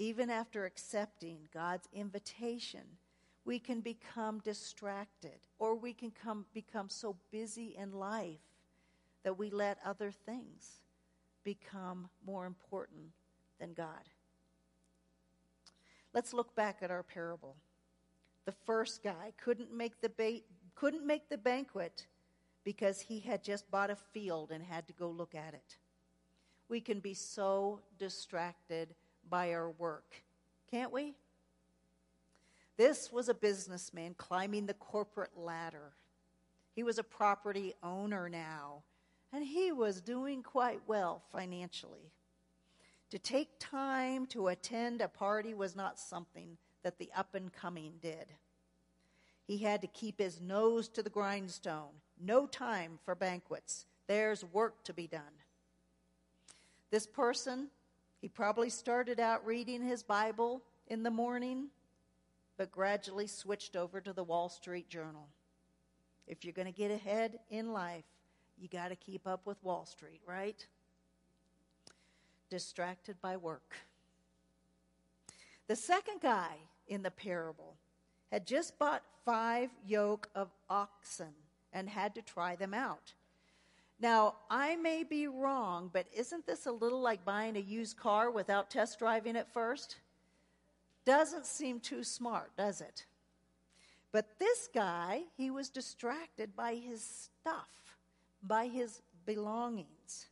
Even 0.00 0.30
after 0.30 0.64
accepting 0.64 1.40
God's 1.52 1.86
invitation, 1.92 2.80
we 3.44 3.58
can 3.58 3.82
become 3.82 4.38
distracted 4.38 5.40
or 5.58 5.74
we 5.74 5.92
can 5.92 6.10
come, 6.10 6.46
become 6.54 6.88
so 6.88 7.16
busy 7.30 7.76
in 7.76 7.92
life 7.92 8.40
that 9.24 9.38
we 9.38 9.50
let 9.50 9.76
other 9.84 10.10
things 10.10 10.80
become 11.44 12.08
more 12.24 12.46
important 12.46 13.08
than 13.58 13.74
God. 13.74 14.08
Let's 16.14 16.32
look 16.32 16.56
back 16.56 16.78
at 16.80 16.90
our 16.90 17.02
parable. 17.02 17.56
The 18.46 18.52
first 18.52 19.02
guy 19.02 19.34
couldn't 19.36 19.70
make 19.70 20.00
the 20.00 20.08
ba- 20.08 20.40
couldn't 20.76 21.06
make 21.06 21.28
the 21.28 21.36
banquet 21.36 22.06
because 22.64 23.02
he 23.02 23.20
had 23.20 23.44
just 23.44 23.70
bought 23.70 23.90
a 23.90 23.96
field 23.96 24.50
and 24.50 24.64
had 24.64 24.86
to 24.86 24.94
go 24.94 25.10
look 25.10 25.34
at 25.34 25.52
it. 25.52 25.76
We 26.70 26.80
can 26.80 27.00
be 27.00 27.12
so 27.12 27.80
distracted 27.98 28.94
by 29.30 29.52
our 29.54 29.70
work, 29.70 30.22
can't 30.70 30.92
we? 30.92 31.14
This 32.76 33.12
was 33.12 33.28
a 33.28 33.34
businessman 33.34 34.14
climbing 34.14 34.66
the 34.66 34.74
corporate 34.74 35.36
ladder. 35.36 35.92
He 36.74 36.82
was 36.82 36.98
a 36.98 37.04
property 37.04 37.74
owner 37.82 38.28
now, 38.28 38.82
and 39.32 39.44
he 39.44 39.70
was 39.70 40.00
doing 40.00 40.42
quite 40.42 40.80
well 40.86 41.22
financially. 41.30 42.10
To 43.10 43.18
take 43.18 43.48
time 43.58 44.26
to 44.26 44.48
attend 44.48 45.00
a 45.00 45.08
party 45.08 45.52
was 45.52 45.76
not 45.76 45.98
something 45.98 46.56
that 46.82 46.98
the 46.98 47.10
up 47.16 47.34
and 47.34 47.52
coming 47.52 47.94
did. 48.00 48.32
He 49.46 49.58
had 49.58 49.80
to 49.80 49.88
keep 49.88 50.18
his 50.18 50.40
nose 50.40 50.88
to 50.90 51.02
the 51.02 51.10
grindstone. 51.10 51.90
No 52.20 52.46
time 52.46 52.98
for 53.04 53.14
banquets. 53.14 53.84
There's 54.06 54.44
work 54.44 54.84
to 54.84 54.92
be 54.92 55.06
done. 55.06 55.22
This 56.90 57.06
person, 57.06 57.68
he 58.20 58.28
probably 58.28 58.70
started 58.70 59.18
out 59.18 59.44
reading 59.46 59.82
his 59.82 60.02
Bible 60.02 60.62
in 60.88 61.02
the 61.02 61.10
morning, 61.10 61.68
but 62.56 62.70
gradually 62.70 63.26
switched 63.26 63.76
over 63.76 64.00
to 64.00 64.12
the 64.12 64.24
Wall 64.24 64.48
Street 64.48 64.88
Journal. 64.88 65.28
If 66.26 66.44
you're 66.44 66.52
going 66.52 66.66
to 66.66 66.72
get 66.72 66.90
ahead 66.90 67.38
in 67.48 67.72
life, 67.72 68.04
you 68.58 68.68
got 68.68 68.88
to 68.88 68.96
keep 68.96 69.26
up 69.26 69.46
with 69.46 69.62
Wall 69.64 69.86
Street, 69.86 70.20
right? 70.26 70.66
Distracted 72.50 73.16
by 73.22 73.36
work. 73.36 73.76
The 75.66 75.76
second 75.76 76.20
guy 76.20 76.56
in 76.88 77.02
the 77.02 77.10
parable 77.10 77.76
had 78.30 78.46
just 78.46 78.78
bought 78.78 79.02
five 79.24 79.70
yoke 79.86 80.28
of 80.34 80.50
oxen 80.68 81.32
and 81.72 81.88
had 81.88 82.14
to 82.16 82.22
try 82.22 82.56
them 82.56 82.74
out. 82.74 83.14
Now, 84.00 84.36
I 84.48 84.76
may 84.76 85.04
be 85.04 85.28
wrong, 85.28 85.90
but 85.92 86.06
isn't 86.16 86.46
this 86.46 86.64
a 86.64 86.72
little 86.72 87.02
like 87.02 87.22
buying 87.24 87.56
a 87.56 87.60
used 87.60 87.98
car 87.98 88.30
without 88.30 88.70
test 88.70 88.98
driving 88.98 89.36
it 89.36 89.46
first? 89.52 89.96
Doesn't 91.04 91.44
seem 91.44 91.80
too 91.80 92.02
smart, 92.02 92.50
does 92.56 92.80
it? 92.80 93.04
But 94.10 94.38
this 94.38 94.68
guy, 94.74 95.22
he 95.36 95.50
was 95.50 95.68
distracted 95.68 96.56
by 96.56 96.76
his 96.76 97.28
stuff, 97.40 97.68
by 98.42 98.66
his 98.68 99.02
belongings. 99.26 100.28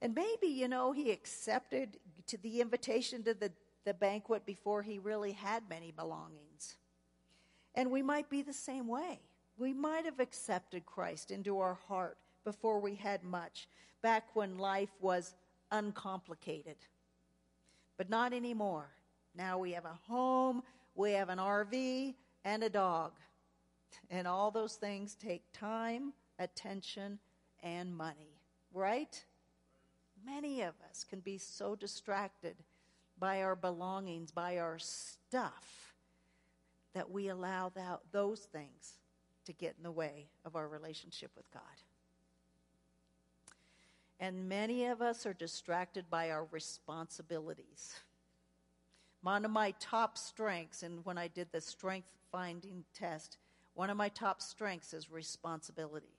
And 0.00 0.14
maybe, 0.14 0.46
you 0.46 0.66
know, 0.66 0.92
he 0.92 1.10
accepted 1.10 1.98
to 2.28 2.38
the 2.38 2.62
invitation 2.62 3.22
to 3.24 3.34
the, 3.34 3.52
the 3.84 3.92
banquet 3.92 4.46
before 4.46 4.82
he 4.82 4.98
really 4.98 5.32
had 5.32 5.68
many 5.68 5.90
belongings. 5.90 6.76
And 7.74 7.90
we 7.90 8.02
might 8.02 8.30
be 8.30 8.40
the 8.40 8.54
same 8.54 8.88
way. 8.88 9.20
We 9.58 9.74
might 9.74 10.06
have 10.06 10.18
accepted 10.18 10.86
Christ 10.86 11.30
into 11.30 11.58
our 11.58 11.78
heart 11.86 12.16
before 12.44 12.80
we 12.80 12.94
had 12.94 13.22
much, 13.22 13.68
back 14.02 14.24
when 14.34 14.58
life 14.58 14.90
was 15.00 15.34
uncomplicated. 15.70 16.76
But 17.96 18.10
not 18.10 18.32
anymore. 18.32 18.88
Now 19.34 19.58
we 19.58 19.72
have 19.72 19.84
a 19.84 19.98
home, 20.08 20.62
we 20.94 21.12
have 21.12 21.28
an 21.28 21.38
RV, 21.38 22.14
and 22.44 22.62
a 22.62 22.70
dog. 22.70 23.12
And 24.10 24.26
all 24.26 24.50
those 24.50 24.74
things 24.74 25.14
take 25.14 25.42
time, 25.52 26.12
attention, 26.38 27.18
and 27.62 27.94
money, 27.94 28.40
right? 28.72 29.22
Many 30.24 30.62
of 30.62 30.74
us 30.88 31.04
can 31.04 31.20
be 31.20 31.38
so 31.38 31.74
distracted 31.74 32.56
by 33.18 33.42
our 33.42 33.54
belongings, 33.54 34.30
by 34.30 34.58
our 34.58 34.78
stuff, 34.78 35.94
that 36.94 37.10
we 37.10 37.28
allow 37.28 37.70
that, 37.74 38.00
those 38.12 38.40
things 38.40 38.98
to 39.44 39.52
get 39.52 39.74
in 39.76 39.84
the 39.84 39.92
way 39.92 40.28
of 40.44 40.56
our 40.56 40.68
relationship 40.68 41.30
with 41.36 41.50
God. 41.52 41.62
And 44.20 44.50
many 44.50 44.84
of 44.84 45.00
us 45.00 45.24
are 45.24 45.32
distracted 45.32 46.10
by 46.10 46.30
our 46.30 46.46
responsibilities. 46.50 47.98
One 49.22 49.46
of 49.46 49.50
my 49.50 49.72
top 49.80 50.18
strengths, 50.18 50.82
and 50.82 51.02
when 51.06 51.16
I 51.16 51.28
did 51.28 51.48
the 51.50 51.60
strength 51.62 52.08
finding 52.30 52.84
test, 52.92 53.38
one 53.72 53.88
of 53.88 53.96
my 53.96 54.10
top 54.10 54.42
strengths 54.42 54.92
is 54.92 55.10
responsibility, 55.10 56.18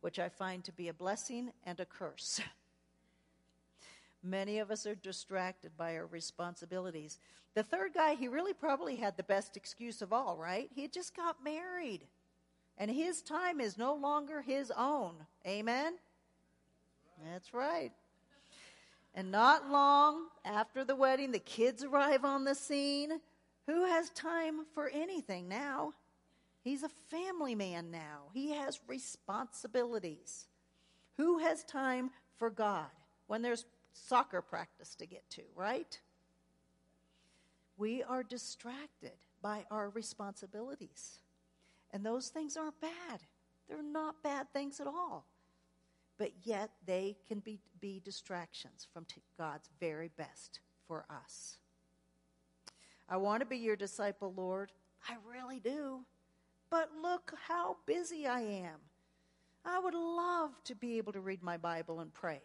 which 0.00 0.20
I 0.20 0.28
find 0.28 0.62
to 0.64 0.72
be 0.72 0.86
a 0.88 0.94
blessing 0.94 1.50
and 1.64 1.80
a 1.80 1.84
curse. 1.84 2.40
Many 4.22 4.60
of 4.60 4.70
us 4.70 4.86
are 4.86 4.94
distracted 4.94 5.76
by 5.76 5.96
our 5.96 6.06
responsibilities. 6.06 7.18
The 7.54 7.64
third 7.64 7.94
guy, 7.94 8.14
he 8.14 8.28
really 8.28 8.52
probably 8.52 8.94
had 8.94 9.16
the 9.16 9.24
best 9.24 9.56
excuse 9.56 10.02
of 10.02 10.12
all, 10.12 10.36
right? 10.36 10.70
He 10.72 10.86
just 10.86 11.16
got 11.16 11.42
married. 11.42 12.06
And 12.78 12.92
his 12.92 13.22
time 13.22 13.60
is 13.60 13.76
no 13.76 13.94
longer 13.94 14.40
his 14.40 14.70
own. 14.76 15.14
Amen? 15.44 15.94
That's 17.24 17.52
right. 17.52 17.92
And 19.14 19.30
not 19.30 19.70
long 19.70 20.26
after 20.44 20.84
the 20.84 20.94
wedding, 20.94 21.32
the 21.32 21.38
kids 21.38 21.82
arrive 21.82 22.24
on 22.24 22.44
the 22.44 22.54
scene. 22.54 23.20
Who 23.66 23.84
has 23.84 24.10
time 24.10 24.66
for 24.74 24.88
anything 24.88 25.48
now? 25.48 25.92
He's 26.62 26.82
a 26.82 26.90
family 27.10 27.54
man 27.54 27.90
now. 27.90 28.28
He 28.32 28.52
has 28.52 28.80
responsibilities. 28.86 30.46
Who 31.16 31.38
has 31.38 31.64
time 31.64 32.10
for 32.36 32.50
God 32.50 32.86
when 33.26 33.42
there's 33.42 33.66
soccer 33.92 34.42
practice 34.42 34.94
to 34.96 35.06
get 35.06 35.28
to, 35.30 35.42
right? 35.54 35.98
We 37.76 38.02
are 38.02 38.22
distracted 38.22 39.12
by 39.42 39.64
our 39.70 39.88
responsibilities. 39.90 41.18
And 41.92 42.04
those 42.04 42.28
things 42.28 42.56
aren't 42.56 42.80
bad. 42.80 43.20
They're 43.68 43.82
not 43.82 44.22
bad 44.22 44.52
things 44.52 44.80
at 44.80 44.86
all. 44.86 45.24
But 46.20 46.32
yet 46.44 46.70
they 46.84 47.16
can 47.26 47.38
be, 47.38 47.58
be 47.80 48.02
distractions 48.04 48.86
from 48.92 49.06
t- 49.06 49.22
God's 49.38 49.70
very 49.80 50.10
best 50.18 50.60
for 50.86 51.06
us. 51.08 51.56
I 53.08 53.16
want 53.16 53.40
to 53.40 53.46
be 53.46 53.56
your 53.56 53.74
disciple, 53.74 54.34
Lord. 54.36 54.70
I 55.08 55.14
really 55.26 55.60
do. 55.60 56.04
but 56.68 56.90
look 57.02 57.32
how 57.48 57.78
busy 57.86 58.26
I 58.26 58.40
am. 58.40 58.78
I 59.64 59.78
would 59.78 59.94
love 59.94 60.62
to 60.64 60.74
be 60.74 60.98
able 60.98 61.12
to 61.14 61.20
read 61.20 61.42
my 61.42 61.56
Bible 61.56 62.00
and 62.00 62.12
pray. 62.12 62.40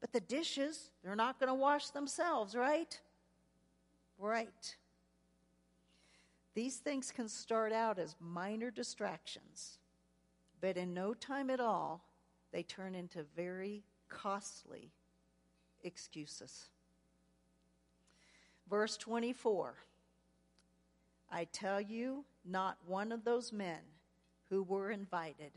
But 0.00 0.12
the 0.12 0.20
dishes, 0.20 0.90
they're 1.02 1.16
not 1.16 1.40
going 1.40 1.48
to 1.48 1.54
wash 1.54 1.90
themselves, 1.90 2.54
right? 2.54 2.98
Right. 4.16 4.76
These 6.54 6.76
things 6.76 7.10
can 7.10 7.28
start 7.28 7.72
out 7.72 7.98
as 7.98 8.14
minor 8.20 8.70
distractions, 8.70 9.78
but 10.60 10.76
in 10.76 10.94
no 10.94 11.14
time 11.14 11.50
at 11.50 11.60
all, 11.60 12.07
they 12.52 12.62
turn 12.62 12.94
into 12.94 13.24
very 13.36 13.82
costly 14.08 14.90
excuses. 15.82 16.68
Verse 18.68 18.96
24 18.96 19.74
I 21.30 21.44
tell 21.44 21.80
you, 21.80 22.24
not 22.44 22.78
one 22.86 23.12
of 23.12 23.24
those 23.24 23.52
men 23.52 23.80
who 24.48 24.62
were 24.62 24.90
invited 24.90 25.52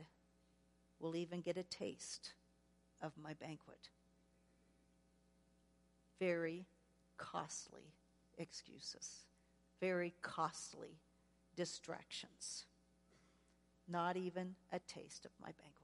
will 1.00 1.16
even 1.16 1.42
get 1.42 1.58
a 1.58 1.64
taste 1.64 2.34
of 3.02 3.14
my 3.22 3.34
banquet. 3.34 3.90
Very 6.20 6.66
costly 7.18 7.94
excuses, 8.38 9.22
very 9.80 10.14
costly 10.22 11.00
distractions. 11.56 12.66
Not 13.88 14.18
even 14.18 14.56
a 14.72 14.80
taste 14.80 15.26
of 15.26 15.32
my 15.42 15.48
banquet. 15.48 15.81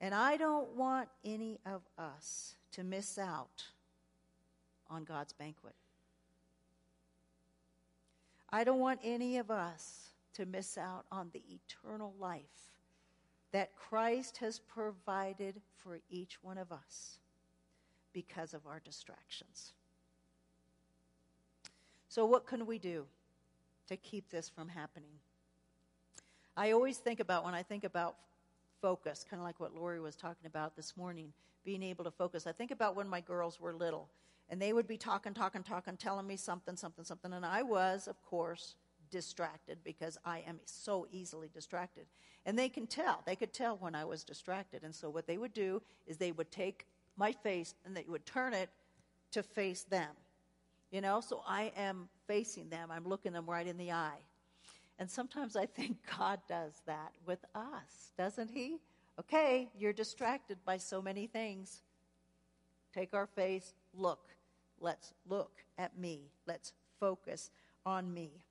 And 0.00 0.14
I 0.14 0.36
don't 0.36 0.68
want 0.76 1.08
any 1.24 1.58
of 1.64 1.82
us 1.98 2.54
to 2.72 2.84
miss 2.84 3.18
out 3.18 3.64
on 4.90 5.04
God's 5.04 5.32
banquet. 5.32 5.74
I 8.50 8.64
don't 8.64 8.78
want 8.78 9.00
any 9.02 9.38
of 9.38 9.50
us 9.50 10.10
to 10.34 10.46
miss 10.46 10.78
out 10.78 11.06
on 11.10 11.30
the 11.32 11.42
eternal 11.48 12.14
life 12.20 12.42
that 13.52 13.74
Christ 13.74 14.36
has 14.38 14.58
provided 14.58 15.60
for 15.78 15.98
each 16.10 16.42
one 16.42 16.58
of 16.58 16.70
us 16.70 17.18
because 18.12 18.54
of 18.54 18.66
our 18.66 18.80
distractions. 18.84 19.72
So, 22.08 22.24
what 22.26 22.46
can 22.46 22.66
we 22.66 22.78
do 22.78 23.04
to 23.88 23.96
keep 23.96 24.30
this 24.30 24.48
from 24.48 24.68
happening? 24.68 25.18
I 26.56 26.72
always 26.72 26.98
think 26.98 27.20
about 27.20 27.44
when 27.44 27.54
I 27.54 27.62
think 27.62 27.84
about 27.84 28.16
focus, 28.86 29.26
kind 29.28 29.40
of 29.40 29.44
like 29.44 29.58
what 29.58 29.74
Lori 29.74 29.98
was 29.98 30.14
talking 30.14 30.46
about 30.46 30.76
this 30.76 30.96
morning, 30.96 31.32
being 31.64 31.82
able 31.82 32.04
to 32.04 32.10
focus. 32.12 32.46
I 32.46 32.52
think 32.52 32.70
about 32.70 32.94
when 32.94 33.08
my 33.08 33.20
girls 33.20 33.60
were 33.60 33.74
little 33.74 34.08
and 34.48 34.62
they 34.62 34.72
would 34.72 34.86
be 34.86 34.96
talking, 34.96 35.34
talking, 35.34 35.64
talking, 35.64 35.96
telling 35.96 36.24
me 36.24 36.36
something, 36.36 36.76
something, 36.76 37.04
something, 37.04 37.32
and 37.32 37.44
I 37.44 37.62
was, 37.62 38.06
of 38.06 38.22
course, 38.22 38.76
distracted 39.10 39.78
because 39.82 40.18
I 40.24 40.44
am 40.46 40.60
so 40.66 41.08
easily 41.10 41.48
distracted. 41.52 42.06
And 42.44 42.56
they 42.56 42.68
can 42.68 42.86
tell. 42.86 43.24
They 43.26 43.34
could 43.34 43.52
tell 43.52 43.76
when 43.76 43.96
I 43.96 44.04
was 44.04 44.22
distracted. 44.22 44.84
And 44.84 44.94
so 44.94 45.10
what 45.10 45.26
they 45.26 45.36
would 45.36 45.52
do 45.52 45.82
is 46.06 46.16
they 46.16 46.30
would 46.30 46.52
take 46.52 46.86
my 47.16 47.32
face 47.32 47.74
and 47.84 47.96
they 47.96 48.04
would 48.06 48.24
turn 48.24 48.54
it 48.54 48.70
to 49.32 49.42
face 49.42 49.82
them. 49.82 50.10
You 50.92 51.00
know, 51.00 51.20
so 51.20 51.42
I 51.44 51.72
am 51.76 52.08
facing 52.28 52.68
them. 52.68 52.92
I'm 52.92 53.08
looking 53.08 53.32
them 53.32 53.46
right 53.50 53.66
in 53.66 53.78
the 53.78 53.90
eye. 53.90 54.20
And 54.98 55.10
sometimes 55.10 55.56
I 55.56 55.66
think 55.66 55.98
God 56.18 56.40
does 56.48 56.82
that 56.86 57.12
with 57.26 57.44
us, 57.54 58.12
doesn't 58.16 58.50
He? 58.50 58.78
Okay, 59.18 59.68
you're 59.78 59.92
distracted 59.92 60.58
by 60.64 60.76
so 60.76 61.00
many 61.00 61.26
things. 61.26 61.82
Take 62.94 63.14
our 63.14 63.26
face, 63.26 63.74
look. 63.94 64.28
Let's 64.80 65.12
look 65.28 65.64
at 65.78 65.98
me. 65.98 66.30
Let's 66.46 66.72
focus 67.00 67.50
on 67.84 68.12
me. 68.12 68.42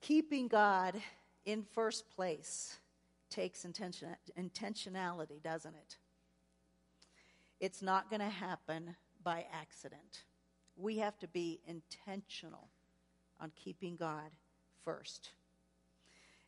Keeping 0.00 0.48
God 0.48 0.94
in 1.46 1.62
first 1.62 2.10
place 2.10 2.76
takes 3.30 3.64
intention, 3.64 4.08
intentionality, 4.38 5.42
doesn't 5.42 5.74
it? 5.74 5.96
It's 7.58 7.80
not 7.80 8.10
going 8.10 8.20
to 8.20 8.28
happen 8.28 8.96
by 9.22 9.46
accident. 9.52 10.24
We 10.76 10.98
have 10.98 11.18
to 11.20 11.28
be 11.28 11.60
intentional 11.66 12.68
on 13.40 13.50
keeping 13.56 13.96
God 13.96 14.30
first. 14.86 15.32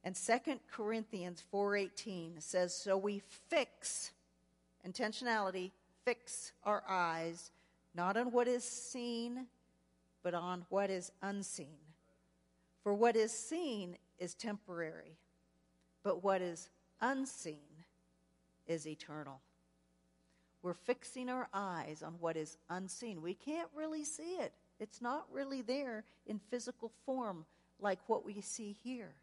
And 0.05 0.15
2 0.15 0.61
Corinthians 0.71 1.43
4:18 1.53 2.41
says 2.41 2.73
so 2.73 2.97
we 2.97 3.19
fix 3.49 4.13
intentionality 4.87 5.73
fix 6.05 6.53
our 6.65 6.83
eyes 6.89 7.51
not 7.95 8.17
on 8.17 8.31
what 8.31 8.49
is 8.49 8.65
seen 8.65 9.49
but 10.23 10.35
on 10.35 10.65
what 10.69 10.89
is 10.89 11.13
unseen. 11.23 11.79
For 12.83 12.95
what 12.95 13.17
is 13.17 13.33
seen 13.33 13.97
is 14.19 14.35
temporary, 14.35 15.19
but 16.03 16.23
what 16.23 16.41
is 16.41 16.71
unseen 17.01 17.85
is 18.67 18.87
eternal. 18.87 19.41
We're 20.63 20.75
fixing 20.75 21.29
our 21.29 21.49
eyes 21.53 22.03
on 22.03 22.15
what 22.21 22.37
is 22.37 22.57
unseen. 22.69 23.23
We 23.23 23.35
can't 23.35 23.69
really 23.75 24.05
see 24.05 24.37
it. 24.37 24.53
It's 24.81 25.01
not 25.01 25.27
really 25.33 25.63
there 25.63 26.05
in 26.27 26.39
physical 26.51 26.93
form 27.05 27.45
like 27.81 27.99
what 28.07 28.25
we 28.25 28.41
see 28.41 28.77
here. 28.83 29.15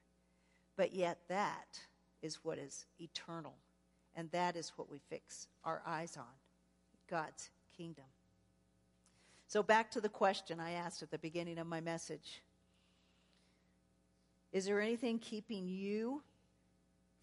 But 0.77 0.94
yet, 0.94 1.19
that 1.30 1.80
is 2.22 2.44
what 2.44 2.57
is 2.57 2.86
eternal. 2.99 3.56
And 4.15 4.32
that 4.32 4.56
is 4.56 4.72
what 4.76 4.90
we 4.90 4.99
fix 5.10 5.48
our 5.64 5.82
eyes 5.86 6.18
on 6.18 6.23
God's 7.10 7.49
kingdom. 7.76 8.06
So, 9.48 9.61
back 9.61 9.91
to 9.91 10.02
the 10.02 10.10
question 10.10 10.60
I 10.60 10.72
asked 10.72 11.03
at 11.03 11.11
the 11.11 11.18
beginning 11.18 11.57
of 11.57 11.68
my 11.68 11.82
message 11.82 12.41
Is 14.52 14.65
there 14.65 14.82
anything 14.82 15.19
keeping 15.19 15.68
you 15.68 16.23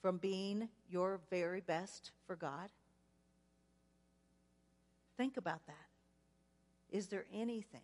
from 0.01 0.19
being 0.19 0.69
your 0.89 1.21
very 1.31 1.61
best 1.61 2.13
for 2.27 2.37
God? 2.37 2.71
Think 5.17 5.37
about 5.37 5.67
that. 5.67 5.77
Is 6.91 7.07
there 7.07 7.25
anything 7.33 7.81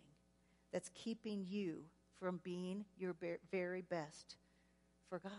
that's 0.71 0.91
keeping 0.93 1.45
you 1.47 1.83
from 2.19 2.39
being 2.43 2.85
your 2.97 3.15
very 3.51 3.81
best 3.81 4.35
for 5.09 5.19
God? 5.19 5.31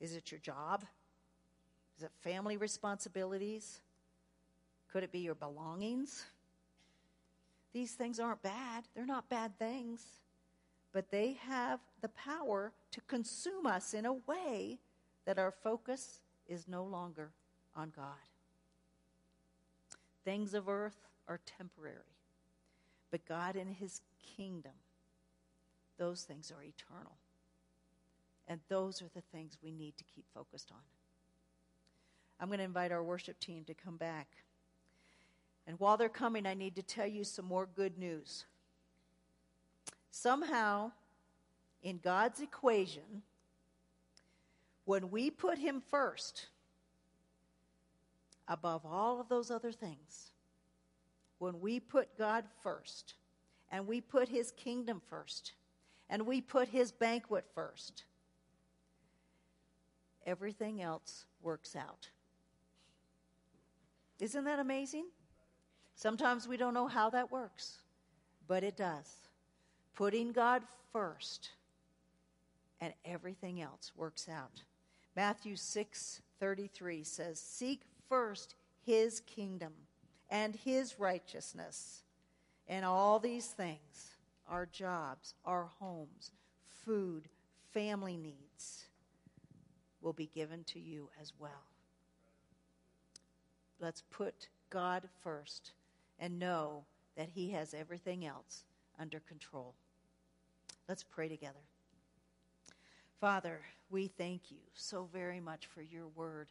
Is 0.00 0.14
it 0.14 0.30
your 0.30 0.40
job? 0.40 0.84
Is 1.96 2.04
it 2.04 2.10
family 2.20 2.56
responsibilities? 2.56 3.80
Could 4.92 5.02
it 5.02 5.12
be 5.12 5.20
your 5.20 5.34
belongings? 5.34 6.24
These 7.72 7.92
things 7.92 8.20
aren't 8.20 8.42
bad. 8.42 8.84
They're 8.94 9.06
not 9.06 9.28
bad 9.28 9.58
things. 9.58 10.04
But 10.92 11.10
they 11.10 11.36
have 11.46 11.80
the 12.00 12.08
power 12.08 12.72
to 12.92 13.00
consume 13.02 13.66
us 13.66 13.92
in 13.92 14.06
a 14.06 14.14
way 14.14 14.78
that 15.26 15.38
our 15.38 15.50
focus 15.50 16.20
is 16.46 16.68
no 16.68 16.84
longer 16.84 17.30
on 17.74 17.92
God. 17.94 18.06
Things 20.24 20.54
of 20.54 20.68
earth 20.68 20.96
are 21.28 21.40
temporary, 21.58 22.16
but 23.10 23.26
God 23.26 23.56
and 23.56 23.74
His 23.74 24.00
kingdom, 24.36 24.72
those 25.98 26.22
things 26.22 26.50
are 26.50 26.62
eternal. 26.62 27.16
And 28.48 28.60
those 28.68 29.02
are 29.02 29.10
the 29.14 29.22
things 29.32 29.58
we 29.62 29.72
need 29.72 29.96
to 29.96 30.04
keep 30.04 30.24
focused 30.32 30.70
on. 30.70 30.82
I'm 32.38 32.48
going 32.48 32.58
to 32.58 32.64
invite 32.64 32.92
our 32.92 33.02
worship 33.02 33.40
team 33.40 33.64
to 33.64 33.74
come 33.74 33.96
back. 33.96 34.28
And 35.66 35.78
while 35.80 35.96
they're 35.96 36.08
coming, 36.08 36.46
I 36.46 36.54
need 36.54 36.76
to 36.76 36.82
tell 36.82 37.06
you 37.06 37.24
some 37.24 37.44
more 37.44 37.66
good 37.74 37.98
news. 37.98 38.44
Somehow, 40.10 40.92
in 41.82 41.98
God's 41.98 42.40
equation, 42.40 43.22
when 44.84 45.10
we 45.10 45.30
put 45.30 45.58
Him 45.58 45.82
first, 45.90 46.46
above 48.46 48.86
all 48.86 49.20
of 49.20 49.28
those 49.28 49.50
other 49.50 49.72
things, 49.72 50.30
when 51.38 51.60
we 51.60 51.80
put 51.80 52.16
God 52.16 52.44
first, 52.62 53.14
and 53.72 53.86
we 53.86 54.00
put 54.00 54.28
His 54.28 54.52
kingdom 54.52 55.02
first, 55.10 55.52
and 56.08 56.26
we 56.26 56.40
put 56.40 56.68
His 56.68 56.92
banquet 56.92 57.44
first, 57.54 58.04
everything 60.24 60.82
else 60.82 61.26
works 61.42 61.76
out. 61.76 62.08
Isn't 64.18 64.44
that 64.44 64.58
amazing? 64.58 65.06
Sometimes 65.94 66.48
we 66.48 66.56
don't 66.56 66.74
know 66.74 66.88
how 66.88 67.10
that 67.10 67.30
works, 67.30 67.78
but 68.46 68.62
it 68.62 68.76
does. 68.76 69.10
Putting 69.94 70.32
God 70.32 70.62
first, 70.92 71.50
and 72.80 72.92
everything 73.04 73.60
else 73.60 73.92
works 73.96 74.28
out. 74.28 74.62
Matthew 75.14 75.56
6 75.56 76.20
33 76.38 77.02
says, 77.02 77.40
Seek 77.40 77.80
first 78.08 78.54
his 78.84 79.20
kingdom 79.20 79.72
and 80.28 80.54
his 80.54 80.98
righteousness, 80.98 82.02
and 82.68 82.84
all 82.84 83.18
these 83.18 83.46
things 83.46 84.15
our 84.48 84.66
jobs, 84.66 85.34
our 85.44 85.68
homes, 85.78 86.30
food, 86.84 87.28
family 87.72 88.16
needs 88.16 88.86
will 90.00 90.12
be 90.12 90.30
given 90.34 90.64
to 90.64 90.78
you 90.78 91.10
as 91.20 91.32
well. 91.38 91.64
Let's 93.80 94.02
put 94.10 94.48
God 94.70 95.08
first 95.22 95.72
and 96.18 96.38
know 96.38 96.84
that 97.16 97.28
He 97.34 97.50
has 97.50 97.74
everything 97.74 98.24
else 98.24 98.64
under 98.98 99.20
control. 99.20 99.74
Let's 100.88 101.02
pray 101.02 101.28
together. 101.28 101.54
Father, 103.20 103.60
we 103.90 104.08
thank 104.08 104.50
you 104.50 104.58
so 104.74 105.08
very 105.12 105.40
much 105.40 105.66
for 105.66 105.82
your 105.82 106.08
word. 106.08 106.48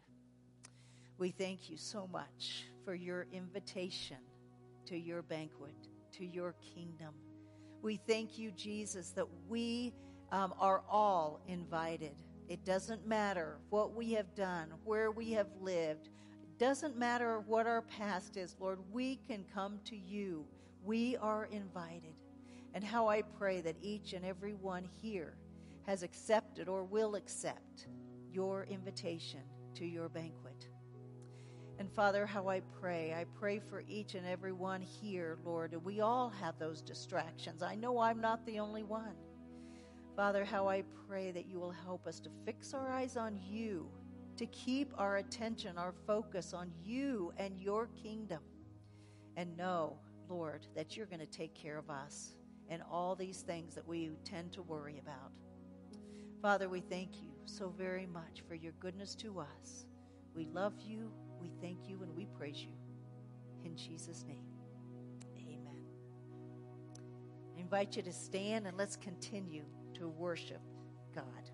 We 1.17 1.29
thank 1.29 1.69
you 1.69 1.77
so 1.77 2.09
much 2.11 2.65
for 2.83 2.93
your 2.93 3.27
invitation 3.31 4.17
to 4.87 4.97
your 4.97 5.21
banquet, 5.21 5.75
to 6.13 6.25
your 6.25 6.55
kingdom. 6.75 7.13
We 7.85 7.97
thank 7.97 8.39
you, 8.39 8.49
Jesus, 8.49 9.11
that 9.11 9.27
we 9.47 9.93
um, 10.31 10.55
are 10.59 10.81
all 10.89 11.39
invited. 11.47 12.15
It 12.49 12.65
doesn't 12.65 13.05
matter 13.05 13.59
what 13.69 13.93
we 13.93 14.13
have 14.13 14.33
done, 14.33 14.73
where 14.85 15.11
we 15.11 15.33
have 15.33 15.49
lived, 15.61 16.09
it 16.41 16.57
doesn't 16.57 16.97
matter 16.97 17.41
what 17.41 17.67
our 17.67 17.83
past 17.83 18.37
is, 18.37 18.55
Lord. 18.59 18.79
We 18.91 19.17
can 19.17 19.45
come 19.53 19.79
to 19.85 19.95
you. 19.95 20.47
We 20.83 21.15
are 21.17 21.47
invited. 21.51 22.15
And 22.73 22.83
how 22.83 23.07
I 23.07 23.21
pray 23.21 23.61
that 23.61 23.75
each 23.83 24.13
and 24.13 24.25
every 24.25 24.55
one 24.55 24.89
here 24.99 25.35
has 25.85 26.01
accepted 26.01 26.67
or 26.67 26.85
will 26.85 27.13
accept 27.13 27.85
your 28.31 28.63
invitation 28.63 29.41
to 29.75 29.85
your 29.85 30.09
banquet. 30.09 30.69
And 31.77 31.91
Father, 31.91 32.25
how 32.25 32.47
I 32.47 32.61
pray. 32.79 33.13
I 33.13 33.25
pray 33.37 33.59
for 33.59 33.83
each 33.87 34.15
and 34.15 34.25
every 34.25 34.53
one 34.53 34.81
here, 34.81 35.37
Lord, 35.43 35.73
and 35.73 35.83
we 35.83 35.99
all 35.99 36.29
have 36.29 36.57
those 36.57 36.81
distractions. 36.81 37.61
I 37.61 37.75
know 37.75 37.99
I'm 37.99 38.21
not 38.21 38.45
the 38.45 38.59
only 38.59 38.83
one. 38.83 39.15
Father, 40.15 40.45
how 40.45 40.69
I 40.69 40.83
pray 41.07 41.31
that 41.31 41.47
you 41.47 41.59
will 41.59 41.71
help 41.71 42.07
us 42.07 42.21
to 42.21 42.29
fix 42.45 42.73
our 42.73 42.89
eyes 42.89 43.17
on 43.17 43.37
you, 43.45 43.89
to 44.37 44.45
keep 44.47 44.93
our 44.97 45.17
attention, 45.17 45.77
our 45.77 45.93
focus 46.07 46.53
on 46.53 46.71
you 46.81 47.33
and 47.37 47.59
your 47.59 47.87
kingdom, 48.01 48.41
and 49.35 49.57
know, 49.57 49.97
Lord, 50.29 50.67
that 50.75 50.95
you're 50.95 51.05
going 51.05 51.19
to 51.19 51.25
take 51.25 51.53
care 51.53 51.77
of 51.77 51.89
us 51.89 52.35
and 52.69 52.81
all 52.89 53.15
these 53.15 53.41
things 53.41 53.75
that 53.75 53.85
we 53.85 54.11
tend 54.23 54.53
to 54.53 54.61
worry 54.61 54.99
about. 54.99 55.31
Father, 56.41 56.69
we 56.69 56.79
thank 56.79 57.21
you 57.21 57.31
so 57.43 57.73
very 57.77 58.05
much 58.05 58.43
for 58.47 58.55
your 58.55 58.73
goodness 58.79 59.15
to 59.15 59.39
us. 59.39 59.85
We 60.33 60.45
love 60.45 60.73
you, 60.79 61.11
we 61.45 61.51
thank 61.61 61.87
you, 61.87 62.01
and 62.01 62.15
we 62.15 62.25
praise 62.25 62.57
you. 62.59 62.73
In 63.63 63.75
Jesus' 63.75 64.23
name, 64.27 64.45
amen. 65.37 65.83
I 67.55 67.59
invite 67.61 67.95
you 67.95 68.01
to 68.03 68.11
stand 68.11 68.65
and 68.65 68.75
let's 68.77 68.95
continue 68.95 69.65
to 69.95 70.07
worship 70.07 70.61
God. 71.13 71.44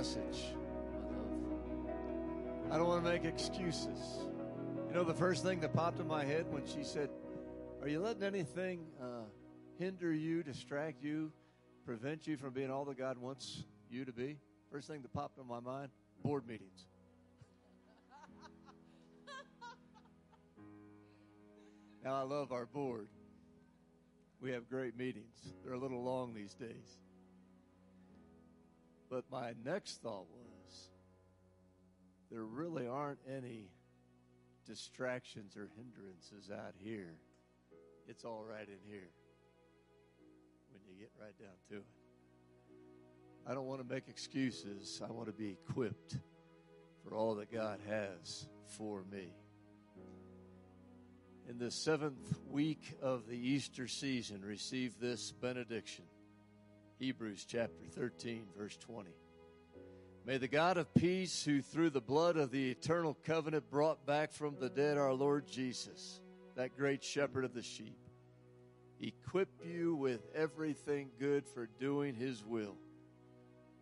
Message. 0.00 0.54
I 2.70 2.78
don't 2.78 2.86
want 2.86 3.04
to 3.04 3.10
make 3.10 3.26
excuses. 3.26 3.98
You 4.88 4.94
know, 4.94 5.04
the 5.04 5.12
first 5.12 5.44
thing 5.44 5.60
that 5.60 5.74
popped 5.74 6.00
in 6.00 6.06
my 6.06 6.24
head 6.24 6.46
when 6.48 6.62
she 6.66 6.84
said, 6.84 7.10
Are 7.82 7.88
you 7.88 8.00
letting 8.00 8.22
anything 8.22 8.86
uh, 8.98 9.24
hinder 9.78 10.10
you, 10.10 10.42
distract 10.42 11.02
you, 11.02 11.30
prevent 11.84 12.26
you 12.26 12.38
from 12.38 12.54
being 12.54 12.70
all 12.70 12.86
that 12.86 12.96
God 12.96 13.18
wants 13.18 13.64
you 13.90 14.06
to 14.06 14.12
be? 14.12 14.38
First 14.72 14.88
thing 14.88 15.02
that 15.02 15.12
popped 15.12 15.36
in 15.38 15.46
my 15.46 15.60
mind 15.60 15.90
board 16.24 16.46
meetings. 16.48 16.86
now, 22.02 22.14
I 22.14 22.22
love 22.22 22.52
our 22.52 22.64
board. 22.64 23.08
We 24.40 24.50
have 24.52 24.66
great 24.70 24.96
meetings. 24.96 25.52
They're 25.62 25.74
a 25.74 25.78
little 25.78 26.02
long 26.02 26.32
these 26.32 26.54
days. 26.54 26.96
But 29.10 29.24
my 29.30 29.54
next 29.64 30.00
thought 30.02 30.26
was 30.30 30.88
there 32.30 32.44
really 32.44 32.86
aren't 32.86 33.18
any 33.28 33.70
distractions 34.66 35.56
or 35.56 35.68
hindrances 35.76 36.50
out 36.50 36.74
here. 36.78 37.16
It's 38.06 38.24
all 38.24 38.44
right 38.48 38.66
in 38.68 38.78
here 38.88 39.10
when 40.70 40.80
you 40.88 41.00
get 41.00 41.10
right 41.20 41.36
down 41.38 41.56
to 41.70 41.76
it. 41.78 41.84
I 43.48 43.54
don't 43.54 43.66
want 43.66 43.80
to 43.86 43.92
make 43.92 44.06
excuses. 44.08 45.02
I 45.04 45.10
want 45.10 45.26
to 45.26 45.32
be 45.32 45.50
equipped 45.50 46.16
for 47.02 47.16
all 47.16 47.34
that 47.36 47.52
God 47.52 47.80
has 47.88 48.46
for 48.78 49.02
me. 49.10 49.34
In 51.48 51.58
the 51.58 51.72
seventh 51.72 52.38
week 52.48 52.96
of 53.02 53.26
the 53.26 53.36
Easter 53.36 53.88
season, 53.88 54.42
receive 54.44 55.00
this 55.00 55.32
benediction. 55.32 56.04
Hebrews 57.00 57.46
chapter 57.48 57.86
13, 57.94 58.42
verse 58.58 58.76
20. 58.76 59.08
May 60.26 60.36
the 60.36 60.48
God 60.48 60.76
of 60.76 60.92
peace, 60.92 61.42
who 61.42 61.62
through 61.62 61.88
the 61.88 62.00
blood 62.02 62.36
of 62.36 62.50
the 62.50 62.70
eternal 62.70 63.16
covenant 63.24 63.70
brought 63.70 64.04
back 64.04 64.34
from 64.34 64.56
the 64.60 64.68
dead 64.68 64.98
our 64.98 65.14
Lord 65.14 65.46
Jesus, 65.46 66.20
that 66.56 66.76
great 66.76 67.02
shepherd 67.02 67.46
of 67.46 67.54
the 67.54 67.62
sheep, 67.62 67.96
equip 69.00 69.48
you 69.64 69.94
with 69.94 70.20
everything 70.34 71.08
good 71.18 71.46
for 71.46 71.70
doing 71.80 72.14
his 72.14 72.44
will. 72.44 72.76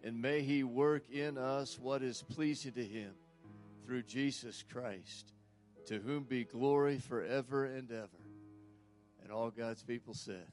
And 0.04 0.22
may 0.22 0.42
he 0.42 0.62
work 0.62 1.10
in 1.10 1.38
us 1.38 1.76
what 1.76 2.04
is 2.04 2.22
pleasing 2.22 2.74
to 2.74 2.84
him 2.84 3.14
through 3.84 4.04
Jesus 4.04 4.62
Christ, 4.72 5.32
to 5.86 5.98
whom 5.98 6.22
be 6.22 6.44
glory 6.44 7.00
forever 7.00 7.64
and 7.64 7.90
ever. 7.90 8.06
And 9.24 9.32
all 9.32 9.50
God's 9.50 9.82
people 9.82 10.14
said. 10.14 10.46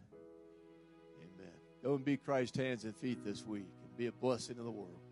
Go 1.85 1.93
and 1.93 2.03
be 2.03 2.17
Christ's 2.17 2.57
hands 2.57 2.83
and 2.83 2.95
feet 2.95 3.23
this 3.23 3.45
week 3.45 3.67
and 3.83 3.95
be 3.95 4.07
a 4.07 4.11
blessing 4.11 4.55
to 4.55 4.63
the 4.63 4.71
world. 4.71 5.04